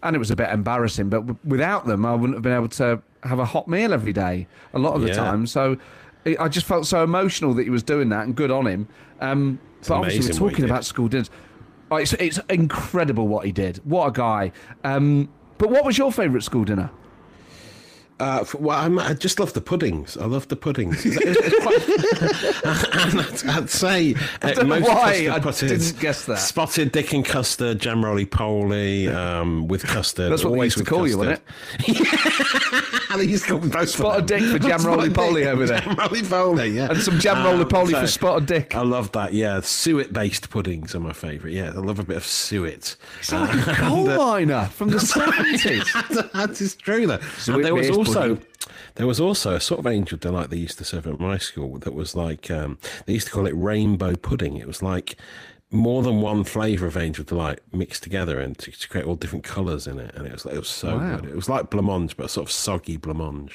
and 0.03 0.15
it 0.15 0.19
was 0.19 0.31
a 0.31 0.35
bit 0.35 0.49
embarrassing. 0.49 1.09
But 1.09 1.27
w- 1.27 1.37
without 1.45 1.85
them, 1.85 2.05
I 2.05 2.15
wouldn't 2.15 2.35
have 2.35 2.43
been 2.43 2.53
able 2.55 2.69
to 2.69 3.01
have 3.23 3.39
a 3.39 3.45
hot 3.45 3.67
meal 3.67 3.93
every 3.93 4.13
day 4.13 4.47
a 4.73 4.79
lot 4.79 4.93
of 4.95 5.01
the 5.01 5.09
Yeah. 5.09 5.13
time. 5.15 5.45
So 5.45 5.77
it, 6.25 6.39
I 6.39 6.47
just 6.47 6.65
felt 6.65 6.85
so 6.87 7.03
emotional 7.03 7.53
that 7.55 7.63
he 7.63 7.69
was 7.69 7.83
doing 7.83 8.09
that, 8.09 8.25
and 8.25 8.35
good 8.35 8.51
on 8.51 8.65
him. 8.67 8.87
Um, 9.19 9.59
but 9.87 9.95
obviously, 9.95 10.31
we're 10.39 10.49
talking 10.49 10.65
about 10.65 10.85
school 10.85 11.07
dinners. 11.07 11.29
It's, 11.91 12.13
it's 12.13 12.39
incredible 12.49 13.27
what 13.27 13.45
he 13.45 13.51
did. 13.51 13.77
What 13.83 14.07
a 14.07 14.11
guy. 14.11 14.51
Um, 14.83 15.29
but 15.57 15.69
what 15.69 15.85
was 15.85 15.97
your 15.97 16.11
favourite 16.11 16.43
school 16.43 16.63
dinner? 16.63 16.89
Uh, 18.21 18.39
f- 18.41 18.53
well, 18.55 18.77
I'm, 18.77 18.99
I 18.99 19.13
just 19.15 19.39
love 19.39 19.53
the 19.53 19.61
puddings. 19.61 20.15
I 20.15 20.25
love 20.25 20.47
the 20.47 20.55
puddings. 20.55 21.03
It's- 21.05 21.35
it's 21.37 21.59
quite- 21.59 22.95
and 23.11 23.19
I'd, 23.21 23.45
I'd 23.63 23.69
say 23.69 24.13
uh, 24.41 24.51
don't 24.53 24.67
know 24.69 24.79
most 24.79 24.87
why 24.89 25.11
custard 25.25 25.29
I 25.31 25.39
puddings- 25.39 25.87
didn't 25.91 26.01
guess 26.01 26.25
that. 26.25 26.35
Spotted 26.37 26.91
dick 26.91 27.13
and 27.13 27.25
custard, 27.25 27.79
jam 27.79 28.05
roly 28.05 28.25
poly 28.25 29.07
um, 29.07 29.67
with 29.67 29.83
custard. 29.87 30.31
That's 30.31 30.43
what 30.43 30.53
they 30.53 30.65
used 30.65 30.77
to 30.77 30.83
with 30.83 30.89
call 30.89 31.07
you, 31.07 31.17
wasn't 31.17 31.41
custard. 31.79 33.17
they 33.17 33.23
used 33.25 33.45
to 33.45 33.49
call 33.51 33.59
me 33.61 33.69
both 33.69 33.89
Spotted 33.89 34.25
dick 34.27 34.43
for 34.43 34.59
jam 34.59 34.81
roly 34.85 35.09
poly 35.09 35.47
over 35.47 35.65
there. 35.65 35.81
Jam 35.81 35.95
roly 35.97 36.21
poly, 36.21 36.69
yeah. 36.69 36.89
And 36.91 37.01
some 37.01 37.19
jam 37.19 37.43
roly 37.43 37.65
poly 37.65 37.93
for 37.93 38.07
spotted 38.07 38.45
dick. 38.47 38.75
I 38.75 38.81
love 38.81 39.11
that. 39.13 39.33
Yeah, 39.33 39.61
suet 39.61 40.13
based 40.13 40.49
puddings 40.49 40.93
are 40.95 40.99
my 40.99 41.13
favourite. 41.13 41.53
Yeah, 41.55 41.69
I 41.75 41.79
love 41.79 41.99
a 41.99 42.03
bit 42.03 42.17
of 42.17 42.25
suet. 42.25 42.95
Sound 43.21 43.49
like 43.57 43.67
a 43.67 43.81
coal 43.81 44.05
miner 44.05 44.65
from 44.67 44.89
the 44.89 44.97
70s. 44.97 46.31
that 46.33 46.61
is 46.61 46.75
true 46.75 47.07
though. 47.07 47.19
Suet 47.37 47.55
And 47.57 47.65
there 47.65 47.73
was 47.75 47.87
based 47.87 47.97
also 48.19 48.41
there 48.95 49.07
was 49.07 49.19
also 49.19 49.55
a 49.55 49.59
sort 49.59 49.79
of 49.79 49.87
angel 49.87 50.17
delight 50.17 50.49
they 50.49 50.57
used 50.57 50.77
to 50.77 50.83
serve 50.83 51.07
at 51.07 51.19
my 51.19 51.37
school 51.37 51.77
that 51.79 51.93
was 51.93 52.15
like 52.15 52.51
um, 52.51 52.77
they 53.05 53.13
used 53.13 53.27
to 53.27 53.33
call 53.33 53.47
it 53.47 53.55
rainbow 53.55 54.15
pudding. 54.15 54.57
It 54.57 54.67
was 54.67 54.81
like 54.83 55.15
more 55.73 56.03
than 56.03 56.19
one 56.21 56.43
flavour 56.43 56.85
of 56.87 56.97
angel 56.97 57.23
delight 57.23 57.59
mixed 57.71 58.03
together 58.03 58.39
and 58.39 58.57
to, 58.57 58.71
to 58.71 58.89
create 58.89 59.05
all 59.07 59.15
different 59.15 59.45
colours 59.45 59.87
in 59.87 59.99
it, 59.99 60.13
and 60.15 60.27
it 60.27 60.33
was 60.33 60.45
it 60.45 60.57
was 60.57 60.67
so 60.69 60.97
Wow. 60.97 61.15
good. 61.17 61.29
It 61.29 61.35
was 61.35 61.47
like 61.49 61.69
blancmange, 61.69 62.15
but 62.17 62.25
a 62.25 62.29
sort 62.29 62.47
of 62.47 62.51
soggy 62.51 62.97
blancmange. 62.97 63.51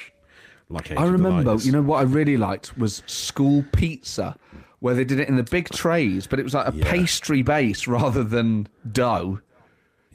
Like 0.68 0.90
I 0.92 1.04
remember, 1.04 1.42
Delight 1.44 1.56
is. 1.56 1.66
you 1.66 1.72
know 1.72 1.82
what 1.82 1.98
I 1.98 2.02
really 2.02 2.36
liked 2.36 2.76
was 2.76 3.02
school 3.06 3.64
pizza, 3.72 4.36
where 4.80 4.94
they 4.94 5.04
did 5.04 5.20
it 5.20 5.28
in 5.28 5.36
the 5.36 5.44
big 5.44 5.68
trays, 5.68 6.26
but 6.26 6.40
it 6.40 6.42
was 6.42 6.54
like 6.54 6.66
a 6.66 6.76
Yeah. 6.76 6.90
pastry 6.90 7.42
base 7.42 7.86
rather 7.86 8.24
than 8.24 8.66
dough, 8.90 9.40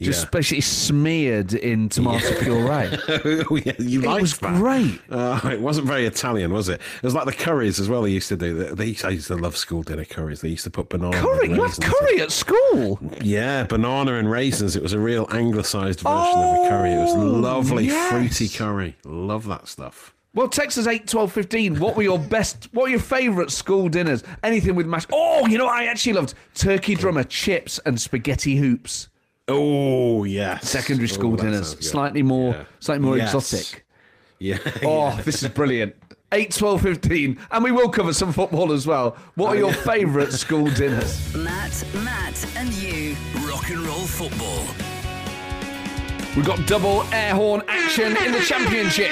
just 0.01 0.23
Yeah. 0.25 0.29
basically 0.31 0.61
smeared 0.61 1.53
in 1.53 1.89
tomato 1.89 2.33
puree. 2.39 2.89
oh, 3.49 3.55
yeah, 3.63 3.73
you 3.79 4.03
it 4.03 4.21
was 4.21 4.37
that. 4.39 4.55
great. 4.57 4.99
Uh, 5.09 5.39
it 5.51 5.61
wasn't 5.61 5.87
very 5.87 6.05
Italian, 6.05 6.51
was 6.53 6.69
it? 6.69 6.81
It 6.97 7.03
was 7.03 7.13
like 7.13 7.25
the 7.25 7.33
curries 7.33 7.79
as 7.79 7.87
well. 7.89 8.01
They 8.01 8.11
used 8.11 8.29
to 8.29 8.37
do. 8.37 8.75
They, 8.75 8.85
used, 8.87 9.05
I 9.05 9.09
used 9.09 9.27
to 9.27 9.35
love 9.35 9.55
school 9.57 9.83
dinner 9.83 10.05
curries. 10.05 10.41
They 10.41 10.49
used 10.49 10.63
to 10.65 10.69
put 10.71 10.89
banana. 10.89 11.17
Curry, 11.21 11.47
and 11.47 11.55
you 11.55 11.63
had 11.63 11.81
curry 11.81 12.21
at 12.21 12.31
school. 12.31 12.99
Yeah, 13.21 13.63
banana 13.63 14.15
and 14.15 14.29
raisins. 14.29 14.75
It 14.75 14.83
was 14.83 14.93
a 14.93 14.99
real 14.99 15.27
anglicised 15.31 15.99
version 16.01 16.39
of 16.39 16.65
a 16.65 16.69
curry. 16.69 16.91
It 16.91 16.97
was 16.97 17.13
Oh, 17.15 17.19
lovely, 17.19 17.85
yes. 17.85 18.11
fruity 18.11 18.49
curry. 18.49 18.95
Love 19.05 19.45
that 19.47 19.67
stuff. 19.67 20.13
Well, 20.33 20.47
Texas 20.47 20.87
us 20.87 20.93
8, 20.93 21.07
12, 21.07 21.31
15. 21.33 21.79
What 21.79 21.97
were 21.97 22.03
your 22.03 22.17
best, 22.17 22.69
what 22.71 22.83
were 22.83 22.89
your 22.89 22.99
favourite 23.01 23.51
school 23.51 23.89
dinners? 23.89 24.23
Anything 24.43 24.75
with 24.75 24.87
mash. 24.87 25.05
Oh, 25.11 25.45
you 25.45 25.57
know 25.57 25.65
what 25.65 25.75
I 25.75 25.87
actually 25.87 26.13
loved? 26.13 26.35
Turkey 26.55 26.95
drummer, 26.95 27.25
chips, 27.25 27.79
and 27.85 27.99
spaghetti 27.99 28.55
hoops. 28.55 29.09
Oh 29.47 30.23
yeah, 30.23 30.59
Secondary 30.59 31.09
Oh, 31.09 31.13
school 31.13 31.35
that 31.35 31.43
dinners. 31.43 31.75
Slightly 31.85 32.21
more, 32.23 32.53
Yeah. 32.53 32.63
slightly 32.79 33.05
more 33.05 33.17
Yes. 33.17 33.33
exotic. 33.33 33.85
Yeah. 34.39 34.57
Oh, 34.83 35.19
this 35.23 35.43
is 35.43 35.49
brilliant. 35.49 35.95
8, 36.33 36.51
12, 36.55 36.81
15. 36.81 37.37
And 37.51 37.63
we 37.63 37.71
will 37.71 37.89
cover 37.89 38.13
some 38.13 38.31
football 38.31 38.71
as 38.71 38.87
well. 38.87 39.17
What 39.35 39.49
are 39.49 39.57
your 39.57 39.73
favourite 39.91 40.31
school 40.31 40.69
dinners? 40.71 41.35
Matt, 41.35 41.83
Matt, 41.95 42.47
and 42.55 42.71
you. 42.73 43.15
Rock 43.47 43.69
and 43.69 43.81
roll 43.81 43.99
football. 44.07 44.63
We've 46.35 46.45
got 46.45 46.65
double 46.67 47.03
air 47.11 47.35
horn 47.35 47.61
action 47.67 48.15
in 48.15 48.31
the 48.31 48.39
championship. 48.39 49.11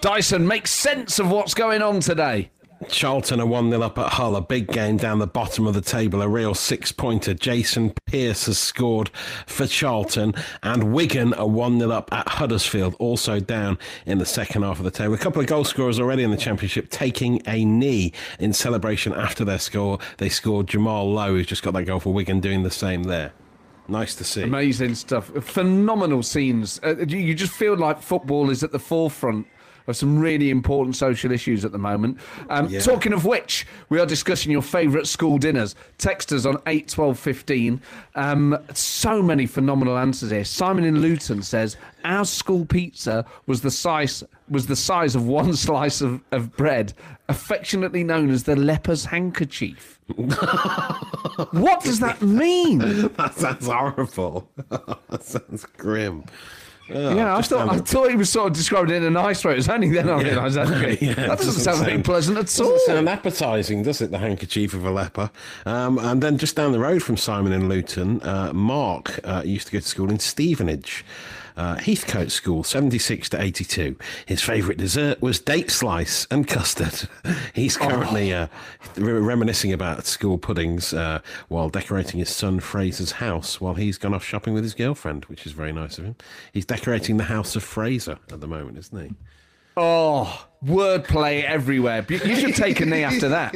Dyson, 0.00 0.46
make 0.46 0.66
sense 0.66 1.18
of 1.20 1.30
what's 1.30 1.54
going 1.54 1.82
on 1.82 2.00
today. 2.00 2.50
Charlton 2.88 3.40
are 3.40 3.46
1 3.46 3.70
0 3.70 3.82
up 3.82 3.98
at 3.98 4.12
Hull. 4.12 4.36
A 4.36 4.40
big 4.40 4.68
game 4.68 4.96
down 4.96 5.18
the 5.18 5.26
bottom 5.26 5.66
of 5.66 5.74
the 5.74 5.80
table. 5.80 6.22
A 6.22 6.28
real 6.28 6.54
six 6.54 6.92
pointer. 6.92 7.34
Jason 7.34 7.92
Pearce 8.06 8.46
has 8.46 8.58
scored 8.58 9.10
for 9.46 9.66
Charlton. 9.66 10.34
And 10.62 10.92
Wigan 10.92 11.34
are 11.34 11.48
1 11.48 11.80
0 11.80 11.90
up 11.90 12.12
at 12.12 12.28
Huddersfield, 12.28 12.94
also 12.98 13.40
down 13.40 13.78
in 14.06 14.18
the 14.18 14.26
second 14.26 14.62
half 14.62 14.78
of 14.78 14.84
the 14.84 14.90
table. 14.90 15.14
A 15.14 15.18
couple 15.18 15.40
of 15.40 15.48
goal 15.48 15.64
scorers 15.64 15.98
already 15.98 16.22
in 16.22 16.30
the 16.30 16.36
Championship 16.36 16.90
taking 16.90 17.42
a 17.46 17.64
knee 17.64 18.12
in 18.38 18.52
celebration 18.52 19.12
after 19.12 19.44
their 19.44 19.58
score. 19.58 19.98
They 20.18 20.28
scored 20.28 20.68
Jamal 20.68 21.12
Lowe, 21.12 21.34
who's 21.34 21.46
just 21.46 21.62
got 21.62 21.74
that 21.74 21.84
goal 21.84 22.00
for 22.00 22.12
Wigan, 22.12 22.40
doing 22.40 22.62
the 22.62 22.70
same 22.70 23.04
there. 23.04 23.32
Nice 23.88 24.14
to 24.16 24.24
see. 24.24 24.42
Amazing 24.42 24.94
stuff. 24.94 25.30
Phenomenal 25.42 26.22
scenes. 26.22 26.78
Uh, 26.84 26.96
you 27.06 27.18
you 27.18 27.34
just 27.34 27.54
feel 27.54 27.74
like 27.74 28.02
football 28.02 28.50
is 28.50 28.62
at 28.62 28.70
the 28.70 28.78
forefront 28.78 29.46
of 29.88 29.96
some 29.96 30.18
really 30.18 30.50
important 30.50 30.94
social 30.94 31.32
issues 31.32 31.64
at 31.64 31.72
the 31.72 31.78
moment. 31.78 32.18
Um, 32.50 32.68
Yeah. 32.68 32.80
Talking 32.80 33.12
of 33.12 33.24
which, 33.24 33.66
we 33.88 33.98
are 33.98 34.06
discussing 34.06 34.52
your 34.52 34.62
favourite 34.62 35.06
school 35.06 35.38
dinners. 35.38 35.74
Text 35.96 36.30
us 36.32 36.44
on 36.46 36.58
8 36.66 36.86
12 36.88 37.18
15. 37.18 37.80
Um, 38.14 38.56
so 38.74 39.22
many 39.22 39.46
phenomenal 39.46 39.98
answers 39.98 40.30
here. 40.30 40.44
Simon 40.44 40.84
in 40.84 41.00
Luton 41.00 41.42
says, 41.42 41.76
Our 42.04 42.24
school 42.24 42.64
pizza 42.66 43.24
was 43.46 43.62
the 43.62 43.70
size, 43.70 44.22
was 44.48 44.66
the 44.66 44.76
size 44.76 45.14
of 45.16 45.26
one 45.26 45.54
slice 45.66 46.00
of, 46.00 46.20
of 46.30 46.54
bread, 46.56 46.92
affectionately 47.28 48.04
known 48.04 48.30
as 48.30 48.44
the 48.44 48.56
leper's 48.56 49.06
handkerchief. 49.06 49.98
what 51.52 51.82
does 51.82 52.00
that 52.00 52.20
mean? 52.22 52.78
that 52.78 53.34
sounds 53.34 53.66
horrible. 53.66 54.48
that 54.68 55.22
sounds 55.22 55.64
grim. 55.76 56.24
Oh, 56.94 57.14
Yeah, 57.14 57.36
I 57.36 57.42
thought, 57.42 57.68
I 57.68 57.78
thought 57.78 58.10
he 58.10 58.16
was 58.16 58.30
sort 58.30 58.48
of 58.48 58.56
describing 58.56 58.94
it 58.94 58.98
in 58.98 59.04
a 59.04 59.10
nice 59.10 59.44
way. 59.44 59.52
It 59.52 59.56
was 59.56 59.68
only 59.68 59.90
then 59.90 60.08
I 60.08 60.22
realised 60.22 60.56
actually 60.58 60.98
Yeah, 61.06 61.14
that 61.14 61.26
doesn't, 61.38 61.46
doesn't 61.46 61.62
sound 61.62 61.84
very 61.84 62.02
pleasant 62.02 62.38
at 62.38 62.46
Doesn't 62.46 62.64
all. 62.66 62.78
sound 62.86 63.08
appetising, 63.08 63.82
does 63.82 64.00
it? 64.00 64.10
The 64.10 64.18
handkerchief 64.18 64.72
of 64.74 64.84
a 64.84 64.90
leper. 64.90 65.30
Um, 65.66 65.98
and 65.98 66.22
then 66.22 66.38
just 66.38 66.56
down 66.56 66.72
the 66.72 66.78
road 66.80 67.02
from 67.02 67.16
Simon 67.16 67.52
in 67.52 67.68
Luton, 67.68 68.22
uh, 68.22 68.52
Mark 68.54 69.20
uh, 69.24 69.42
used 69.44 69.66
to 69.66 69.72
go 69.72 69.80
to 69.80 69.86
school 69.86 70.10
in 70.10 70.18
Stevenage. 70.18 71.04
Uh, 71.58 71.74
Heathcote 71.74 72.30
School, 72.30 72.62
76 72.62 73.28
to 73.30 73.42
82. 73.42 73.96
His 74.26 74.40
favourite 74.40 74.78
dessert 74.78 75.20
was 75.20 75.40
date 75.40 75.72
slice 75.72 76.24
and 76.30 76.46
custard. 76.46 77.08
He's 77.52 77.76
currently 77.76 78.32
uh, 78.32 78.46
re- 78.94 79.12
reminiscing 79.14 79.72
about 79.72 80.06
school 80.06 80.38
puddings 80.38 80.94
uh, 80.94 81.20
while 81.48 81.68
decorating 81.68 82.20
his 82.20 82.30
son 82.30 82.60
Fraser's 82.60 83.10
house 83.10 83.60
while 83.60 83.74
he's 83.74 83.98
gone 83.98 84.14
off 84.14 84.22
shopping 84.22 84.54
with 84.54 84.62
his 84.62 84.72
girlfriend, 84.74 85.24
which 85.24 85.46
is 85.46 85.52
very 85.52 85.72
nice 85.72 85.98
of 85.98 86.04
him. 86.04 86.14
He's 86.52 86.64
decorating 86.64 87.16
the 87.16 87.24
house 87.24 87.56
of 87.56 87.64
Fraser 87.64 88.20
at 88.30 88.40
the 88.40 88.46
moment, 88.46 88.78
isn't 88.78 89.08
he? 89.08 89.14
Oh, 89.76 90.46
wordplay 90.64 91.42
everywhere. 91.42 92.06
You 92.08 92.18
you 92.18 92.36
should 92.36 92.54
take 92.54 92.80
a 92.80 92.86
knee 92.86 93.02
after 93.02 93.28
that. 93.30 93.54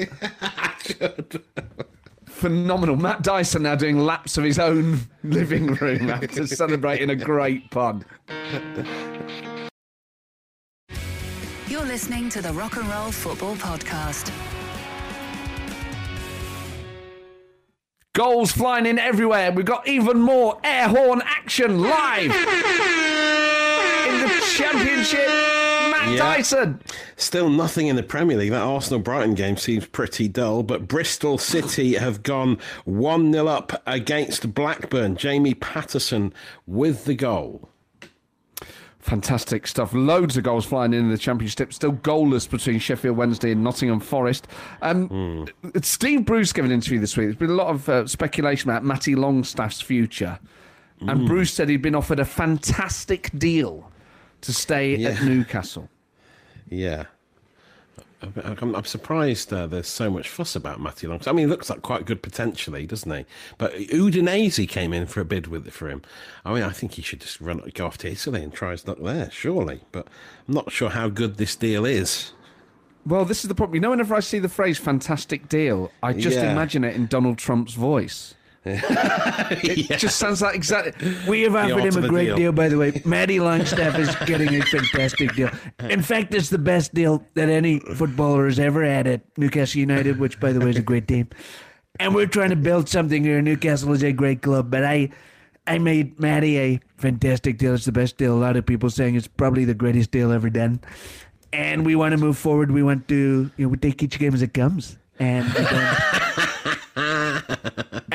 Phenomenal. 2.43 2.97
Matt 2.97 3.23
Dyson 3.23 3.63
now 3.63 3.77
doing 3.77 4.01
laps 4.01 4.37
of 4.37 4.43
his 4.43 4.59
own 4.59 4.99
living 5.23 5.67
room 5.75 6.11
after 6.11 6.45
celebrating 6.49 7.11
a 7.11 7.15
great 7.15 7.71
pun. 7.71 8.05
You're 11.69 11.87
listening 11.87 12.29
to 12.31 12.43
the 12.43 12.53
Rock 12.53 12.79
and 12.79 12.89
Roll 12.89 13.13
Football 13.13 13.55
Podcast. 13.55 14.33
Goals 18.13 18.51
flying 18.51 18.87
in 18.87 18.99
everywhere. 18.99 19.53
We've 19.53 19.65
got 19.65 19.87
even 19.87 20.19
more 20.19 20.59
air 20.65 20.89
horn 20.89 21.23
action 21.25 21.81
live 21.81 22.25
in 22.25 22.33
the 24.21 24.45
championship. 24.57 25.72
Matt 26.05 26.13
Yeah. 26.15 26.19
Dyson. 26.37 26.81
Still 27.17 27.49
nothing 27.49 27.87
in 27.87 27.97
the 27.97 28.03
Premier 28.03 28.37
League. 28.37 28.51
That 28.51 28.63
Arsenal 28.63 29.01
Brighton 29.01 29.35
game 29.35 29.57
seems 29.57 29.87
pretty 29.87 30.29
dull, 30.29 30.63
but 30.63 30.89
Bristol 30.89 31.39
City 31.39 31.95
have 31.95 32.23
gone 32.23 32.59
1 32.85 33.33
0 33.33 33.47
up 33.47 33.83
against 33.87 34.55
Blackburn. 34.55 35.17
Jamie 35.17 35.55
Paterson 35.55 36.33
with 36.67 37.05
the 37.05 37.15
goal. 37.15 37.69
Fantastic 38.99 39.67
stuff. 39.67 39.93
Loads 39.93 40.37
of 40.37 40.45
goals 40.45 40.65
flying 40.65 40.93
in 40.95 41.11
the 41.11 41.19
championship. 41.19 41.73
Still 41.73 41.93
goalless 41.93 42.49
between 42.49 42.79
Sheffield 42.79 43.17
Wednesday 43.17 43.51
and 43.51 43.65
Nottingham 43.65 43.99
Forest. 43.99 44.47
Um, 44.81 45.49
Steve 45.83 46.25
Bruce 46.25 46.53
gave 46.53 46.65
an 46.65 46.71
interview 46.71 47.01
this 47.01 47.17
week. 47.17 47.27
There's 47.27 47.37
been 47.37 47.51
a 47.51 47.55
lot 47.55 47.69
of 47.69 47.89
uh, 47.89 48.07
speculation 48.07 48.71
about 48.71 48.85
Matty 48.85 49.17
Longstaff's 49.17 49.81
future. 49.81 50.39
And 51.01 51.27
Bruce 51.27 51.53
said 51.53 51.69
he'd 51.69 51.83
been 51.83 51.97
offered 51.97 52.21
a 52.21 52.25
fantastic 52.25 53.37
deal 53.37 53.91
to 54.43 54.53
stay 54.53 54.95
Yeah. 54.97 55.11
at 55.11 55.23
Newcastle. 55.25 55.89
Yeah. 56.69 57.05
I'm, 58.23 58.77
I'm 58.77 58.85
surprised 58.85 59.53
uh, 59.53 59.67
there's 59.67 59.89
so 59.89 60.09
much 60.09 60.29
fuss 60.29 60.55
about 60.55 60.81
Matty 60.81 61.09
Long. 61.09 61.21
I 61.27 61.33
mean, 61.33 61.47
he 61.47 61.51
looks 61.51 61.69
like 61.69 61.83
quite 61.83 62.05
good 62.05 62.23
potentially, 62.23 62.87
doesn't 62.87 63.11
he? 63.11 63.25
But 63.59 63.75
Udinese 63.75 64.69
came 64.69 64.93
in 64.93 65.07
for 65.07 65.21
a 65.21 65.25
bid 65.25 65.49
with 65.49 65.69
for 65.73 65.89
him. 65.89 66.03
I 66.45 66.55
mean, 66.55 66.63
I 66.63 66.71
think 66.71 66.93
he 66.93 67.03
should 67.03 67.21
just 67.21 67.41
run 67.41 67.61
go 67.75 67.87
off 67.87 67.99
to 67.99 68.11
Italy 68.11 68.43
and 68.45 68.53
try 68.53 68.71
his 68.71 68.87
luck 68.87 68.99
there, 69.03 69.29
surely. 69.33 69.81
But 69.91 70.07
I'm 70.47 70.55
not 70.55 70.71
sure 70.71 70.91
how 70.91 71.09
good 71.09 71.37
this 71.37 71.57
deal 71.57 71.85
is. 71.85 72.33
Well, 73.05 73.25
this 73.25 73.43
is 73.43 73.49
the 73.49 73.57
problem. 73.57 73.75
You 73.75 73.81
know, 73.81 73.91
whenever 73.91 74.15
I 74.15 74.21
see 74.21 74.39
the 74.39 74.49
phrase 74.49 74.79
fantastic 74.79 75.49
deal, 75.49 75.91
I 76.01 76.13
just 76.13 76.37
Yeah. 76.37 76.53
imagine 76.53 76.85
it 76.85 76.95
in 76.95 77.07
Donald 77.07 77.39
Trump's 77.39 77.75
voice. 77.75 78.35
It 78.65 79.99
just 79.99 80.19
sounds 80.19 80.41
like 80.41 80.55
exactly. 80.55 81.15
We 81.29 81.43
have 81.43 81.57
offered 81.57 81.85
him 81.85 82.05
a 82.05 82.09
great 82.09 82.27
deal. 82.27 82.37
deal. 82.37 82.53
by 82.53 82.69
the 82.69 82.79
way. 82.79 83.03
Matty 83.05 83.41
Longstaff 83.41 83.99
is 83.99 84.15
getting 84.27 84.55
a 84.55 84.63
fantastic 84.65 85.35
deal. 85.35 85.51
In 85.81 86.01
fact, 86.01 86.33
it's 86.33 86.49
the 86.49 86.59
best 86.59 86.95
deal 86.95 87.25
that 87.35 87.49
any 87.49 87.81
footballer 87.81 88.47
has 88.47 88.61
ever 88.61 88.85
had 88.85 89.07
at 89.09 89.23
Newcastle 89.37 89.81
United, 89.81 90.21
which, 90.21 90.39
by 90.39 90.53
the 90.53 90.61
way, 90.61 90.71
is 90.71 90.77
a 90.77 90.83
great 90.83 91.09
team. 91.09 91.29
And 91.99 92.15
we're 92.15 92.27
trying 92.27 92.51
to 92.51 92.57
build 92.57 92.89
something 92.89 93.25
here. 93.25 93.43
Newcastle 93.43 93.93
is 93.93 94.03
a 94.05 94.13
great 94.13 94.43
club, 94.43 94.71
but 94.71 94.85
I, 94.85 95.11
I 95.67 95.79
made 95.79 96.21
Matty 96.21 96.59
a 96.59 96.81
fantastic 96.99 97.59
deal. 97.59 97.75
It's 97.75 97.85
the 97.85 97.93
best 97.93 98.17
deal. 98.17 98.35
A 98.35 98.39
lot 98.39 98.57
of 98.57 98.65
people 98.65 98.91
saying 98.91 99.17
it's 99.17 99.29
probably 99.29 99.65
the 99.65 99.75
greatest 99.75 100.13
deal 100.13 100.31
ever 100.31 100.51
done. 100.51 100.81
And 101.53 101.85
we 101.85 101.97
want 101.97 102.13
to 102.13 102.19
move 102.19 102.39
forward. 102.39 102.71
We 102.71 102.83
want 102.83 103.09
to, 103.09 103.51
you 103.57 103.65
know, 103.65 103.69
we 103.69 103.77
take 103.77 104.03
each 104.03 104.19
game 104.21 104.35
as 104.35 104.41
it 104.41 104.55
comes. 104.55 104.97
And 105.19 105.47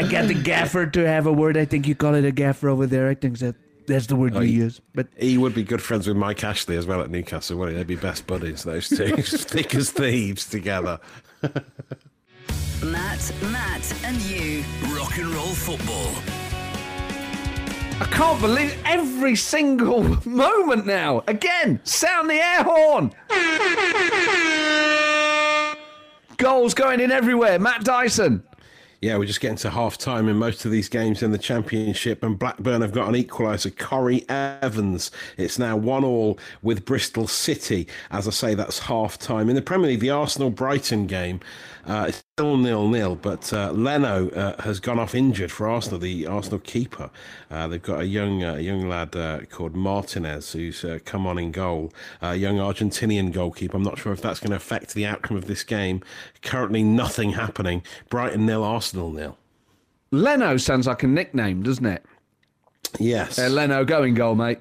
we 0.08 0.12
got 0.12 0.28
the 0.28 0.34
gaffer 0.44 0.86
to 0.86 1.08
have 1.08 1.26
a 1.26 1.32
word. 1.34 1.58
I 1.58 1.66
think 1.66 1.88
you 1.88 1.96
call 1.96 2.16
it 2.16 2.26
a 2.26 2.32
gaffer 2.32 2.70
over 2.70 2.88
there. 2.88 3.10
I 3.10 3.16
think 3.16 3.40
that 3.40 3.56
that's 3.88 4.08
the 4.08 4.16
word 4.16 4.36
oh, 4.36 4.40
you 4.42 4.52
you- 4.52 4.64
use. 4.64 4.82
But 4.94 5.08
He 5.18 5.38
would 5.38 5.54
be 5.54 5.64
good 5.64 5.82
friends 5.82 6.08
with 6.08 6.18
Mike 6.18 6.44
Ashley 6.44 6.78
as 6.78 6.86
well 6.86 7.02
at 7.02 7.10
Newcastle, 7.10 7.58
wouldn't 7.58 7.78
he? 7.78 7.84
They'd 7.84 7.88
be 7.88 7.96
best 7.96 8.28
buddies, 8.28 8.64
those 8.64 8.90
two. 8.90 9.16
Thick 9.22 9.76
as 9.76 9.92
thieves 9.92 10.50
together. 10.50 11.00
Matt, 12.84 13.34
Matt, 13.44 13.94
and 14.04 14.18
you. 14.22 14.64
Rock 14.96 15.18
and 15.18 15.28
roll 15.30 15.46
football. 15.48 16.12
I 18.00 18.06
can't 18.12 18.40
believe 18.40 18.80
every 18.86 19.36
single 19.36 20.04
moment 20.28 20.86
now. 20.86 21.24
Again, 21.28 21.80
sound 21.84 22.30
the 22.30 22.36
air 22.36 22.64
horn. 22.64 23.12
Goals 26.38 26.76
going 26.76 27.00
in 27.00 27.12
everywhere. 27.12 27.58
Matt 27.58 27.84
Dyson. 27.84 28.44
Yeah, 29.00 29.18
we're 29.18 29.26
just 29.26 29.42
getting 29.42 29.58
to 29.58 29.70
half 29.70 30.00
time 30.00 30.28
in 30.28 30.38
most 30.38 30.66
of 30.66 30.72
these 30.72 30.90
games 30.90 31.22
in 31.22 31.32
the 31.32 31.38
Championship, 31.38 32.24
and 32.24 32.38
Blackburn 32.38 32.82
have 32.82 32.94
got 32.94 33.08
an 33.08 33.14
equaliser, 33.14 33.78
Corey 33.78 34.26
Evans. 34.28 35.12
It's 35.38 35.60
now 35.60 35.78
one 35.78 36.04
all 36.04 36.40
with 36.64 36.84
Bristol 36.84 37.28
City. 37.28 37.88
As 38.10 38.28
I 38.28 38.32
say, 38.32 38.56
that's 38.56 38.80
half 38.80 39.20
time. 39.20 39.50
In 39.50 39.56
the 39.56 39.62
Premier 39.62 39.90
League, 39.90 40.00
the 40.00 40.10
Arsenal 40.10 40.50
Brighton 40.50 41.06
game, 41.06 41.42
uh, 41.88 42.06
it's 42.10 42.24
still 42.38 42.58
nil 42.58 42.88
nil, 42.88 43.16
but 43.16 43.52
uh, 43.54 43.72
Leno 43.72 44.30
uh, 44.32 44.62
has 44.62 44.80
gone 44.80 45.00
off 45.00 45.16
injured 45.16 45.52
for 45.52 45.68
Arsenal, 45.68 46.00
the 46.00 46.28
Arsenal 46.28 46.60
keeper. 46.60 47.10
Uh, 47.50 47.68
they've 47.68 47.82
got 47.82 48.02
a 48.02 48.06
young 48.06 48.44
uh, 48.44 48.56
young 48.56 48.90
lad 48.90 49.16
uh, 49.16 49.40
called 49.50 49.76
Martinez 49.76 50.52
who's 50.52 50.84
uh, 50.84 51.00
come 51.06 51.26
on 51.26 51.38
in 51.38 51.52
goal, 51.52 51.94
a 52.22 52.36
young 52.36 52.58
Argentinian 52.58 53.32
goalkeeper. 53.32 53.78
I'm 53.78 53.84
not 53.84 53.98
sure 53.98 54.12
if 54.12 54.22
that's 54.22 54.40
going 54.40 54.52
to 54.52 54.58
affect 54.58 54.94
the 54.94 55.06
outcome 55.06 55.38
of 55.38 55.48
this 55.48 55.64
game. 55.64 56.02
Currently, 56.42 56.84
nothing 56.84 57.32
happening. 57.32 57.84
Brighton 58.10 58.46
nil, 58.46 58.64
Arsenal 58.64 59.12
nil. 59.12 59.38
Leno 60.12 60.58
sounds 60.58 60.88
like 60.88 61.04
a 61.04 61.08
nickname, 61.08 61.64
doesn't 61.64 61.86
it? 61.86 62.06
Yes. 63.00 63.40
Uh, 63.40 63.48
Leno, 63.50 63.84
going 63.86 64.14
goal, 64.14 64.36
mate. 64.36 64.60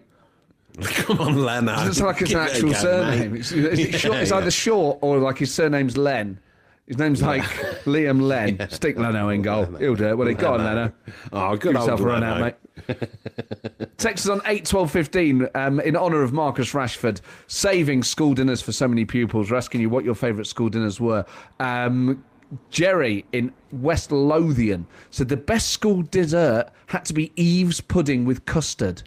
Come 0.83 1.21
on, 1.21 1.45
Leno. 1.45 1.87
It's 1.87 2.01
like 2.01 2.19
his 2.19 2.29
Give 2.29 2.39
it 2.39 2.41
a 2.41 2.53
actual 2.53 2.71
go, 2.73 2.79
surname. 2.79 3.33
mate. 3.33 3.41
It's, 3.41 3.53
it's, 3.53 3.79
Yeah, 3.93 3.99
short, 3.99 4.17
it's 4.19 4.31
yeah. 4.31 4.37
either 4.37 4.51
short 4.51 4.99
or 5.01 5.19
like 5.19 5.39
his 5.39 5.55
surname's 5.55 5.97
Len. 5.97 6.39
His 6.87 6.99
name's 6.99 7.21
like 7.21 7.43
Liam 7.85 8.23
Len. 8.23 8.69
Stick 8.71 8.97
Leno 8.97 9.29
in 9.31 9.43
goal. 9.43 9.65
He'll 9.65 9.97
do 9.97 10.09
it. 10.09 10.17
Well, 10.19 10.29
he 10.29 10.35
got 10.35 10.61
on 10.61 10.65
Leno. 10.67 10.93
Oh, 11.33 11.51
Give 11.53 11.61
good 11.61 11.75
yourself 11.75 12.01
old 12.01 12.09
a 12.09 12.13
run 12.13 12.21
Leno. 12.21 12.35
out, 12.47 12.59
mate. 12.89 13.89
Text 13.99 14.27
us 14.27 14.31
on 14.31 14.41
8 14.47 14.65
12 14.65 14.91
15 14.91 15.49
um, 15.55 15.81
in 15.81 15.97
honour 15.97 16.23
of 16.23 16.33
Marcus 16.33 16.73
Rashford 16.73 17.21
saving 17.49 18.03
school 18.05 18.35
dinners 18.35 18.63
for 18.63 18.71
so 18.71 18.87
many 18.87 19.05
pupils. 19.05 19.51
We're 19.51 19.57
asking 19.57 19.81
you 19.81 19.91
what 19.91 20.05
your 20.05 20.15
favourite 20.15 20.47
school 20.47 20.69
dinners 20.69 21.01
were. 21.01 21.25
Um, 21.59 22.25
Jerry 22.71 23.25
in 23.33 23.53
West 23.73 24.13
Lothian 24.13 24.87
said 25.11 25.29
the 25.29 25.37
best 25.37 25.71
school 25.71 26.03
dessert 26.03 26.71
had 26.87 27.05
to 27.07 27.13
be 27.13 27.33
Eve's 27.35 27.81
pudding 27.81 28.25
with 28.25 28.45
custard. 28.45 29.03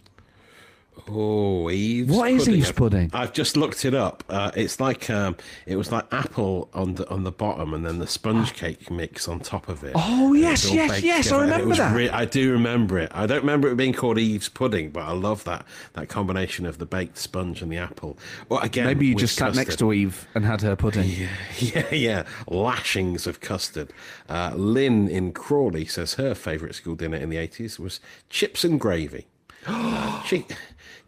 Oh, 1.07 1.69
Eve's 1.69 2.11
What 2.11 2.31
is 2.31 2.43
pudding. 2.45 2.59
Eve's 2.59 2.71
pudding? 2.71 3.09
I've 3.13 3.33
just 3.33 3.55
looked 3.57 3.85
it 3.85 3.93
up. 3.93 4.23
Uh, 4.29 4.51
it's 4.55 4.79
like 4.79 5.09
um, 5.09 5.35
it 5.65 5.75
was 5.75 5.91
like 5.91 6.05
apple 6.13 6.69
on 6.73 6.95
the 6.95 7.09
on 7.09 7.23
the 7.23 7.31
bottom, 7.31 7.73
and 7.73 7.85
then 7.85 7.99
the 7.99 8.07
sponge 8.07 8.53
cake 8.53 8.89
mix 8.91 9.27
on 9.27 9.39
top 9.39 9.69
of 9.69 9.83
it. 9.83 9.93
Oh, 9.95 10.33
yes, 10.33 10.71
yes, 10.71 11.01
yes, 11.01 11.31
I 11.31 11.39
together, 11.39 11.43
it 11.43 11.57
remember 11.57 11.75
that. 11.75 11.95
re- 11.95 12.09
I 12.09 12.25
do 12.25 12.51
remember 12.51 12.99
it. 12.99 13.11
I 13.13 13.25
don't 13.25 13.41
remember 13.41 13.69
it 13.69 13.75
being 13.75 13.93
called 13.93 14.17
Eve's 14.17 14.49
pudding, 14.49 14.89
but 14.89 15.01
I 15.03 15.11
love 15.13 15.43
that 15.45 15.65
that 15.93 16.09
combination 16.09 16.65
of 16.65 16.77
the 16.77 16.85
baked 16.85 17.17
sponge 17.17 17.61
and 17.61 17.71
the 17.71 17.77
apple. 17.77 18.17
Well, 18.49 18.59
again, 18.61 18.85
Maybe 18.85 19.05
you 19.07 19.15
just 19.15 19.35
sat 19.35 19.55
next 19.55 19.77
to 19.79 19.93
Eve 19.93 20.27
and 20.35 20.45
had 20.45 20.61
her 20.61 20.75
pudding. 20.75 21.09
Yeah, 21.09 21.27
yeah, 21.59 21.93
yeah. 21.93 22.23
lashings 22.47 23.27
of 23.27 23.39
custard. 23.39 23.91
Uh, 24.27 24.53
Lynn 24.55 25.07
in 25.07 25.31
Crawley 25.31 25.85
says 25.85 26.15
her 26.15 26.35
favourite 26.35 26.75
school 26.75 26.95
dinner 26.95 27.17
in 27.17 27.29
the 27.29 27.37
80s 27.37 27.79
was 27.79 27.99
chips 28.29 28.63
and 28.63 28.79
gravy. 28.79 29.27
Uh, 29.67 30.23
chi- 30.23 30.45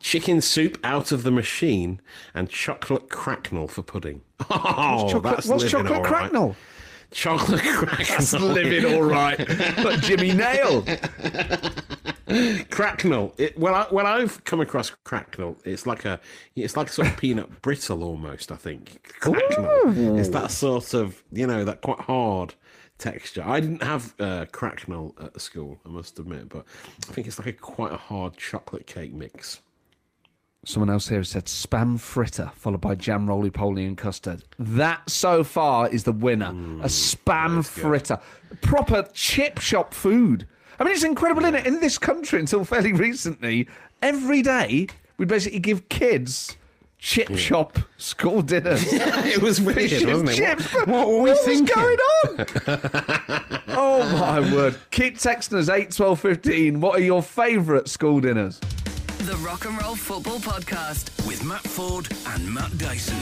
chicken 0.02 0.42
soup 0.42 0.78
out 0.84 1.12
of 1.12 1.24
the 1.24 1.32
machine 1.32 2.00
and 2.34 2.50
chocolate 2.50 3.10
cracknel 3.10 3.70
for 3.70 3.82
pudding. 3.84 4.22
Oh, 4.50 5.08
chocolate- 5.10 5.24
that's 5.36 5.48
what's 5.48 5.64
living 5.64 5.70
chocolate 5.70 5.92
all 5.92 6.02
right. 6.04 6.10
cracknell? 6.10 6.56
Chocolate 7.12 7.62
cracknell. 7.76 8.08
That's 8.08 8.34
living 8.40 8.94
all 8.96 9.04
right. 9.04 9.38
like 9.84 10.02
Jimmy 10.02 10.32
Nail. 10.34 10.84
cracknel. 12.70 13.34
It, 13.38 13.58
well, 13.58 13.76
I, 13.76 13.84
when 13.90 14.06
I've 14.06 14.44
come 14.44 14.62
across 14.62 14.92
cracknel, 15.06 15.58
it's 15.66 15.86
like 15.86 16.06
a, 16.06 16.20
it's 16.56 16.76
like 16.78 16.90
sort 16.90 17.08
of 17.10 17.18
peanut 17.18 17.62
brittle 17.62 18.04
almost. 18.04 18.52
I 18.52 18.56
think 18.56 19.04
cracknell. 19.20 20.18
It's 20.18 20.30
that 20.30 20.52
sort 20.52 20.94
of, 20.94 21.22
you 21.32 21.48
know, 21.48 21.64
that 21.66 21.82
quite 21.82 22.00
hard 22.00 22.56
texture. 22.98 23.44
I 23.46 23.60
didn't 23.60 23.84
have 23.84 24.14
uh, 24.20 24.46
cracknell 24.52 25.16
at 25.22 25.40
school, 25.42 25.80
I 25.86 25.90
must 25.90 26.20
admit, 26.20 26.50
but 26.50 26.66
I 27.10 27.12
think 27.14 27.28
it's 27.28 27.40
like 27.40 27.48
a 27.48 27.54
quite 27.54 27.92
a 27.92 27.98
hard 27.98 28.38
chocolate 28.38 28.86
cake 28.88 29.14
mix. 29.14 29.62
Someone 30.64 30.92
else 30.92 31.08
here 31.08 31.24
said 31.24 31.46
spam 31.46 32.00
fritter, 32.00 32.52
followed 32.54 32.82
by 32.82 32.94
jam 32.94 33.28
roly 33.28 33.50
poly 33.50 33.84
and 33.84 33.98
custard. 33.98 34.44
That 34.60 35.10
so 35.10 35.44
far 35.44 35.90
is 35.90 36.04
the 36.04 36.12
winner. 36.12 36.50
a 36.84 36.88
spam 36.88 37.66
fritter. 37.66 38.20
Proper 38.62 39.08
chip 39.12 39.58
shop 39.60 39.92
food. 39.92 40.46
I 40.80 40.84
mean, 40.84 40.94
it's 40.94 41.04
incredible, 41.04 41.42
isn't 41.46 41.56
it? 41.56 41.66
In 41.66 41.80
this 41.80 41.98
country, 41.98 42.40
until 42.40 42.64
fairly 42.64 42.94
recently, 42.94 43.68
every 44.04 44.44
day 44.44 44.86
we'd 45.18 45.28
basically 45.28 45.60
give 45.60 45.90
kids 45.90 46.56
chip 47.00 47.36
shop 47.38 47.80
school 47.98 48.44
dinners. 48.44 48.84
it 48.94 49.42
was 49.42 49.60
weird, 49.60 50.06
wasn't 50.06 50.30
it? 50.30 50.36
chips. 50.36 50.72
What, 50.76 50.88
what 50.88 51.08
were 51.08 51.22
we 51.24 51.30
What 51.32 51.40
thinking? 51.44 51.74
going 51.76 51.98
on? 51.98 52.46
oh 53.70 54.18
my 54.20 54.40
word! 54.54 54.78
Keep 54.92 55.18
texting 55.18 55.54
us 55.58 55.70
eight 55.70 55.90
twelve 55.92 56.20
fifteen. 56.20 56.82
What 56.82 57.00
are 57.00 57.04
your 57.04 57.24
favourite 57.24 57.88
school 57.88 58.20
dinners? 58.20 58.60
The 59.32 59.38
Rock 59.38 59.64
and 59.64 59.82
Roll 59.82 59.96
Football 59.96 60.40
Podcast. 60.40 61.26
With 61.26 61.42
Matt 61.46 61.62
Ford 61.62 62.06
and 62.28 62.54
Matt 62.54 62.78
Dyson. 62.78 63.18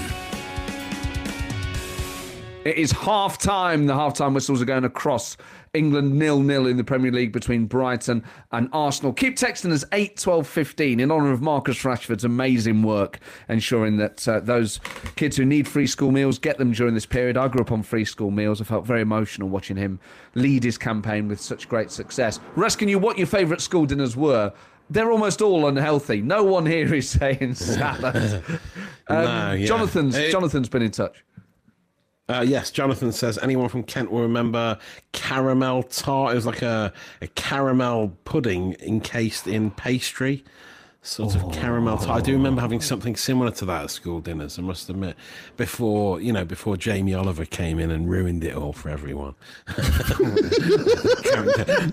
It 2.65 2.77
is 2.77 2.91
half 2.91 3.37
time. 3.37 3.85
The 3.85 3.93
half 3.93 4.15
time 4.15 4.33
whistles 4.33 4.59
are 4.59 4.65
going 4.65 4.85
across 4.85 5.37
England 5.75 6.17
nil 6.17 6.39
nil 6.39 6.65
in 6.65 6.77
the 6.77 6.83
Premier 6.83 7.11
League 7.11 7.31
between 7.31 7.67
Brighton 7.67 8.23
and 8.51 8.69
Arsenal. 8.73 9.13
Keep 9.13 9.35
texting 9.35 9.71
us 9.71 9.85
8 9.91 10.17
12 10.17 10.47
15 10.47 10.99
in 10.99 11.11
honour 11.11 11.31
of 11.31 11.43
Marcus 11.43 11.77
Rashford's 11.83 12.23
amazing 12.23 12.81
work, 12.81 13.19
ensuring 13.47 13.97
that 13.97 14.27
uh, 14.27 14.39
those 14.39 14.79
kids 15.15 15.37
who 15.37 15.45
need 15.45 15.67
free 15.67 15.85
school 15.85 16.11
meals 16.11 16.39
get 16.39 16.57
them 16.57 16.71
during 16.71 16.95
this 16.95 17.05
period. 17.05 17.37
I 17.37 17.49
grew 17.49 17.61
up 17.61 17.71
on 17.71 17.83
free 17.83 18.05
school 18.05 18.31
meals. 18.31 18.61
I 18.61 18.63
felt 18.63 18.83
very 18.83 19.01
emotional 19.01 19.47
watching 19.47 19.77
him 19.77 19.99
lead 20.33 20.63
his 20.63 20.79
campaign 20.79 21.27
with 21.27 21.39
such 21.39 21.69
great 21.69 21.91
success. 21.91 22.39
We're 22.55 22.65
asking 22.65 22.89
you 22.89 22.97
what 22.97 23.19
your 23.19 23.27
favourite 23.27 23.61
school 23.61 23.85
dinners 23.85 24.17
were. 24.17 24.51
They're 24.89 25.11
almost 25.11 25.41
all 25.41 25.67
unhealthy. 25.67 26.21
No 26.21 26.43
one 26.43 26.65
here 26.65 26.93
is 26.93 27.09
saying 27.09 27.53
salad. 27.55 28.43
Um, 29.07 29.23
No, 29.25 29.51
yeah. 29.53 29.65
Jonathan's 29.67 30.15
It- 30.15 30.31
Jonathan's 30.31 30.69
been 30.69 30.81
in 30.81 30.91
touch. 30.91 31.23
Uh, 32.27 32.45
yes, 32.47 32.69
Jonathan 32.69 33.11
says 33.11 33.39
anyone 33.39 33.69
from 33.69 33.81
Kent 33.81 34.11
will 34.11 34.21
remember 34.21 34.77
caramel 35.13 35.81
tart. 35.81 36.33
It 36.33 36.35
was 36.35 36.45
like 36.45 36.61
a, 36.61 36.93
a 37.23 37.27
caramel 37.29 38.15
pudding 38.23 38.75
encased 38.81 39.47
in 39.47 39.71
pastry, 39.71 40.43
sort 41.01 41.35
of 41.35 41.51
caramel 41.51 41.97
tart. 41.97 42.09
I 42.09 42.21
do 42.21 42.33
remember 42.33 42.61
having 42.61 42.81
something 42.81 43.15
similar 43.15 43.51
to 43.51 43.65
that 43.65 43.83
at 43.83 43.89
school 43.89 44.19
dinners. 44.19 44.59
I 44.59 44.61
must 44.61 44.89
admit, 44.89 45.15
before 45.57 46.19
you 46.21 46.33
know, 46.33 46.45
before 46.45 46.77
Jamie 46.77 47.13
Oliver 47.13 47.45
came 47.45 47.79
in 47.79 47.89
and 47.91 48.09
ruined 48.09 48.43
it 48.43 48.55
all 48.55 48.73
for 48.73 48.89
everyone. 48.89 49.35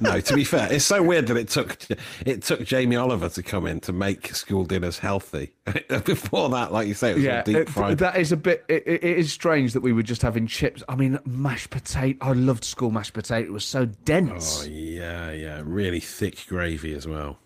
no, 0.00 0.20
to 0.20 0.34
be 0.34 0.44
fair, 0.44 0.72
it's 0.72 0.84
so 0.84 1.02
weird 1.02 1.26
that 1.28 1.36
it 1.36 1.48
took 1.48 1.78
it 2.24 2.42
took 2.42 2.64
Jamie 2.64 2.96
Oliver 2.96 3.28
to 3.30 3.42
come 3.42 3.66
in 3.66 3.80
to 3.80 3.92
make 3.92 4.34
school 4.34 4.64
dinners 4.64 4.98
healthy. 4.98 5.52
before 6.04 6.48
that, 6.50 6.72
like 6.72 6.88
you 6.88 6.94
say, 6.94 7.12
it 7.12 7.16
was 7.16 7.26
all 7.26 7.42
deep 7.42 7.56
it- 7.56 7.68
fried. 7.68 7.98
that 7.98 8.16
is 8.16 8.32
a 8.32 8.36
bit. 8.36 8.64
It, 8.68 8.82
it 8.86 9.04
it 9.04 9.18
is 9.18 9.32
strange 9.32 9.72
that 9.72 9.82
we 9.82 9.92
were 9.92 10.02
just 10.02 10.22
having 10.22 10.46
chips. 10.46 10.82
I 10.88 10.96
mean, 10.96 11.18
mashed 11.24 11.70
potato. 11.70 12.18
I 12.20 12.32
loved 12.32 12.64
school 12.64 12.90
mashed 12.90 13.14
potato. 13.14 13.46
It 13.46 13.52
was 13.52 13.64
so 13.64 13.86
dense. 13.86 14.64
Oh 14.64 14.68
yeah, 14.68 15.30
yeah, 15.30 15.62
really 15.64 16.00
thick 16.00 16.46
gravy 16.48 16.92
as 16.94 17.06
well. 17.06 17.38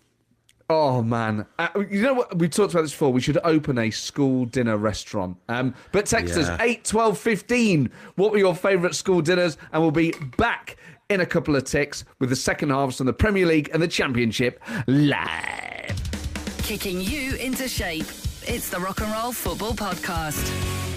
Oh 0.73 1.03
man, 1.03 1.45
uh, 1.59 1.67
you 1.89 2.01
know 2.01 2.13
what? 2.13 2.37
We 2.39 2.47
talked 2.47 2.71
about 2.73 2.83
this 2.83 2.91
before. 2.91 3.11
We 3.11 3.19
should 3.19 3.37
open 3.43 3.77
a 3.77 3.89
school 3.91 4.45
dinner 4.45 4.77
restaurant. 4.77 5.35
Um, 5.49 5.75
but 5.91 6.05
text 6.05 6.37
us 6.37 6.47
Yeah. 6.47 6.57
8, 6.61 6.85
12, 6.85 7.17
15. 7.17 7.89
What 8.15 8.31
were 8.31 8.37
your 8.37 8.55
favourite 8.55 8.95
school 8.95 9.21
dinners? 9.21 9.57
And 9.73 9.81
we'll 9.81 9.91
be 9.91 10.13
back 10.37 10.77
in 11.09 11.19
a 11.19 11.25
couple 11.25 11.57
of 11.57 11.65
ticks 11.65 12.05
with 12.19 12.29
the 12.29 12.37
second 12.37 12.69
halves 12.69 12.97
from 12.97 13.05
the 13.07 13.11
Premier 13.13 13.45
League 13.45 13.69
and 13.73 13.83
the 13.83 13.87
Championship 13.87 14.61
live. 14.87 15.99
Kicking 16.59 17.01
you 17.01 17.35
into 17.35 17.67
shape. 17.67 18.05
It's 18.47 18.69
the 18.69 18.79
Rock 18.79 19.01
and 19.01 19.11
Roll 19.11 19.33
Football 19.33 19.73
Podcast. 19.73 20.90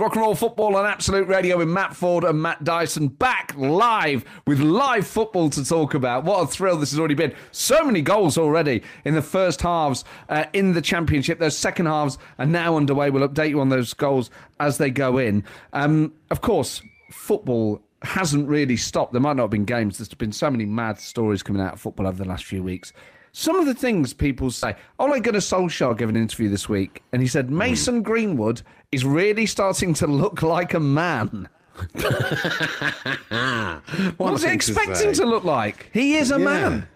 Rock 0.00 0.14
and 0.14 0.22
roll 0.22 0.34
football 0.34 0.76
on 0.76 0.86
Absolute 0.86 1.28
Radio 1.28 1.58
with 1.58 1.68
Matt 1.68 1.94
Ford 1.94 2.24
and 2.24 2.40
Matt 2.40 2.64
Dyson 2.64 3.08
back 3.08 3.52
live 3.58 4.24
with 4.46 4.58
live 4.58 5.06
football 5.06 5.50
to 5.50 5.62
talk 5.62 5.92
about. 5.92 6.24
What 6.24 6.40
a 6.42 6.46
thrill 6.46 6.78
this 6.78 6.92
has 6.92 6.98
already 6.98 7.14
been. 7.14 7.34
So 7.52 7.84
many 7.84 8.00
goals 8.00 8.38
already 8.38 8.82
in 9.04 9.14
the 9.14 9.20
first 9.20 9.60
halves 9.60 10.04
uh, 10.30 10.46
in 10.54 10.72
the 10.72 10.80
Championship. 10.80 11.38
Those 11.38 11.54
second 11.54 11.84
halves 11.84 12.16
are 12.38 12.46
now 12.46 12.78
underway. 12.78 13.10
We'll 13.10 13.28
update 13.28 13.50
you 13.50 13.60
on 13.60 13.68
those 13.68 13.92
goals 13.92 14.30
as 14.58 14.78
they 14.78 14.90
go 14.90 15.18
in. 15.18 15.44
Um, 15.74 16.14
of 16.30 16.40
course, 16.40 16.80
football 17.10 17.82
hasn't 18.00 18.48
really 18.48 18.78
stopped. 18.78 19.12
There 19.12 19.20
might 19.20 19.36
not 19.36 19.42
have 19.42 19.50
been 19.50 19.66
games. 19.66 19.98
There's 19.98 20.08
been 20.14 20.32
so 20.32 20.50
many 20.50 20.64
mad 20.64 20.98
stories 20.98 21.42
coming 21.42 21.60
out 21.60 21.74
of 21.74 21.80
football 21.80 22.06
over 22.06 22.16
the 22.16 22.28
last 22.28 22.46
few 22.46 22.62
weeks. 22.62 22.94
Some 23.32 23.56
of 23.56 23.66
the 23.66 23.74
things 23.74 24.12
people 24.12 24.50
say. 24.50 24.74
Ole 24.98 25.20
Gunnar 25.20 25.38
Solskjaer 25.38 25.96
gave 25.96 26.08
an 26.08 26.16
interview 26.16 26.48
this 26.48 26.68
week, 26.68 27.02
and 27.12 27.22
he 27.22 27.28
said 27.28 27.48
Mason 27.48 28.02
Greenwood 28.02 28.62
is 28.92 29.04
really 29.04 29.46
starting 29.46 29.94
to 29.94 30.06
look 30.06 30.42
like 30.42 30.74
a 30.74 30.80
man. 30.80 31.48
What 34.16 34.32
was 34.32 34.42
he 34.44 34.50
expecting 34.50 35.12
to 35.14 35.24
look 35.24 35.44
like? 35.44 35.90
He 35.92 36.16
is 36.16 36.30
a 36.30 36.38
man. 36.38 36.88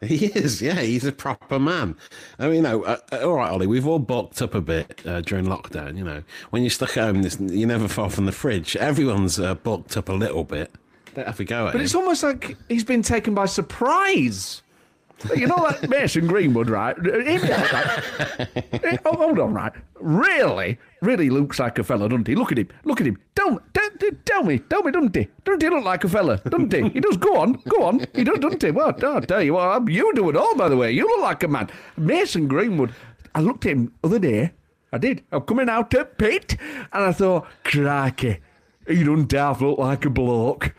He 0.00 0.26
is, 0.26 0.60
yeah. 0.60 0.80
He's 0.80 1.04
a 1.06 1.12
proper 1.12 1.58
man. 1.58 1.96
I 2.38 2.46
mean, 2.46 2.56
you 2.56 2.62
know, 2.62 2.82
uh, 2.82 2.98
uh, 3.12 3.26
all 3.26 3.36
right, 3.36 3.50
Ollie. 3.50 3.66
We've 3.66 3.86
all 3.86 3.98
bulked 4.00 4.42
up 4.42 4.54
a 4.54 4.60
bit 4.60 5.00
uh, 5.06 5.22
during 5.22 5.46
lockdown. 5.46 5.96
You 5.96 6.04
know, 6.04 6.22
when 6.50 6.62
you're 6.62 6.68
stuck 6.70 6.96
at 6.98 7.04
home, 7.04 7.22
this, 7.22 7.38
you're 7.40 7.68
never 7.68 7.88
far 7.88 8.10
from 8.10 8.26
the 8.26 8.32
fridge. 8.32 8.76
Everyone's 8.76 9.40
uh, 9.40 9.54
bulked 9.54 9.96
up 9.96 10.08
a 10.10 10.12
little 10.12 10.44
bit. 10.44 10.72
Don't 11.14 11.26
have 11.26 11.40
a 11.40 11.44
go 11.44 11.68
at 11.68 11.72
But 11.72 11.76
him. 11.80 11.84
it's 11.84 11.94
almost 11.94 12.22
like 12.22 12.56
he's 12.68 12.84
been 12.84 13.02
taken 13.02 13.34
by 13.34 13.46
surprise. 13.46 14.62
You 15.36 15.46
know, 15.46 15.56
like 15.56 15.88
Mason 15.88 16.26
Greenwood, 16.26 16.68
right? 16.68 16.96
He'd 16.96 17.24
be 17.24 17.48
like 17.48 17.70
that. 17.70 19.00
Oh, 19.06 19.16
hold 19.16 19.38
on, 19.38 19.54
right? 19.54 19.72
Really, 20.00 20.78
really 21.00 21.30
looks 21.30 21.58
like 21.58 21.78
a 21.78 21.84
fella, 21.84 22.08
doesn't 22.08 22.26
he? 22.26 22.34
Look 22.34 22.52
at 22.52 22.58
him, 22.58 22.68
look 22.84 23.00
at 23.00 23.06
him. 23.06 23.18
Don't, 23.34 23.60
don't, 23.72 23.98
don't 23.98 24.26
tell 24.26 24.42
me, 24.44 24.58
tell 24.58 24.82
me, 24.82 24.92
doesn't 24.92 25.14
he? 25.16 25.28
Doesn't 25.44 25.62
he 25.62 25.68
look 25.70 25.84
like 25.84 26.04
a 26.04 26.08
fella, 26.08 26.38
doesn't 26.38 26.72
he? 26.72 26.88
He 26.90 27.00
does. 27.00 27.16
Go 27.16 27.36
on, 27.36 27.54
go 27.68 27.84
on. 27.84 28.06
He 28.14 28.24
does, 28.24 28.38
doesn't 28.38 28.62
he? 28.62 28.70
Well, 28.70 28.94
I'll 29.02 29.20
tell 29.22 29.42
you 29.42 29.54
what, 29.54 29.88
you 29.88 30.12
do 30.14 30.28
it 30.30 30.36
all, 30.36 30.54
by 30.56 30.68
the 30.68 30.76
way. 30.76 30.92
You 30.92 31.06
look 31.06 31.20
like 31.20 31.42
a 31.42 31.48
man. 31.48 31.70
Mason 31.96 32.46
Greenwood. 32.48 32.94
I 33.34 33.40
looked 33.40 33.64
at 33.66 33.72
him 33.72 33.92
the 34.02 34.08
other 34.08 34.18
day. 34.18 34.52
I 34.92 34.98
did. 34.98 35.24
I'm 35.32 35.42
coming 35.42 35.68
out 35.68 35.92
at 35.94 36.18
pit, 36.18 36.56
and 36.92 37.04
I 37.04 37.12
thought, 37.12 37.46
crikey, 37.64 38.40
he 38.86 39.02
doesn't 39.04 39.32
half 39.32 39.60
look 39.60 39.78
like 39.78 40.04
a 40.04 40.10
bloke. 40.10 40.74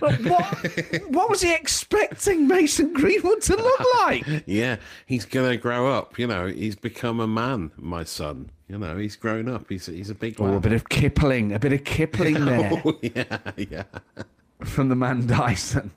What, 0.00 0.18
what 1.08 1.30
was 1.30 1.42
he 1.42 1.54
expecting 1.54 2.48
Mason 2.48 2.92
Greenwood 2.92 3.40
to 3.42 3.56
look 3.56 3.80
like? 4.00 4.24
yeah, 4.46 4.76
he's 5.06 5.24
gonna 5.24 5.56
grow 5.56 5.92
up. 5.92 6.18
You 6.18 6.26
know, 6.26 6.46
he's 6.46 6.74
become 6.76 7.20
a 7.20 7.26
man. 7.28 7.70
My 7.76 8.04
son. 8.04 8.50
You 8.68 8.78
know, 8.78 8.96
he's 8.96 9.16
grown 9.16 9.48
up. 9.48 9.66
He's 9.68 9.86
he's 9.86 10.10
a 10.10 10.14
big 10.14 10.40
Oh, 10.40 10.54
a 10.54 10.60
bit 10.60 10.72
of 10.72 10.88
Kipling, 10.88 11.52
a 11.52 11.58
bit 11.58 11.72
of 11.72 11.84
Kipling 11.84 12.44
there 12.44 12.82
Oh, 12.84 12.98
yeah, 13.02 13.38
yeah. 13.56 13.84
from 14.64 14.88
the 14.88 14.96
man 14.96 15.26
Dyson. 15.26 15.92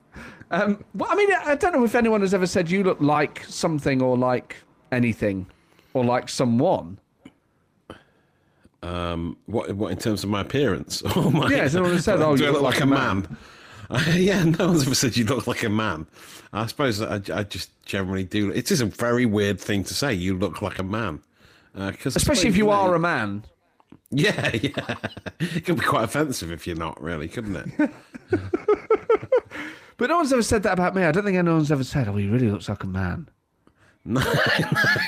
Um, 0.51 0.83
well, 0.93 1.09
I 1.11 1.15
mean, 1.15 1.29
I 1.33 1.55
don't 1.55 1.73
know 1.73 1.83
if 1.83 1.95
anyone 1.95 2.21
has 2.21 2.33
ever 2.33 2.45
said 2.45 2.69
you 2.69 2.83
look 2.83 3.01
like 3.01 3.43
something 3.45 4.01
or 4.01 4.15
like 4.17 4.57
anything 4.91 5.47
or 5.93 6.05
like 6.05 6.29
someone. 6.29 6.99
Um, 8.83 9.37
what 9.45 9.73
what 9.73 9.91
in 9.91 9.97
terms 9.97 10.23
of 10.23 10.29
my 10.29 10.41
appearance? 10.41 11.01
Oh 11.15 11.29
my! 11.31 11.49
Yeah, 11.49 11.67
no 11.67 11.83
one 11.83 11.91
has 11.91 12.03
said, 12.05 12.21
oh, 12.21 12.35
do 12.35 12.43
you 12.43 12.49
I 12.49 12.51
look 12.51 12.61
look 12.61 12.71
like 12.71 12.81
like 12.81 12.81
a 12.81 12.83
a 12.83 12.87
man? 12.87 13.37
yeah, 14.15 14.43
no 14.43 14.67
one's 14.67 14.85
ever 14.85 14.95
said 14.95 15.15
you 15.17 15.25
look 15.25 15.47
like 15.47 15.63
a 15.63 15.69
man. 15.69 16.07
I 16.53 16.65
suppose 16.67 17.01
I, 17.01 17.21
I 17.33 17.43
just 17.43 17.69
generally 17.85 18.23
do. 18.23 18.51
It 18.51 18.71
is 18.71 18.81
a 18.81 18.85
very 18.85 19.25
weird 19.25 19.59
thing 19.59 19.83
to 19.85 19.93
say. 19.93 20.13
You 20.13 20.37
look 20.37 20.61
like 20.61 20.79
a 20.79 20.83
man, 20.83 21.21
uh, 21.75 21.91
because 21.91 22.15
Especially 22.15 22.49
if 22.49 22.57
you 22.57 22.69
are 22.69 22.95
a 22.95 22.99
man. 22.99 23.43
Yeah, 24.11 24.51
yeah. 24.61 24.95
It 25.39 25.65
could 25.65 25.77
be 25.79 25.85
quite 25.85 26.03
offensive 26.03 26.51
if 26.51 26.65
you're 26.67 26.75
not, 26.75 27.01
really, 27.01 27.27
couldn't 27.27 27.55
it? 27.79 27.91
But 29.97 30.09
no 30.09 30.17
one's 30.17 30.33
ever 30.33 30.41
said 30.41 30.63
that 30.63 30.73
about 30.73 30.93
me. 30.95 31.03
I 31.03 31.11
don't 31.11 31.23
think 31.23 31.37
anyone's 31.37 31.71
ever 31.71 31.83
said, 31.83 32.07
oh, 32.07 32.15
he 32.17 32.27
really 32.27 32.49
looks 32.49 32.67
like 32.67 32.83
a 32.83 32.87
man. 32.87 33.29
no, 34.07 34.21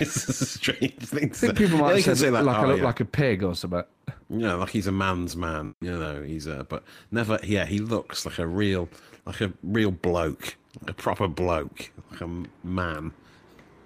it's 0.02 0.28
a 0.28 0.34
strange 0.34 0.96
thing 0.96 1.30
to 1.30 1.36
I 1.36 1.38
say. 1.38 1.48
think 1.48 1.58
people 1.60 1.78
might 1.78 1.94
can 1.94 2.16
said 2.16 2.18
say 2.18 2.30
that, 2.32 2.44
like 2.44 2.56
I 2.56 2.64
oh, 2.64 2.68
look 2.68 2.80
yeah. 2.80 2.84
like 2.84 3.00
a 3.00 3.06
pig 3.06 3.44
or 3.44 3.54
something. 3.54 3.84
you 4.28 4.40
know, 4.40 4.58
like 4.58 4.70
he's 4.72 4.88
a 4.88 4.92
man's 4.92 5.36
man. 5.36 5.76
You 5.82 5.98
know, 6.00 6.24
he's 6.24 6.48
a 6.48 6.66
but 6.68 6.84
never. 7.12 7.38
Yeah, 7.44 7.66
he 7.66 7.78
looks 7.78 8.26
like 8.26 8.40
a 8.40 8.48
real, 8.48 8.90
like 9.28 9.42
a 9.42 9.54
real 9.62 9.92
bloke, 9.92 10.56
like 10.82 10.90
a 10.90 10.94
proper 10.96 11.28
bloke, 11.28 11.92
like 12.10 12.22
a 12.22 12.44
man. 12.64 13.12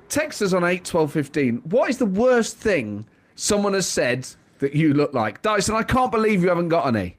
Text 0.08 0.42
us 0.42 0.54
on 0.54 0.64
8 0.64 0.86
12 0.86 1.12
15. 1.12 1.58
What 1.66 1.90
is 1.90 1.98
the 1.98 2.06
worst 2.06 2.56
thing 2.56 3.06
someone 3.36 3.74
has 3.74 3.88
said 3.88 4.28
that 4.60 4.74
you 4.74 4.94
look 4.94 5.14
like? 5.14 5.42
Dyson, 5.42 5.76
I 5.76 5.84
can't 5.84 6.12
believe 6.12 6.42
you 6.42 6.48
haven't 6.48 6.70
got 6.70 6.88
any. 6.88 7.18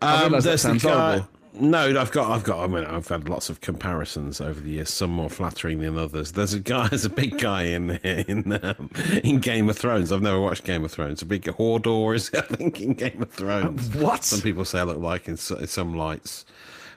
I 0.00 0.14
um, 0.14 0.28
realise 0.28 0.44
that 0.44 0.50
the 0.52 0.58
sounds 0.58 0.82
guy- 0.82 1.16
horrible. 1.16 1.28
No, 1.60 2.00
I've 2.00 2.12
got, 2.12 2.30
I've 2.30 2.44
got. 2.44 2.62
I 2.62 2.66
mean, 2.66 2.84
I've 2.84 3.08
had 3.08 3.28
lots 3.28 3.50
of 3.50 3.60
comparisons 3.60 4.40
over 4.40 4.60
the 4.60 4.70
years. 4.70 4.90
Some 4.90 5.10
more 5.10 5.28
flattering 5.28 5.80
than 5.80 5.98
others. 5.98 6.32
There's 6.32 6.54
a 6.54 6.60
guy, 6.60 6.88
there's 6.90 7.04
a 7.04 7.10
big 7.10 7.38
guy 7.38 7.62
in 7.64 7.90
in 7.90 8.52
um, 8.62 8.90
in 9.24 9.40
Game 9.40 9.68
of 9.68 9.76
Thrones. 9.76 10.12
I've 10.12 10.22
never 10.22 10.40
watched 10.40 10.64
Game 10.64 10.84
of 10.84 10.92
Thrones. 10.92 11.22
A 11.22 11.26
big 11.26 11.42
Hodor 11.44 12.14
is, 12.14 12.30
I 12.34 12.42
think, 12.42 12.80
in 12.80 12.94
Game 12.94 13.22
of 13.22 13.30
Thrones. 13.30 13.94
What? 13.94 14.24
Some 14.24 14.40
people 14.40 14.64
say 14.64 14.80
I 14.80 14.84
look 14.84 14.98
like 14.98 15.26
in, 15.26 15.32
in 15.34 15.66
some 15.66 15.94
lights. 15.94 16.44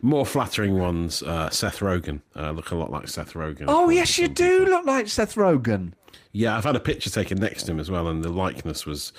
More 0.03 0.26
flattering 0.26 0.80
ones, 0.80 1.22
uh, 1.22 1.49
Seth 1.51 1.80
Rogen. 1.80 2.22
Uh, 2.36 2.51
look 2.51 2.72
a 2.72 2.76
lot 2.76 2.89
like 2.89 3.07
Seth 3.07 3.34
Rogen. 3.34 3.66
Oh, 3.68 3.89
yes, 3.89 4.18
you 4.18 4.28
do 4.28 4.59
people. 4.59 4.74
look 4.74 4.86
like 4.88 5.07
Seth 5.07 5.36
Rogen. 5.36 5.93
Yeah, 6.32 6.57
I've 6.57 6.64
had 6.64 6.76
a 6.76 6.80
picture 6.80 7.12
taken 7.12 7.38
next 7.38 7.64
to 7.64 7.72
him 7.72 7.80
as 7.80 7.91
well, 7.91 8.07
and 8.07 8.24
the 8.24 8.30
likeness 8.30 8.86
was 8.86 9.14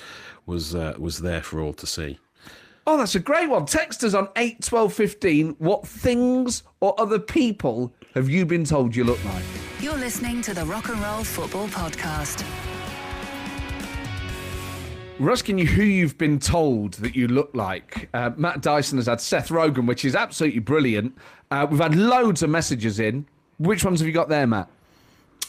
was 0.47 0.74
uh, 0.74 0.95
was 0.99 1.18
there 1.20 1.43
for 1.43 1.61
all 1.61 1.72
to 1.74 1.86
see. 1.86 2.18
Oh, 2.87 2.99
that's 2.99 3.14
a 3.14 3.20
great 3.20 3.49
one. 3.49 3.64
Text 3.66 4.03
us 4.03 4.14
on 4.14 4.28
8 4.37 4.62
12 4.62 4.93
15. 4.93 5.57
What 5.59 5.87
things 5.87 6.64
or 6.80 7.01
other 7.01 7.18
people 7.18 7.93
have 8.14 8.28
you 8.28 8.45
been 8.45 8.64
told 8.64 8.97
you 8.97 9.05
look 9.05 9.24
like? 9.24 9.45
You're 9.80 9.97
listening 9.97 10.43
to 10.43 10.55
the 10.55 10.64
Rock 10.64 10.89
and 10.89 11.01
Roll 11.01 11.22
Football 11.22 11.68
Podcast. 11.68 12.45
We're 15.20 15.30
asking 15.30 15.59
you 15.59 15.66
who 15.66 15.85
you've 15.85 16.18
been 16.18 16.41
told 16.41 16.95
that 16.95 17.14
you 17.14 17.28
look 17.28 17.51
like. 17.55 18.09
Uh, 18.12 18.30
Matt 18.37 18.61
Dyson 18.61 18.99
has 18.99 19.07
had 19.07 19.20
Seth 19.20 19.51
Rogen, 19.51 19.87
which 19.87 20.05
is 20.05 20.16
absolutely 20.16 20.59
brilliant. 20.59 21.16
Uh, 21.53 21.66
we've 21.70 21.78
had 21.78 21.95
loads 21.95 22.43
of 22.43 22.51
messages 22.51 22.99
in. 22.99 23.26
Which 23.59 23.85
ones 23.85 24.01
have 24.01 24.09
you 24.09 24.12
got 24.12 24.28
there, 24.28 24.47
Matt? 24.49 24.68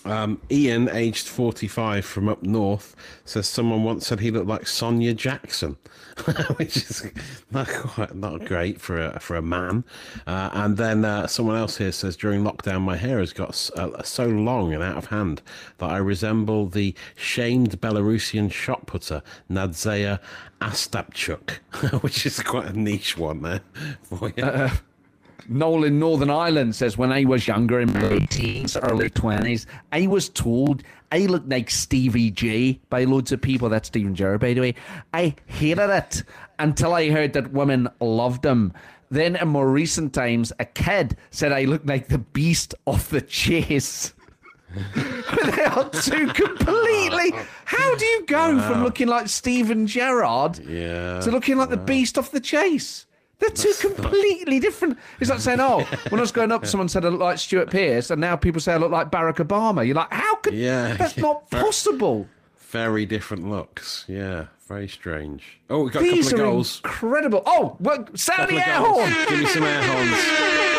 Um, 0.05 0.41
Ian, 0.51 0.89
aged 0.89 1.27
45 1.27 2.05
from 2.05 2.27
up 2.27 2.43
north, 2.43 2.95
says 3.23 3.47
someone 3.47 3.83
once 3.83 4.07
said 4.07 4.19
he 4.19 4.31
looked 4.31 4.47
like 4.47 4.67
Sonia 4.67 5.13
Jackson, 5.13 5.77
which 6.57 6.77
is 6.77 7.09
not 7.51 7.67
quite 7.69 8.15
not 8.15 8.43
great 8.45 8.81
for 8.81 9.01
a, 9.01 9.19
for 9.19 9.35
a 9.35 9.41
man. 9.41 9.85
Uh, 10.27 10.49
and 10.53 10.77
then 10.77 11.05
uh, 11.05 11.27
someone 11.27 11.55
else 11.55 11.77
here 11.77 11.91
says 11.91 12.17
during 12.17 12.43
lockdown, 12.43 12.81
my 12.81 12.97
hair 12.97 13.19
has 13.19 13.31
got 13.31 13.69
uh, 13.77 14.03
so 14.03 14.25
long 14.25 14.73
and 14.73 14.83
out 14.83 14.97
of 14.97 15.05
hand 15.05 15.41
that 15.77 15.89
I 15.89 15.97
resemble 15.97 16.67
the 16.67 16.93
shamed 17.15 17.79
Belarusian 17.79 18.51
shot 18.51 18.85
putter 18.85 19.23
Nadzeya 19.49 20.19
Ostapchuk, 20.59 21.51
which 22.01 22.25
is 22.25 22.41
quite 22.41 22.65
a 22.65 22.77
niche 22.77 23.17
one 23.17 23.41
there 23.41 23.61
for 24.03 24.33
you. 24.35 24.69
Noel 25.49 25.83
in 25.85 25.99
Northern 25.99 26.29
Ireland 26.29 26.75
says, 26.75 26.97
when 26.97 27.11
I 27.11 27.25
was 27.25 27.47
younger 27.47 27.79
in 27.79 27.91
my 27.93 28.19
teens, 28.29 28.77
early 28.77 29.09
20s, 29.09 29.65
I 29.91 30.07
was 30.07 30.29
told 30.29 30.83
I 31.11 31.19
looked 31.25 31.49
like 31.49 31.69
Stevie 31.69 32.31
J 32.31 32.79
by 32.89 33.03
loads 33.03 33.31
of 33.31 33.41
people. 33.41 33.69
That's 33.69 33.87
Steven 33.87 34.15
Gerrard, 34.15 34.41
by 34.41 34.53
the 34.53 34.61
way. 34.61 34.75
I 35.13 35.35
hated 35.45 35.89
it 35.89 36.23
until 36.59 36.93
I 36.93 37.09
heard 37.09 37.33
that 37.33 37.51
women 37.51 37.87
loved 37.99 38.45
him. 38.45 38.73
Then, 39.11 39.35
in 39.35 39.47
more 39.49 39.69
recent 39.69 40.13
times, 40.13 40.51
a 40.59 40.65
kid 40.65 41.17
said 41.29 41.51
I 41.51 41.65
looked 41.65 41.85
like 41.85 42.07
the 42.07 42.17
beast 42.17 42.73
of 42.87 43.07
the 43.09 43.21
chase. 43.21 44.13
they 44.95 45.63
are 45.65 45.87
two 45.91 46.27
completely. 46.29 47.31
How 47.65 47.95
do 47.95 48.05
you 48.05 48.25
go 48.25 48.59
from 48.61 48.83
looking 48.83 49.07
like 49.07 49.27
Steven 49.27 49.85
Gerrard 49.85 50.57
Yeah. 50.65 51.19
to 51.19 51.29
looking 51.29 51.57
like 51.57 51.69
the 51.69 51.77
beast 51.77 52.17
off 52.17 52.31
the 52.31 52.39
chase? 52.39 53.05
They're 53.43 53.55
two 53.55 53.73
completely 53.79 54.59
different. 54.59 54.97
It's 55.19 55.29
like 55.29 55.39
saying, 55.39 55.59
"Oh, 55.59 55.83
when 56.09 56.19
I 56.19 56.21
was 56.21 56.31
growing 56.31 56.51
up, 56.51 56.65
someone 56.71 56.87
said 56.87 57.03
I 57.05 57.09
look 57.09 57.19
like 57.19 57.37
Stuart 57.37 57.69
Pearce, 57.69 58.09
and 58.09 58.21
now 58.21 58.35
people 58.37 58.61
say 58.61 58.73
I 58.73 58.77
look 58.77 58.91
like 58.91 59.11
Barack 59.11 59.35
Obama." 59.45 59.85
You're 59.85 59.95
like, 59.95 60.11
"How 60.13 60.35
could? 60.35 60.53
Yeah, 60.53 60.93
that's 60.93 61.17
not 61.17 61.49
possible." 61.51 62.27
Very 62.57 63.05
different 63.05 63.49
looks. 63.49 64.05
Yeah, 64.07 64.45
very 64.67 64.87
strange. 64.87 65.59
Oh, 65.69 65.83
we 65.83 65.91
got 65.91 66.01
These 66.01 66.27
a 66.27 66.31
couple 66.31 66.45
are 66.45 66.47
of 66.47 66.53
goals. 66.53 66.81
incredible. 66.83 67.43
Oh, 67.45 67.75
well, 67.79 68.07
sound 68.15 68.49
the 68.49 68.55
air 68.67 68.77
horn. 68.79 69.13
Give 69.29 69.39
me 69.39 69.45
some 69.45 69.63
air 69.63 69.83
horns. 69.83 70.72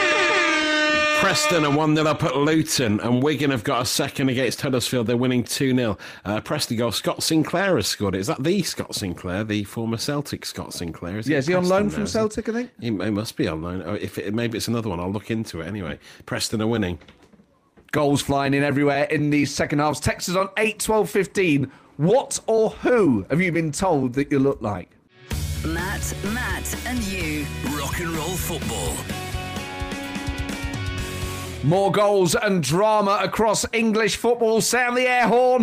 Preston 1.21 1.65
are 1.65 1.75
1 1.75 1.97
0 1.97 2.07
up 2.07 2.23
at 2.23 2.37
Luton, 2.37 3.01
and 3.01 3.23
Wigan 3.23 3.51
have 3.51 3.65
got 3.65 3.83
a 3.83 3.85
second 3.87 4.29
against 4.29 4.61
Huddersfield. 4.61 5.07
They're 5.07 5.17
winning 5.17 5.43
2 5.43 5.75
0. 5.75 5.99
Uh, 6.25 6.41
Preston 6.41 6.77
goal. 6.77 6.93
Scott 6.93 7.23
Sinclair 7.23 7.77
has 7.77 7.87
scored 7.87 8.15
it. 8.15 8.21
Is 8.21 8.27
that 8.27 8.43
the 8.43 8.63
Scott 8.63 8.95
Sinclair, 8.95 9.43
the 9.45 9.65
former 9.65 9.97
Celtic 9.97 10.45
Scott 10.45 10.75
Sinclair? 10.75 11.19
Is 11.19 11.29
Yeah, 11.29 11.39
is 11.39 11.47
he 11.47 11.55
on 11.55 11.67
loan 11.67 11.87
now, 11.89 11.95
from? 11.95 12.07
Celtic? 12.07 12.49
I 12.49 12.53
think. 12.53 12.71
He, 12.79 12.87
he 12.87 12.91
must 12.91 13.37
be 13.37 13.49
on 13.49 13.63
loan. 13.63 13.83
Oh, 13.87 13.95
if 13.95 14.19
it, 14.19 14.35
maybe 14.35 14.59
it's 14.59 14.69
another 14.69 14.91
one, 14.91 15.01
I'll 15.01 15.13
look 15.13 15.31
into 15.31 15.61
it 15.61 15.67
anyway. 15.67 15.99
Preston 16.27 16.61
are 16.61 16.67
winning. 16.67 16.99
Goals 17.93 18.21
flying 18.21 18.55
in 18.55 18.63
everywhere 18.63 19.05
in 19.05 19.31
the 19.31 19.45
second 19.47 19.79
halves. 19.79 20.01
Text 20.01 20.29
us 20.29 20.37
on 20.37 20.49
8, 20.57 20.79
12, 20.79 21.09
15. 21.09 21.73
What 21.97 22.41
or 22.47 22.71
who 22.71 23.25
have 23.31 23.41
you 23.41 23.53
been 23.53 23.73
told 23.73 24.15
that 24.15 24.31
you 24.31 24.41
look 24.41 24.61
like? 24.61 24.91
Matt, 25.65 26.15
Matt, 26.33 26.77
and 26.87 27.03
you. 27.05 27.47
Rock 27.79 27.99
and 28.01 28.11
roll 28.11 28.29
football. 28.29 29.24
More 31.65 31.91
goals 31.91 32.35
and 32.35 32.63
drama 32.63 33.19
across 33.23 33.65
English 33.73 34.17
football. 34.17 34.61
Sound 34.61 34.99
the 34.99 35.09
air 35.09 35.27
horn. 35.27 35.63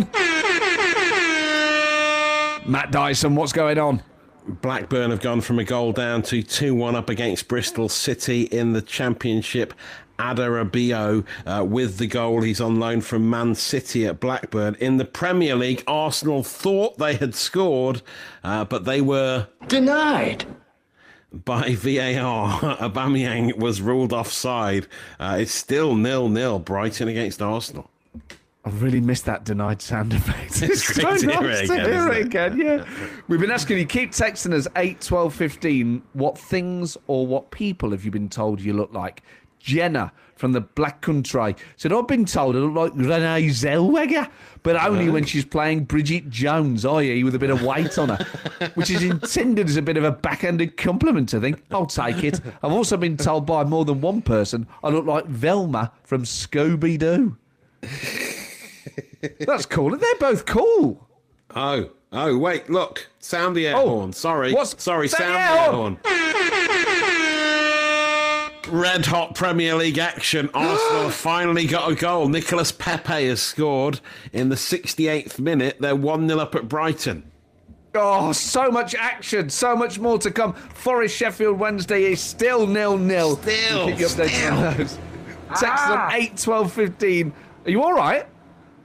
Matt 2.66 2.90
Dyson, 2.90 3.36
what's 3.36 3.52
going 3.52 3.78
on? 3.78 4.02
Blackburn 4.46 5.10
have 5.10 5.20
gone 5.20 5.40
from 5.40 5.60
a 5.60 5.64
goal 5.64 5.92
down 5.92 6.22
to 6.22 6.42
2 6.42 6.74
1 6.74 6.96
up 6.96 7.08
against 7.08 7.46
Bristol 7.46 7.88
City 7.88 8.42
in 8.42 8.72
the 8.72 8.82
Championship. 8.82 9.74
Adarabioyo 10.18 11.24
uh, 11.46 11.64
with 11.64 11.98
the 11.98 12.08
goal. 12.08 12.42
He's 12.42 12.60
on 12.60 12.80
loan 12.80 13.00
from 13.00 13.30
Man 13.30 13.54
City 13.54 14.04
at 14.04 14.18
Blackburn. 14.18 14.74
In 14.80 14.96
the 14.96 15.04
Premier 15.04 15.54
League, 15.54 15.84
Arsenal 15.86 16.42
thought 16.42 16.98
they 16.98 17.14
had 17.14 17.36
scored, 17.36 18.02
uh, 18.42 18.64
but 18.64 18.84
they 18.84 19.00
were 19.00 19.46
Denied. 19.68 20.46
By 21.32 21.74
VAR. 21.74 22.76
Aubameyang 22.76 23.56
was 23.58 23.80
ruled 23.80 24.12
offside. 24.12 24.86
Uh, 25.18 25.38
it's 25.40 25.52
still 25.52 25.94
nil 25.94 26.28
nil. 26.28 26.58
Brighton 26.58 27.08
against 27.08 27.40
Arsenal. 27.42 27.90
I've 28.64 28.80
really 28.80 29.00
missed 29.00 29.24
that 29.24 29.44
denied 29.44 29.82
sound 29.82 30.12
effect. 30.12 30.62
It's, 30.62 30.94
so 30.94 31.16
to 31.16 31.18
hear 31.18 31.40
nice 31.40 31.60
it 31.62 31.70
again, 31.70 31.90
hear 31.90 32.12
it? 32.12 32.26
again, 32.26 32.58
yeah. 32.58 32.86
We've 33.26 33.40
been 33.40 33.50
asking 33.50 33.78
you, 33.78 33.86
keep 33.86 34.12
texting 34.12 34.52
us 34.52 34.68
8, 34.76 35.00
12, 35.00 35.34
15. 35.34 36.02
What 36.12 36.38
things 36.38 36.96
or 37.08 37.26
what 37.26 37.50
people 37.50 37.90
have 37.90 38.04
you 38.04 38.12
been 38.12 38.28
told 38.28 38.60
you 38.60 38.72
look 38.72 38.92
like? 38.92 39.22
Jenna 39.62 40.12
from 40.36 40.52
the 40.52 40.60
Black 40.60 41.00
Country 41.02 41.54
said, 41.76 41.92
I've 41.92 42.08
been 42.08 42.24
told 42.24 42.56
I 42.56 42.58
look 42.58 42.74
like 42.74 42.92
Renee 42.96 43.46
Zellweger, 43.48 44.28
but 44.64 44.74
only 44.76 45.08
when 45.08 45.24
she's 45.24 45.44
playing 45.44 45.84
Bridget 45.84 46.28
Jones, 46.30 46.84
i.e., 46.84 47.22
with 47.22 47.34
a 47.36 47.38
bit 47.38 47.50
of 47.50 47.62
weight 47.62 47.96
on 47.96 48.08
her, 48.08 48.26
which 48.74 48.90
is 48.90 49.02
intended 49.04 49.68
as 49.68 49.76
a 49.76 49.82
bit 49.82 49.96
of 49.96 50.02
a 50.02 50.10
backhanded 50.10 50.76
compliment, 50.76 51.32
I 51.32 51.38
think. 51.40 51.62
I'll 51.70 51.86
take 51.86 52.24
it. 52.24 52.40
I've 52.62 52.72
also 52.72 52.96
been 52.96 53.16
told 53.16 53.46
by 53.46 53.62
more 53.62 53.84
than 53.84 54.00
one 54.00 54.20
person 54.20 54.66
I 54.82 54.88
look 54.88 55.06
like 55.06 55.26
Velma 55.26 55.92
from 56.02 56.24
Scooby 56.24 56.98
Doo. 56.98 57.36
That's 59.46 59.66
cool. 59.66 59.96
They're 59.96 60.14
both 60.18 60.44
cool. 60.46 61.06
Oh, 61.54 61.90
oh, 62.12 62.36
wait, 62.36 62.68
look. 62.68 63.08
Sound 63.20 63.54
the 63.56 63.68
air 63.68 63.76
Oh, 63.76 63.88
horn. 63.88 64.12
Sorry. 64.12 64.52
what's- 64.52 64.82
Sorry, 64.82 65.06
sound 65.06 65.22
sound, 65.22 65.34
the 65.34 65.38
air 65.38 65.70
horn. 65.72 65.98
horn. 66.02 67.11
Red 68.68 69.06
hot 69.06 69.34
Premier 69.34 69.74
League 69.74 69.98
action. 69.98 70.50
Arsenal 70.54 71.10
finally 71.10 71.66
got 71.66 71.90
a 71.90 71.94
goal. 71.94 72.28
Nicolas 72.28 72.72
Pepe 72.72 73.26
has 73.26 73.40
scored 73.40 74.00
in 74.32 74.48
the 74.48 74.56
68th 74.56 75.38
minute. 75.38 75.76
They're 75.80 75.96
1 75.96 76.28
0 76.28 76.40
up 76.40 76.54
at 76.54 76.68
Brighton. 76.68 77.24
Oh, 77.94 78.32
so 78.32 78.70
much 78.70 78.94
action, 78.94 79.50
so 79.50 79.76
much 79.76 79.98
more 79.98 80.18
to 80.18 80.30
come. 80.30 80.54
Forest 80.54 81.14
Sheffield 81.14 81.58
Wednesday 81.58 82.04
is 82.04 82.20
still 82.20 82.66
nil 82.66 82.96
nil. 82.96 83.36
Still, 83.36 83.86
Keep 83.86 83.98
you 83.98 84.06
updated 84.06 84.52
on 84.52 84.76
those. 84.78 84.98
Text 85.48 85.62
us 85.64 85.90
on 85.90 85.98
ah. 85.98 86.10
8, 86.12 86.36
12, 86.38 86.72
15. 86.72 87.32
Are 87.66 87.70
you 87.70 87.82
all 87.82 87.92
right? 87.92 88.26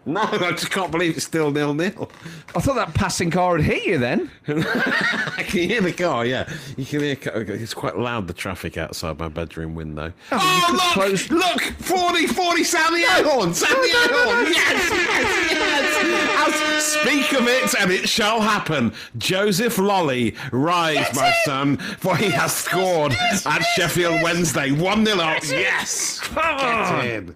No, 0.07 0.21
I 0.31 0.51
just 0.51 0.71
can't 0.71 0.89
believe 0.89 1.17
it's 1.17 1.25
still 1.25 1.51
nil 1.51 1.73
nil. 1.73 2.09
I 2.55 2.61
thought 2.61 2.75
that 2.75 2.93
passing 2.93 3.29
car 3.29 3.51
would 3.51 3.61
hit 3.61 3.85
you 3.85 3.97
then. 3.97 4.31
I 4.47 5.43
can 5.45 5.69
hear 5.69 5.81
the 5.81 5.91
car, 5.91 6.25
yeah. 6.25 6.49
You 6.77 6.85
can 6.85 7.01
hear 7.01 7.17
it's 7.21 7.73
quite 7.73 7.97
loud, 7.97 8.27
the 8.27 8.33
traffic 8.33 8.77
outside 8.77 9.19
my 9.19 9.27
bedroom 9.27 9.75
window. 9.75 10.13
Oh, 10.31 10.35
you 10.37 10.67
Oh, 10.67 10.71
look! 10.73 10.81
close- 10.93 11.29
Look! 11.29 11.61
40, 11.61 12.27
40, 12.27 12.63
sound 12.63 12.95
the 12.95 13.01
air 13.01 13.23
horn! 13.25 13.53
Sound 13.53 13.75
the 13.75 13.89
air 13.89 14.25
horn! 14.25 14.45
Yes, 14.45 14.89
yes, 14.91 15.51
yes! 15.51 16.47
As 16.47 16.83
speak 16.85 17.33
of 17.39 17.47
it, 17.47 17.75
and 17.79 17.91
it 17.91 18.07
shall 18.07 18.39
happen. 18.39 18.93
Joseph 19.17 19.75
Lolley, 19.77 20.35
rise, 20.53 21.13
my 21.15 21.33
son, 21.43 21.75
for 21.77 22.15
he 22.15 22.29
has 22.29 22.53
scored 22.55 23.11
at 23.45 23.59
Sheffield 23.75 24.21
Wednesday. 24.23 24.71
1 24.71 25.05
0 25.05 25.19
up. 25.19 25.43
Yes! 25.43 26.21
Get 26.33 27.05
in. 27.05 27.35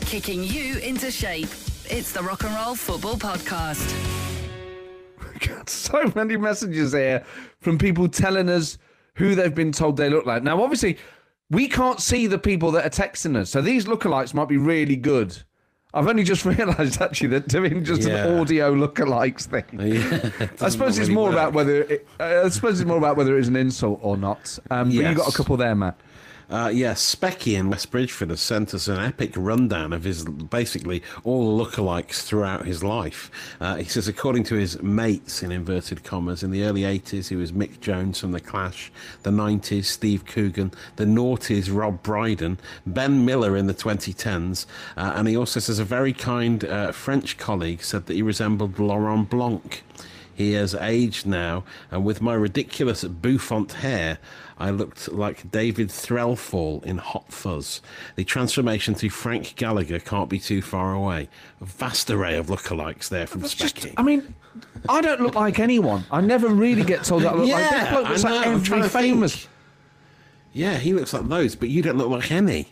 Kicking 0.00 0.42
you 0.42 0.78
into 0.78 1.10
shape. 1.12 1.48
It's 1.88 2.12
the 2.12 2.22
Rock 2.22 2.44
and 2.44 2.54
Roll 2.54 2.74
Football 2.74 3.16
Podcast. 3.16 3.94
We 5.18 5.38
got 5.46 5.70
so 5.70 6.10
many 6.14 6.36
messages 6.36 6.92
here 6.92 7.24
from 7.60 7.78
people 7.78 8.08
telling 8.08 8.48
us 8.48 8.78
who 9.14 9.34
they've 9.34 9.54
been 9.54 9.72
told 9.72 9.96
they 9.96 10.10
look 10.10 10.26
like. 10.26 10.42
Now, 10.42 10.62
obviously, 10.62 10.98
we 11.50 11.68
can't 11.68 12.00
see 12.00 12.26
the 12.26 12.38
people 12.38 12.70
that 12.72 12.84
are 12.84 12.90
texting 13.06 13.36
us, 13.36 13.50
so 13.50 13.60
these 13.62 13.86
lookalikes 13.86 14.34
might 14.34 14.48
be 14.48 14.56
really 14.56 14.96
good. 14.96 15.36
I've 15.94 16.08
only 16.08 16.24
just 16.24 16.44
realised 16.44 17.00
actually 17.00 17.28
that 17.28 17.48
doing 17.48 17.84
just 17.84 18.02
Yeah. 18.02 18.26
an 18.26 18.38
audio 18.40 18.74
lookalikes 18.74 19.44
thing. 19.46 19.64
Yeah, 19.80 20.46
I 20.60 20.68
suppose 20.68 20.98
it's 20.98 21.08
really 21.08 21.14
more 21.14 21.24
work. 21.26 21.32
about 21.34 21.52
whether 21.54 21.82
it, 21.82 22.06
uh, 22.20 22.42
I 22.44 22.48
suppose 22.50 22.80
it's 22.80 22.86
more 22.88 22.98
about 22.98 23.16
whether 23.16 23.38
it's 23.38 23.48
an 23.48 23.56
insult 23.56 24.00
or 24.02 24.16
not. 24.16 24.58
Um, 24.70 24.88
But 24.88 24.94
you 24.94 25.14
got 25.14 25.28
a 25.32 25.36
couple 25.36 25.56
there, 25.56 25.74
Matt. 25.74 25.98
Uh, 26.48 26.70
yeah, 26.72 26.92
Specky 26.94 27.58
in 27.58 27.70
West 27.70 27.90
Bridgford 27.90 28.30
has 28.30 28.40
sent 28.40 28.72
us 28.72 28.86
an 28.86 28.98
epic 28.98 29.32
rundown 29.36 29.92
of 29.92 30.04
his 30.04 30.24
basically 30.24 31.02
all 31.24 31.58
lookalikes 31.58 32.22
throughout 32.22 32.64
his 32.64 32.84
life. 32.84 33.30
Uh, 33.60 33.76
he 33.76 33.84
says, 33.84 34.06
according 34.06 34.44
to 34.44 34.54
his 34.54 34.80
mates, 34.80 35.42
in 35.42 35.50
inverted 35.50 36.04
commas, 36.04 36.44
in 36.44 36.52
the 36.52 36.62
early 36.62 36.82
80s, 36.82 37.28
he 37.28 37.36
was 37.36 37.50
Mick 37.50 37.80
Jones 37.80 38.20
from 38.20 38.30
The 38.30 38.40
Clash, 38.40 38.92
the 39.24 39.30
90s, 39.30 39.86
Steve 39.86 40.24
Coogan, 40.24 40.72
the 40.94 41.04
noughties, 41.04 41.74
Rob 41.74 42.02
Brydon, 42.04 42.58
Ben 42.86 43.24
Miller 43.24 43.56
in 43.56 43.66
the 43.66 43.74
2010s, 43.74 44.66
uh, 44.96 45.14
and 45.16 45.26
he 45.26 45.36
also 45.36 45.58
says 45.58 45.80
a 45.80 45.84
very 45.84 46.12
kind 46.12 46.64
uh, 46.64 46.92
French 46.92 47.38
colleague 47.38 47.82
said 47.82 48.06
that 48.06 48.14
he 48.14 48.22
resembled 48.22 48.78
Laurent 48.78 49.28
Blanc. 49.28 49.82
He 50.36 50.52
has 50.52 50.74
aged 50.74 51.24
now, 51.26 51.64
and 51.90 52.04
with 52.04 52.20
my 52.20 52.34
ridiculous 52.34 53.02
bouffant 53.04 53.72
hair, 53.72 54.18
I 54.58 54.68
looked 54.70 55.10
like 55.10 55.50
David 55.50 55.88
Threlfall 55.88 56.84
in 56.84 56.98
Hot 56.98 57.32
Fuzz. 57.32 57.80
The 58.16 58.24
transformation 58.24 58.94
to 58.96 59.08
Frank 59.08 59.54
Gallagher 59.56 59.98
can't 59.98 60.28
be 60.28 60.38
too 60.38 60.60
far 60.60 60.92
away. 60.92 61.30
A 61.62 61.64
vast 61.64 62.10
array 62.10 62.36
of 62.36 62.48
lookalikes 62.48 63.08
there 63.08 63.26
from 63.26 63.42
Specky. 63.42 63.94
I 63.96 64.02
mean, 64.02 64.34
I 64.90 65.00
don't 65.00 65.22
look 65.22 65.34
like 65.34 65.58
anyone. 65.58 66.04
I 66.10 66.20
never 66.20 66.48
really 66.48 66.84
get 66.84 67.04
told 67.04 67.22
that 67.22 67.32
I 67.32 67.36
look 67.36 67.48
like 67.48 67.62
this 67.70 67.72
Yeah, 67.72 67.90
bloke 67.92 68.08
looks 68.10 68.24
like 68.24 68.46
every 68.46 68.80
to 68.82 68.88
think. 68.88 68.92
famous. 68.92 69.48
yeah, 70.52 70.76
he 70.76 70.92
looks 70.92 71.14
like 71.14 71.26
those, 71.28 71.56
but 71.56 71.70
you 71.70 71.80
don't 71.80 71.96
look 71.96 72.10
like 72.10 72.30
any. 72.30 72.68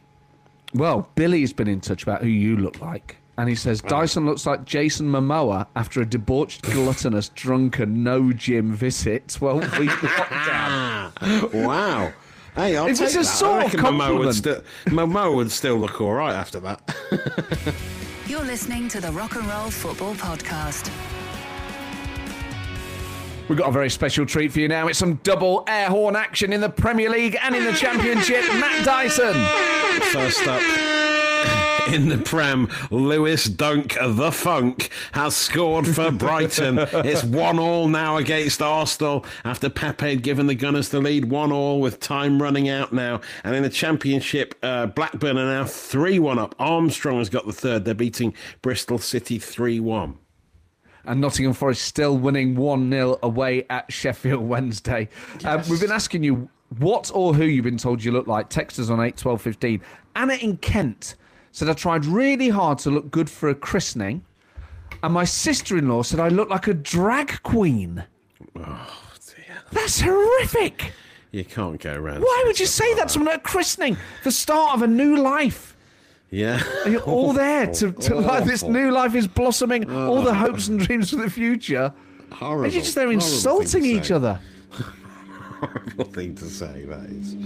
Well, 0.75 1.09
Billy's 1.15 1.55
been 1.55 1.69
in 1.69 1.81
touch 1.81 2.03
about 2.03 2.21
who 2.23 2.29
you 2.29 2.57
look 2.59 2.81
like. 2.83 3.17
And 3.37 3.49
he 3.49 3.55
says 3.57 3.81
Dyson 3.83 4.27
looks 4.27 4.47
like 4.47 4.65
Jason 4.65 5.09
Momoa 5.09 5.67
after 5.75 6.01
a 6.01 6.07
debauched, 6.07 6.63
gluttonous, 6.63 7.31
drunken, 7.31 8.05
no 8.05 8.33
gym 8.33 8.73
visit. 8.73 9.29
Twelve 9.29 9.77
week 9.79 9.91
lockdown. 9.91 11.53
wow. 11.67 12.13
Hey, 12.55 12.77
I'll 12.77 12.87
Is 12.87 13.01
take 13.01 13.09
this 13.09 13.15
a 13.17 13.19
that. 13.19 13.25
sort 13.25 13.53
I 13.63 13.65
of 13.65 13.75
reckon 13.75 13.81
Momo 13.81 14.19
would, 14.19 14.33
compliment? 14.33 14.35
still, 14.37 14.63
Momo 14.87 15.35
would 15.35 15.51
still 15.51 15.77
look 15.77 16.01
all 16.01 16.13
right 16.13 16.35
after 16.35 16.61
that. 16.61 16.95
You're 18.29 18.45
listening 18.45 18.87
to 18.89 19.01
the 19.01 19.11
Rock 19.11 19.35
and 19.35 19.45
Roll 19.47 19.71
Football 19.71 20.15
Podcast. 20.15 20.91
We've 23.49 23.59
got 23.59 23.69
a 23.69 23.73
very 23.73 23.91
special 23.91 24.25
treat 24.25 24.53
for 24.53 24.61
you 24.61 24.69
now. 24.69 24.87
It's 24.87 24.99
some 24.99 25.17
double 25.25 25.65
air 25.67 25.89
horn 25.89 26.15
action 26.17 26.53
in 26.53 26.61
the 26.61 26.71
Premier 26.71 27.11
League 27.11 27.37
and 27.43 27.55
in 27.57 27.65
the 27.65 27.73
Championship. 27.73 28.43
Matt 28.55 28.85
Dyson. 28.87 29.35
First 30.13 30.47
up 30.47 30.63
in 31.89 32.09
the 32.09 32.19
Prem, 32.19 32.69
Lewis 32.91 33.45
Dunk 33.45 33.97
the 34.01 34.33
Funk 34.33 34.91
has 35.13 35.37
scored 35.37 35.87
for 35.87 36.11
Brighton. 36.11 36.79
it's 36.79 37.25
one 37.25 37.59
all 37.59 37.89
now 37.89 38.17
against 38.17 38.63
Arsenal 38.63 39.25
after 39.45 39.69
Pepe 39.69 40.11
had 40.11 40.23
given 40.23 40.47
the 40.47 40.55
Gunners 40.55 40.89
the 40.89 41.01
lead 41.01 41.27
one 41.27 41.53
all 41.53 41.81
with 41.81 42.01
time 42.01 42.41
running 42.41 42.69
out 42.69 42.93
now. 42.93 43.21
And 43.45 43.55
in 43.55 43.63
the 43.63 43.71
Championship, 43.71 44.55
uh, 44.63 44.87
Blackburn 44.87 45.39
are 45.39 45.47
now 45.47 45.65
3 45.65 46.19
1 46.19 46.39
up. 46.39 46.55
Armstrong 46.59 47.19
has 47.19 47.29
got 47.29 47.47
the 47.47 47.53
third. 47.53 47.85
They're 47.85 47.95
beating 47.95 48.35
Bristol 48.63 48.99
City 48.99 49.39
3 49.39 49.81
1. 49.81 50.19
and 51.07 51.21
Nottingham 51.21 51.53
Forest 51.53 51.83
still 51.83 52.17
winning 52.17 52.55
1 52.57 52.91
0 52.91 53.19
away 53.23 53.67
at 53.69 53.93
Sheffield 53.93 54.43
Wednesday. 54.49 55.09
Um, 55.45 55.63
we've 55.69 55.81
been 55.81 55.93
asking 55.93 56.23
you 56.25 56.49
what 56.79 57.11
or 57.15 57.35
who 57.35 57.45
you've 57.45 57.65
been 57.65 57.77
told 57.79 58.03
you 58.03 58.11
look 58.11 58.27
like. 58.27 58.49
Text 58.49 58.79
us 58.79 58.91
on 58.91 59.01
8 59.01 59.17
12 59.17 59.41
15. 59.43 59.81
Anna 60.17 60.35
in 60.35 60.57
Kent 60.59 61.17
said, 61.55 61.69
I 61.69 61.73
tried 61.73 62.05
really 62.05 62.49
hard 62.49 62.79
to 62.81 62.91
look 62.91 63.13
good 63.13 63.31
for 63.31 63.49
a 63.49 63.55
christening, 63.55 64.25
and 65.05 65.15
my 65.15 65.25
sister 65.25 65.79
in 65.79 65.89
law 65.89 66.03
said 66.03 66.19
I 66.19 66.29
looked 66.29 66.51
like 66.51 66.67
a 66.67 66.75
drag 66.75 67.43
queen. 67.45 68.05
Oh, 68.57 68.91
That's 69.71 70.01
horrific. 70.01 70.93
You 71.31 71.45
can't 71.45 71.81
go 71.81 71.95
around. 71.95 72.23
Why 72.23 72.43
would 72.47 72.59
you 72.59 72.67
say 72.67 72.89
like 72.91 72.97
that 72.97 73.09
to 73.09 73.13
someone 73.15 73.33
at 73.33 73.39
a 73.39 73.43
christening? 73.43 73.97
The 74.25 74.33
start 74.33 74.75
of 74.75 74.83
a 74.83 74.89
new 74.89 75.17
life. 75.17 75.77
Yeah. 76.31 76.61
And 76.85 76.93
you're 76.93 77.03
all 77.03 77.33
there 77.33 77.69
to, 77.69 77.93
to 77.93 78.15
like 78.21 78.45
this 78.45 78.65
new 78.65 78.91
life 78.91 79.15
is 79.15 79.29
blossoming, 79.29 79.89
all 79.89 80.23
the 80.23 80.31
oh. 80.31 80.35
hopes 80.35 80.67
and 80.67 80.81
dreams 80.81 81.11
for 81.11 81.17
the 81.17 81.31
future. 81.31 81.95
Horrible. 82.33 82.65
And 82.65 82.73
you're 82.73 82.83
just 82.83 82.97
there 82.97 83.13
insulting 83.13 83.85
each 83.85 84.11
other. 84.11 84.41
Horrible 85.67 86.05
thing 86.05 86.35
to 86.37 86.45
say, 86.45 86.85
that 86.85 87.11
is. 87.11 87.37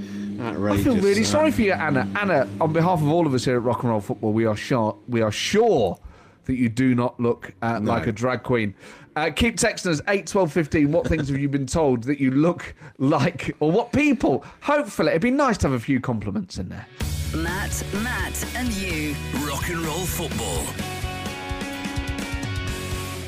I 0.41 0.77
feel 0.83 0.97
really 0.97 1.25
sorry 1.25 1.51
for 1.51 1.62
you, 1.62 1.73
Anna. 1.73 2.09
Anna, 2.16 2.49
on 2.61 2.73
behalf 2.73 3.01
of 3.01 3.09
all 3.09 3.27
of 3.27 3.35
us 3.35 3.45
here 3.45 3.57
at 3.57 3.62
Rock 3.62 3.83
and 3.83 3.91
Roll 3.91 4.01
Football, 4.01 4.33
we 4.33 4.45
are 4.45 4.57
sure 4.57 4.97
we 5.09 5.21
are 5.21 5.33
sure 5.33 5.99
that 6.45 6.57
you 6.57 6.69
do 6.69 6.95
not 6.95 7.19
look 7.21 7.53
uh, 7.62 7.79
like 7.83 8.07
a 8.07 8.12
drag 8.12 8.43
queen. 8.43 8.75
Uh, 9.16 9.31
keep 9.31 9.57
texting 9.57 9.91
us 9.91 10.01
8, 10.07 10.27
12, 10.27 10.53
15. 10.53 10.93
What 10.93 11.07
things 11.07 11.29
have 11.29 11.39
you 11.39 11.49
been 11.49 11.66
told 11.66 12.05
that 12.05 12.21
you 12.21 12.31
look 12.31 12.75
like, 12.99 13.55
or 13.61 13.71
what 13.71 13.93
people? 13.93 14.45
Hopefully, 14.62 15.11
it'd 15.11 15.23
be 15.23 15.31
nice 15.31 15.59
to 15.59 15.69
have 15.69 15.75
a 15.75 15.81
few 15.81 16.01
compliments 16.01 16.59
in 16.59 16.69
there. 16.69 16.87
Matt, 17.35 17.85
Matt, 17.95 18.47
and 18.55 18.73
you. 18.75 19.14
Rock 19.47 19.69
and 19.69 19.81
roll 19.81 20.07
football. 20.07 20.97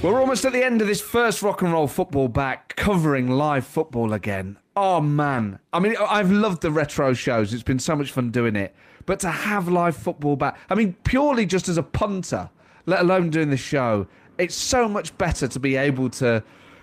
We're 0.03 0.19
almost 0.19 0.47
at 0.47 0.55
the 0.55 0.65
end 0.65 0.81
of 0.81 0.89
this 0.89 1.03
first 1.03 1.43
rock 1.43 1.61
and 1.61 1.75
roll 1.75 1.87
football 1.87 2.29
back, 2.29 2.75
covering 2.75 3.29
live 3.29 3.67
football 3.67 4.15
again. 4.15 4.57
Oh 4.75 5.03
man. 5.03 5.59
I 5.75 5.79
mean, 5.79 5.95
I've 6.01 6.33
loved 6.33 6.63
the 6.63 6.71
retro 6.71 7.13
shows. 7.13 7.53
It's 7.53 7.63
been 7.63 7.79
so 7.79 7.95
much 7.95 8.11
fun 8.11 8.31
doing 8.31 8.57
it. 8.57 8.75
But 9.05 9.21
to 9.21 9.31
have 9.31 9.69
live 9.69 9.95
football 9.95 10.37
back, 10.37 10.59
I 10.71 10.75
mean, 10.75 10.95
purely 11.05 11.45
just 11.45 11.69
as 11.69 11.77
a 11.77 11.83
punter, 11.83 12.49
let 12.87 13.01
alone 13.01 13.29
doing 13.29 13.51
the 13.51 13.59
show, 13.59 14.07
it's 14.39 14.55
so 14.55 14.89
much 14.89 15.17
better 15.19 15.47
to 15.49 15.61
be 15.61 15.77
able 15.77 16.09
to 16.11 16.43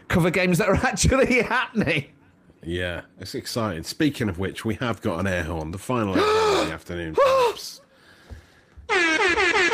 cover 0.09 0.30
games 0.30 0.59
that 0.59 0.70
are 0.70 0.76
actually 0.86 1.41
happening. 1.41 2.05
Yeah, 2.61 3.01
it's 3.20 3.34
exciting. 3.34 3.82
Speaking 3.82 4.30
of 4.30 4.38
which, 4.38 4.63
we 4.63 4.76
have 4.76 5.01
got 5.01 5.20
an 5.20 5.26
air 5.26 5.43
horn, 5.43 5.72
the 5.72 5.80
final 5.80 6.15
air 6.15 6.22
horn 6.24 6.61
of 6.61 6.68
the 6.68 6.74
afternoon. 8.89 9.55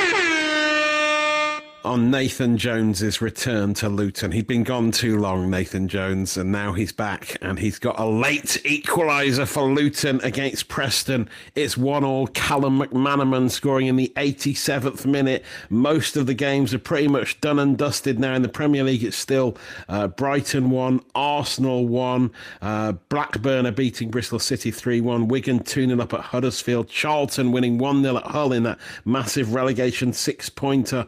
On 1.86 2.10
Nathan 2.10 2.58
Jones's 2.58 3.22
return 3.22 3.74
to 3.74 3.90
Luton. 3.90 4.32
He'd 4.32 4.48
been 4.48 4.64
gone 4.64 4.92
too 4.92 5.20
long, 5.20 5.50
Nathan 5.50 5.90
Jones, 5.90 6.38
and 6.38 6.50
now 6.50 6.72
he's 6.72 6.94
back 6.94 7.36
and 7.42 7.60
he's 7.60 7.78
got 7.78 8.00
a 8.00 8.06
late 8.06 8.62
equaliser 8.64 9.46
for 9.46 9.64
Luton 9.64 10.22
against 10.24 10.70
Preston. 10.70 11.28
It's 11.56 11.76
one 11.76 12.06
all. 12.06 12.28
Callum 12.28 12.80
McManaman 12.80 13.52
scoring 13.52 13.88
in 13.88 13.98
the 13.98 14.14
87th 14.16 15.06
minute. 15.06 15.44
Most 15.70 16.16
of 16.16 16.26
the 16.26 16.34
games 16.34 16.74
are 16.74 16.80
pretty 16.80 17.10
much 17.10 17.42
done 17.42 17.60
and 17.60 17.78
dusted 17.78 18.18
now 18.18 18.34
in 18.34 18.44
the 18.44 18.50
Premier 18.50 18.86
League. 18.86 19.04
It's 19.04 19.18
still 19.18 19.58
uh, 19.90 20.08
Brighton 20.08 20.70
1, 20.70 21.02
Arsenal 21.16 21.86
1, 21.86 22.32
uh, 22.62 22.94
Blackburn 23.10 23.68
are 23.68 23.72
beating 23.72 24.10
Bristol 24.10 24.40
City 24.40 24.72
3 24.72 25.02
1, 25.02 25.28
Wigan 25.28 25.60
2 25.60 25.88
0 25.88 26.00
up 26.00 26.14
at 26.14 26.22
Huddersfield, 26.22 26.88
Charlton 26.88 27.52
winning 27.52 27.78
1 27.78 28.04
0 28.04 28.16
at 28.16 28.24
Hull 28.24 28.54
in 28.54 28.64
that 28.64 28.80
massive 29.04 29.54
relegation 29.54 30.14
six 30.14 30.50
pointer, 30.50 31.06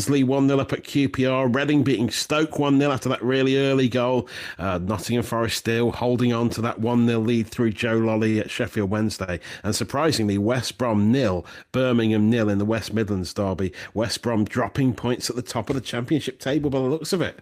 Barnsley 0.00 0.24
1 0.24 0.48
0 0.48 0.58
up 0.58 0.72
at 0.72 0.82
QPR, 0.82 1.54
Reading 1.54 1.82
beating 1.82 2.08
Stoke 2.08 2.58
1 2.58 2.78
0 2.78 2.90
after 2.90 3.10
that 3.10 3.22
really 3.22 3.58
early 3.58 3.86
goal, 3.86 4.26
uh, 4.58 4.78
Nottingham 4.78 5.22
Forest 5.22 5.58
still 5.58 5.92
holding 5.92 6.32
on 6.32 6.48
to 6.50 6.62
that 6.62 6.80
1 6.80 7.06
0 7.06 7.20
lead 7.20 7.48
through 7.48 7.72
Joe 7.72 7.98
Lolley 7.98 8.40
at 8.40 8.50
Sheffield 8.50 8.88
Wednesday, 8.88 9.40
and 9.62 9.76
surprisingly, 9.76 10.38
West 10.38 10.78
Brom 10.78 11.12
nil, 11.12 11.44
Birmingham 11.70 12.30
nil 12.30 12.48
in 12.48 12.56
the 12.56 12.64
West 12.64 12.94
Midlands 12.94 13.34
derby. 13.34 13.74
West 13.92 14.22
Brom 14.22 14.46
dropping 14.46 14.94
points 14.94 15.28
at 15.28 15.36
the 15.36 15.42
top 15.42 15.68
of 15.68 15.74
the 15.74 15.82
Championship 15.82 16.38
table 16.38 16.70
by 16.70 16.78
the 16.78 16.86
looks 16.86 17.12
of 17.12 17.20
it. 17.20 17.40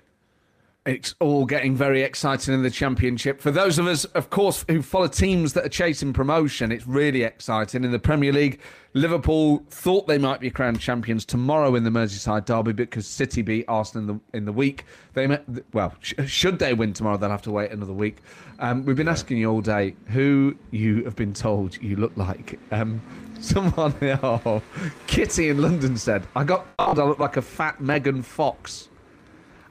It's 0.88 1.14
all 1.20 1.44
getting 1.44 1.76
very 1.76 2.00
exciting 2.00 2.54
in 2.54 2.62
the 2.62 2.70
championship. 2.70 3.42
For 3.42 3.50
those 3.50 3.78
of 3.78 3.86
us, 3.86 4.06
of 4.06 4.30
course, 4.30 4.64
who 4.70 4.80
follow 4.80 5.06
teams 5.06 5.52
that 5.52 5.66
are 5.66 5.68
chasing 5.68 6.14
promotion, 6.14 6.72
it's 6.72 6.86
really 6.86 7.24
exciting. 7.24 7.84
In 7.84 7.90
the 7.90 7.98
Premier 7.98 8.32
League, 8.32 8.58
Liverpool 8.94 9.62
thought 9.68 10.06
they 10.06 10.16
might 10.16 10.40
be 10.40 10.50
crowned 10.50 10.80
champions 10.80 11.26
tomorrow 11.26 11.74
in 11.74 11.84
the 11.84 11.90
Merseyside 11.90 12.46
derby 12.46 12.72
because 12.72 13.06
City 13.06 13.42
beat 13.42 13.66
Arsenal 13.68 14.00
in 14.00 14.06
the 14.06 14.38
in 14.38 14.44
the 14.46 14.52
week. 14.52 14.86
They 15.12 15.26
met, 15.26 15.44
well, 15.74 15.94
sh- 16.00 16.14
should 16.24 16.58
they 16.58 16.72
win 16.72 16.94
tomorrow, 16.94 17.18
they'll 17.18 17.28
have 17.28 17.42
to 17.42 17.50
wait 17.50 17.70
another 17.70 17.92
week. 17.92 18.22
Um, 18.58 18.86
we've 18.86 18.96
been 18.96 19.08
asking 19.08 19.36
you 19.36 19.50
all 19.50 19.60
day 19.60 19.94
who 20.06 20.56
you 20.70 21.04
have 21.04 21.16
been 21.16 21.34
told 21.34 21.76
you 21.82 21.96
look 21.96 22.16
like. 22.16 22.58
Um, 22.70 23.02
someone, 23.40 23.94
oh, 24.22 24.62
Kitty 25.06 25.50
in 25.50 25.60
London 25.60 25.98
said, 25.98 26.26
"I 26.34 26.44
got 26.44 26.64
told 26.78 26.98
I 26.98 27.04
look 27.04 27.18
like 27.18 27.36
a 27.36 27.42
fat 27.42 27.78
Megan 27.78 28.22
Fox." 28.22 28.88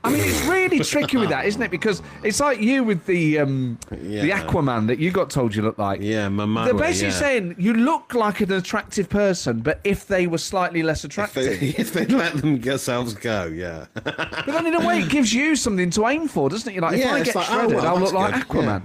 I 0.08 0.10
mean, 0.10 0.22
it's 0.24 0.46
really 0.46 0.80
tricky 0.80 1.18
with 1.18 1.30
that, 1.30 1.46
isn't 1.46 1.62
it? 1.62 1.70
Because 1.72 2.02
it's 2.24 2.40
like 2.40 2.60
you 2.62 2.84
with 2.84 3.06
the 3.06 3.40
um, 3.40 3.78
the 3.90 4.30
Aquaman 4.30 4.88
that 4.88 5.00
you 5.00 5.12
got 5.12 5.30
told 5.30 5.54
you 5.54 5.62
look 5.62 5.78
like. 5.78 6.00
Yeah, 6.02 6.28
Momoa, 6.30 6.66
They're 6.66 6.74
basically 6.74 7.10
yeah. 7.10 7.20
saying 7.20 7.56
you 7.58 7.74
look 7.74 8.14
like 8.14 8.40
an 8.42 8.52
attractive 8.54 9.10
person, 9.10 9.60
but 9.60 9.80
if 9.84 10.08
they 10.08 10.28
were 10.28 10.38
slightly 10.38 10.82
less 10.84 11.04
If 11.04 11.12
attractive. 11.12 11.60
they, 11.60 11.68
if 11.78 11.92
they 11.94 12.06
let 12.06 12.38
themselves 12.38 13.14
go, 13.16 13.46
yeah. 13.46 13.88
but 13.94 14.46
then 14.46 14.66
in 14.68 14.76
a 14.76 14.88
way, 14.88 15.02
it 15.02 15.10
gives 15.10 15.34
you 15.34 15.56
something 15.56 15.90
to 15.92 16.08
aim 16.08 16.28
for, 16.28 16.50
doesn't 16.50 16.70
it? 16.70 16.76
You're 16.76 16.84
like, 16.84 16.94
if 16.94 17.00
Yeah, 17.02 17.14
I 17.14 17.24
get 17.24 17.36
like, 17.36 17.50
oh, 17.50 17.54
shredded, 17.54 17.76
well, 17.76 17.88
I'll 17.88 18.00
look 18.00 18.14
like 18.14 18.48
good, 18.48 18.64
yeah. 18.64 18.80
Aquaman. 18.80 18.82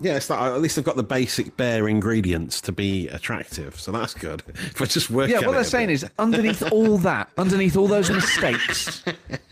Yeah, 0.00 0.16
it's 0.16 0.30
like 0.30 0.40
at 0.40 0.60
least 0.60 0.76
they've 0.76 0.84
got 0.84 0.96
the 0.96 1.02
basic 1.02 1.56
bare 1.56 1.88
ingredients 1.88 2.60
to 2.62 2.72
be 2.72 3.08
attractive, 3.08 3.78
so 3.78 3.92
that's 3.92 4.14
good. 4.14 4.42
If 4.54 4.80
I 4.80 4.84
just 4.86 5.10
work. 5.10 5.28
Yeah, 5.28 5.40
what 5.46 5.52
they're 5.52 5.64
saying 5.64 5.88
bit. 5.88 5.94
is 5.94 6.06
underneath 6.18 6.62
all 6.72 6.96
that, 6.98 7.28
underneath 7.36 7.76
all 7.76 7.86
those 7.86 8.10
mistakes, 8.10 9.02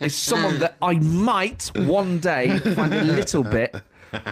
is 0.00 0.14
someone 0.14 0.58
that 0.60 0.76
I 0.80 0.94
might 0.94 1.70
one 1.76 2.18
day 2.18 2.58
find 2.60 2.94
a 2.94 3.04
little 3.04 3.42
bit 3.42 3.74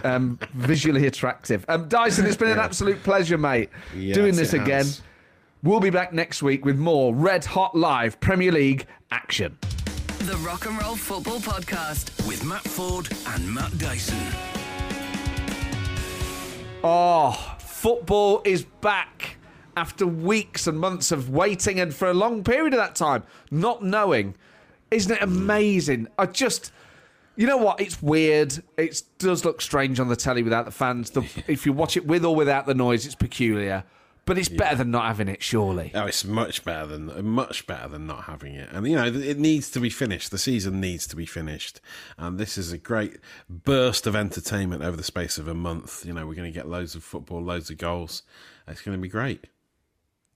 um, 0.03 0.39
visually 0.53 1.05
attractive. 1.07 1.65
Um, 1.67 1.87
Dyson, 1.87 2.25
it's 2.25 2.37
been 2.37 2.49
an 2.49 2.59
absolute 2.59 3.01
pleasure, 3.03 3.37
mate, 3.37 3.69
Yes, 3.95 4.15
doing 4.15 4.35
this 4.35 4.53
again. 4.53 4.85
has. 4.85 5.01
We'll 5.63 5.79
be 5.79 5.89
back 5.89 6.13
next 6.13 6.41
week 6.41 6.65
with 6.65 6.77
more 6.77 7.13
red 7.13 7.43
hot 7.45 7.75
live 7.75 8.19
Premier 8.19 8.51
League 8.51 8.85
action. 9.11 9.57
The 10.19 10.37
Rock 10.37 10.65
and 10.65 10.81
Roll 10.81 10.95
Football 10.95 11.39
Podcast. 11.39 12.27
With 12.27 12.43
Matt 12.43 12.63
Ford 12.63 13.07
and 13.27 13.53
Matt 13.53 13.77
Dyson. 13.77 14.17
Oh, 16.83 17.31
football 17.59 18.41
is 18.45 18.63
back 18.63 19.37
after 19.75 20.05
weeks 20.05 20.67
and 20.67 20.79
months 20.79 21.11
of 21.11 21.29
waiting 21.29 21.79
and 21.79 21.93
for 21.93 22.07
a 22.07 22.13
long 22.13 22.43
period 22.43 22.73
of 22.73 22.77
that 22.77 22.95
time, 22.95 23.23
not 23.51 23.83
knowing. 23.83 24.35
Isn't 24.91 25.11
it 25.11 25.21
amazing? 25.21 26.07
I 26.17 26.27
just. 26.27 26.71
You 27.35 27.45
know 27.45 27.57
what? 27.57 27.79
It's 27.79 28.01
weird. 28.01 28.63
It 28.77 29.03
does 29.19 29.45
look 29.45 29.61
strange 29.61 29.99
on 29.99 30.07
the 30.07 30.15
telly 30.15 30.41
without 30.41 30.65
the 30.65 30.71
fans. 30.71 31.11
The, 31.11 31.23
if 31.47 31.65
you 31.65 31.73
watch 31.73 31.95
it 31.97 32.05
with 32.05 32.25
or 32.25 32.35
without 32.35 32.65
the 32.65 32.73
noise, 32.73 33.05
it's 33.05 33.15
peculiar. 33.15 33.83
But 34.27 34.37
it's 34.37 34.49
better 34.49 34.75
than 34.75 34.91
not 34.91 35.05
having 35.05 35.29
it, 35.29 35.41
surely. 35.41 35.91
Oh, 35.95 36.05
it's 36.05 36.25
much 36.25 36.65
better 36.65 36.85
than 36.85 37.25
much 37.25 37.65
better 37.65 37.87
than 37.87 38.05
not 38.05 38.25
having 38.25 38.55
it, 38.55 38.69
and 38.73 38.85
you 38.85 38.95
know 38.95 39.05
it 39.05 39.39
needs 39.39 39.71
to 39.71 39.79
be 39.79 39.89
finished. 39.89 40.31
The 40.31 40.37
season 40.37 40.81
needs 40.81 41.07
to 41.07 41.15
be 41.15 41.25
finished, 41.25 41.79
and 42.17 42.37
this 42.37 42.57
is 42.57 42.73
a 42.73 42.77
great 42.77 43.19
burst 43.49 44.05
of 44.05 44.17
entertainment 44.17 44.83
over 44.83 44.97
the 44.97 45.03
space 45.03 45.37
of 45.37 45.47
a 45.47 45.53
month. 45.53 46.05
You 46.05 46.11
know, 46.11 46.27
we're 46.27 46.35
going 46.35 46.51
to 46.51 46.55
get 46.55 46.67
loads 46.67 46.93
of 46.93 47.05
football, 47.05 47.41
loads 47.41 47.69
of 47.69 47.77
goals. 47.77 48.23
It's 48.67 48.81
going 48.81 48.97
to 48.97 49.01
be 49.01 49.07
great. 49.07 49.47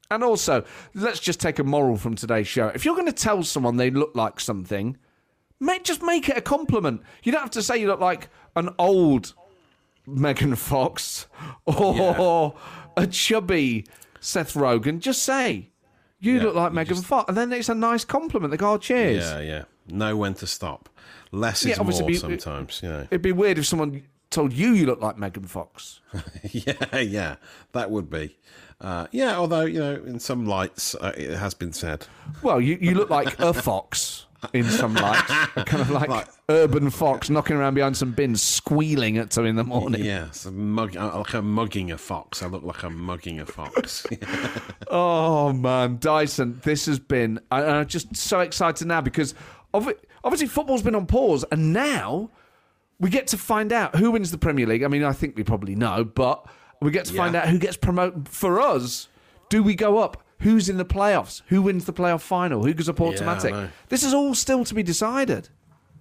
And 0.10 0.24
also, 0.24 0.64
let's 0.94 1.20
just 1.20 1.42
take 1.42 1.60
a 1.60 1.64
moral 1.64 1.98
from 1.98 2.16
today's 2.16 2.48
show. 2.48 2.68
If 2.68 2.86
you're 2.86 2.96
going 2.96 3.08
to 3.08 3.14
tell 3.14 3.44
someone 3.44 3.76
they 3.76 3.92
look 3.92 4.16
like 4.16 4.40
something, 4.40 4.98
make, 5.60 5.84
just 5.84 6.02
make 6.02 6.30
it 6.30 6.38
a 6.38 6.42
compliment. 6.42 7.02
You 7.24 7.34
don't 7.34 7.42
have 7.42 7.52
to 7.52 7.62
say 7.62 7.78
you 7.78 7.88
look 7.88 8.00
like 8.00 8.30
an 8.56 8.70
old 8.80 9.34
Megan 10.06 10.56
Fox 10.56 11.28
or 11.66 12.56
a 12.98 13.08
chubby 13.08 13.86
Seth 14.20 14.54
Rogen. 14.54 15.00
Just 15.00 15.24
say, 15.24 15.70
you 16.20 16.36
Yeah, 16.36 16.44
look 16.44 16.56
like 16.56 16.72
you 16.72 16.76
Megan 16.76 16.96
just- 16.96 17.08
Fox. 17.08 17.28
And 17.30 17.38
then 17.38 17.52
it's 17.54 17.70
a 17.70 17.76
nice 17.76 18.06
compliment. 18.06 18.52
They 18.52 18.58
go, 18.58 18.74
oh, 18.74 18.78
cheers. 18.78 19.24
Yeah, 19.26 19.40
yeah. 19.42 19.64
Know 19.88 20.16
when 20.18 20.34
to 20.36 20.48
stop. 20.48 20.90
Less 21.32 21.66
Yeah, 21.66 21.82
is 21.82 22.00
more 22.00 22.08
be- 22.08 22.16
sometimes, 22.16 22.82
you 22.84 22.90
know. 22.90 23.08
It'd 23.10 23.22
be 23.22 23.32
weird 23.32 23.58
if 23.58 23.66
someone 23.66 24.04
told 24.30 24.54
you 24.54 24.74
you 24.74 24.86
look 24.86 25.02
like 25.02 25.18
Megan 25.18 25.44
Fox. 25.46 26.02
yeah, 26.52 26.98
yeah, 27.00 27.36
that 27.74 27.90
would 27.92 28.10
be. 28.10 28.38
Uh, 28.80 29.08
yeah, 29.12 29.38
although, 29.38 29.62
you 29.66 29.80
know, 29.80 29.94
in 30.06 30.20
some 30.20 30.46
lights, 30.46 30.96
uh, 30.96 31.14
it 31.16 31.38
has 31.38 31.54
been 31.54 31.72
said. 31.74 32.08
Well, 32.42 32.60
you, 32.60 32.78
you 32.82 32.96
look 32.96 33.10
like 33.10 33.40
a 33.40 33.54
fox 33.54 34.26
in 34.54 34.64
some 34.66 34.94
lights. 34.96 35.30
A 35.56 35.64
kind 35.64 35.82
of 35.82 35.90
like, 35.92 36.10
Like- 36.10 36.28
urban 36.50 36.90
fox 36.90 37.30
knocking 37.30 37.56
around 37.56 37.74
behind 37.76 37.96
some 37.98 38.12
bins, 38.12 38.42
squealing 38.42 39.18
at 39.18 39.32
two 39.32 39.46
in 39.46 39.56
the 39.56 39.64
morning. 39.64 40.04
Yeah, 40.04 40.28
mug, 40.52 40.96
uh, 40.98 41.18
like 41.20 41.34
a 41.34 41.42
mugging 41.42 41.92
a 41.92 41.98
fox. 41.98 42.42
I 42.44 42.48
look 42.48 42.64
like 42.64 42.84
I'm 42.84 42.98
mugging 42.98 43.40
a 43.40 43.46
fox. 43.46 44.06
Oh 44.94 45.54
man, 45.54 45.98
Dyson, 46.00 46.60
this 46.64 46.86
has 46.86 47.00
been. 47.00 47.40
I, 47.50 47.64
I'm 47.64 47.88
just 47.88 48.16
so 48.16 48.42
excited 48.42 48.88
now 48.88 49.00
because 49.02 49.34
obviously 49.74 50.48
football's 50.48 50.82
been 50.82 50.96
on 50.96 51.06
pause, 51.06 51.46
and 51.52 51.72
now 51.72 52.30
we 53.00 53.10
get 53.10 53.28
to 53.28 53.38
find 53.38 53.72
out 53.72 53.96
who 53.96 54.12
wins 54.12 54.32
the 54.32 54.38
Premier 54.38 54.66
League. 54.68 54.84
I 54.84 54.88
mean, 54.90 55.04
I 55.04 55.14
think 55.14 55.38
we 55.38 55.44
probably 55.44 55.76
know, 55.76 56.04
but 56.04 56.46
we 56.82 56.92
get 56.92 57.06
to 57.06 57.14
find 57.14 57.36
out 57.36 57.48
who 57.48 57.58
gets 57.58 57.78
promoted. 57.78 58.28
For 58.28 58.60
us, 58.60 59.08
do 59.50 59.64
we 59.64 59.76
go 59.76 60.00
up? 60.00 60.22
Who's 60.42 60.70
in 60.70 60.78
the 60.78 60.86
playoffs? 60.86 61.42
Who 61.48 61.62
wins 61.62 61.86
the 61.86 61.94
playoff 61.94 62.22
final? 62.22 62.64
Who 62.64 62.74
goes 62.74 62.90
up 62.90 63.00
automatic? 63.00 63.52
know. 63.52 63.70
this 63.90 64.04
is 64.04 64.14
all 64.14 64.34
still 64.34 64.64
to 64.66 64.74
be 64.74 64.84
decided. 64.84 65.50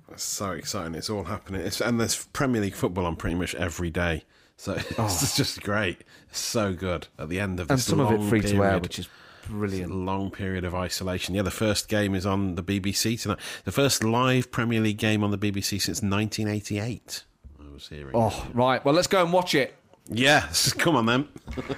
That's 0.09 0.25
so 0.25 0.51
exciting. 0.51 0.95
It's 0.95 1.09
all 1.09 1.25
happening. 1.25 1.61
It's, 1.61 1.81
and 1.81 2.01
there's 2.01 2.27
Premier 2.27 2.61
League 2.61 2.75
football 2.75 3.07
on 3.07 3.17
pretty 3.17 3.37
much 3.37 3.55
every 3.55 3.91
day. 3.91 4.25
So 4.57 4.73
it's 4.77 4.99
oh. 4.99 5.33
just 5.37 5.63
great. 5.63 6.03
It's 6.29 6.41
so 6.41 6.75
good 6.75 7.09
at 7.19 7.29
the 7.29 7.41
end 7.41 7.61
of 7.61 7.71
Oh. 7.71 7.73
And 7.73 7.79
this 7.79 7.87
some 7.87 8.01
of 8.01 8.13
it 8.13 8.29
free 8.29 8.41
to 8.43 8.65
air, 8.65 8.79
which 8.79 8.99
is 8.99 9.09
brilliant. 9.47 9.93
long 9.93 10.31
period 10.31 10.65
of 10.65 10.75
isolation. 10.75 11.35
Yeah, 11.35 11.43
the 11.43 11.51
first 11.51 11.89
game 11.89 12.15
is 12.15 12.27
on 12.27 12.57
the 12.57 12.63
BBC 12.63 13.21
tonight. 13.21 13.39
The 13.65 13.73
first 13.73 14.05
live 14.05 14.51
Premier 14.51 14.81
League 14.81 14.99
game 14.99 15.23
on 15.23 15.31
the 15.31 15.39
BBC 15.39 15.81
since 15.81 16.03
1988. 16.03 17.25
I 17.59 17.73
was 17.73 17.89
hearing. 17.89 18.15
Oh, 18.15 18.47
right. 18.53 18.85
Well, 18.85 18.95
let's 18.95 19.07
go 19.07 19.23
and 19.23 19.33
watch 19.33 19.55
it. 19.55 19.75
Yes, 20.09 20.73
come 20.75 20.97
on 20.97 21.07
then. 21.07 21.29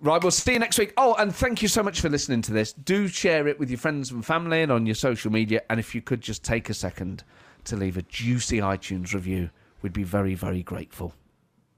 Right, 0.00 0.22
we'll 0.22 0.30
see 0.30 0.52
you 0.52 0.58
next 0.60 0.78
week. 0.78 0.92
Oh, 0.96 1.14
and 1.18 1.34
thank 1.34 1.60
you 1.60 1.66
so 1.66 1.82
much 1.82 2.00
for 2.00 2.08
listening 2.08 2.40
to 2.42 2.52
this. 2.52 2.72
Do 2.72 3.08
share 3.08 3.48
it 3.48 3.58
with 3.58 3.68
your 3.68 3.78
friends 3.78 4.12
and 4.12 4.24
family 4.24 4.62
and 4.62 4.70
on 4.70 4.86
your 4.86 4.94
social 4.94 5.32
media. 5.32 5.62
And 5.68 5.80
if 5.80 5.92
you 5.92 6.00
could 6.00 6.20
just 6.20 6.44
take 6.44 6.70
a 6.70 6.74
second 6.74 7.24
to 7.64 7.74
leave 7.74 7.96
a 7.96 8.02
juicy 8.02 8.58
iTunes 8.58 9.12
review, 9.12 9.50
we'd 9.82 9.92
be 9.92 10.04
very, 10.04 10.34
very 10.34 10.62
grateful. 10.62 11.14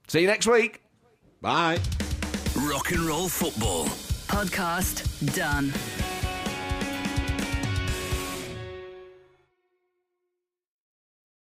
See 0.07 0.21
you 0.21 0.27
next 0.27 0.47
week. 0.47 0.83
Bye. 1.41 1.79
Rock 2.57 2.91
and 2.91 3.01
roll 3.01 3.29
football. 3.29 3.87
Podcast 4.27 5.35
done. 5.35 5.73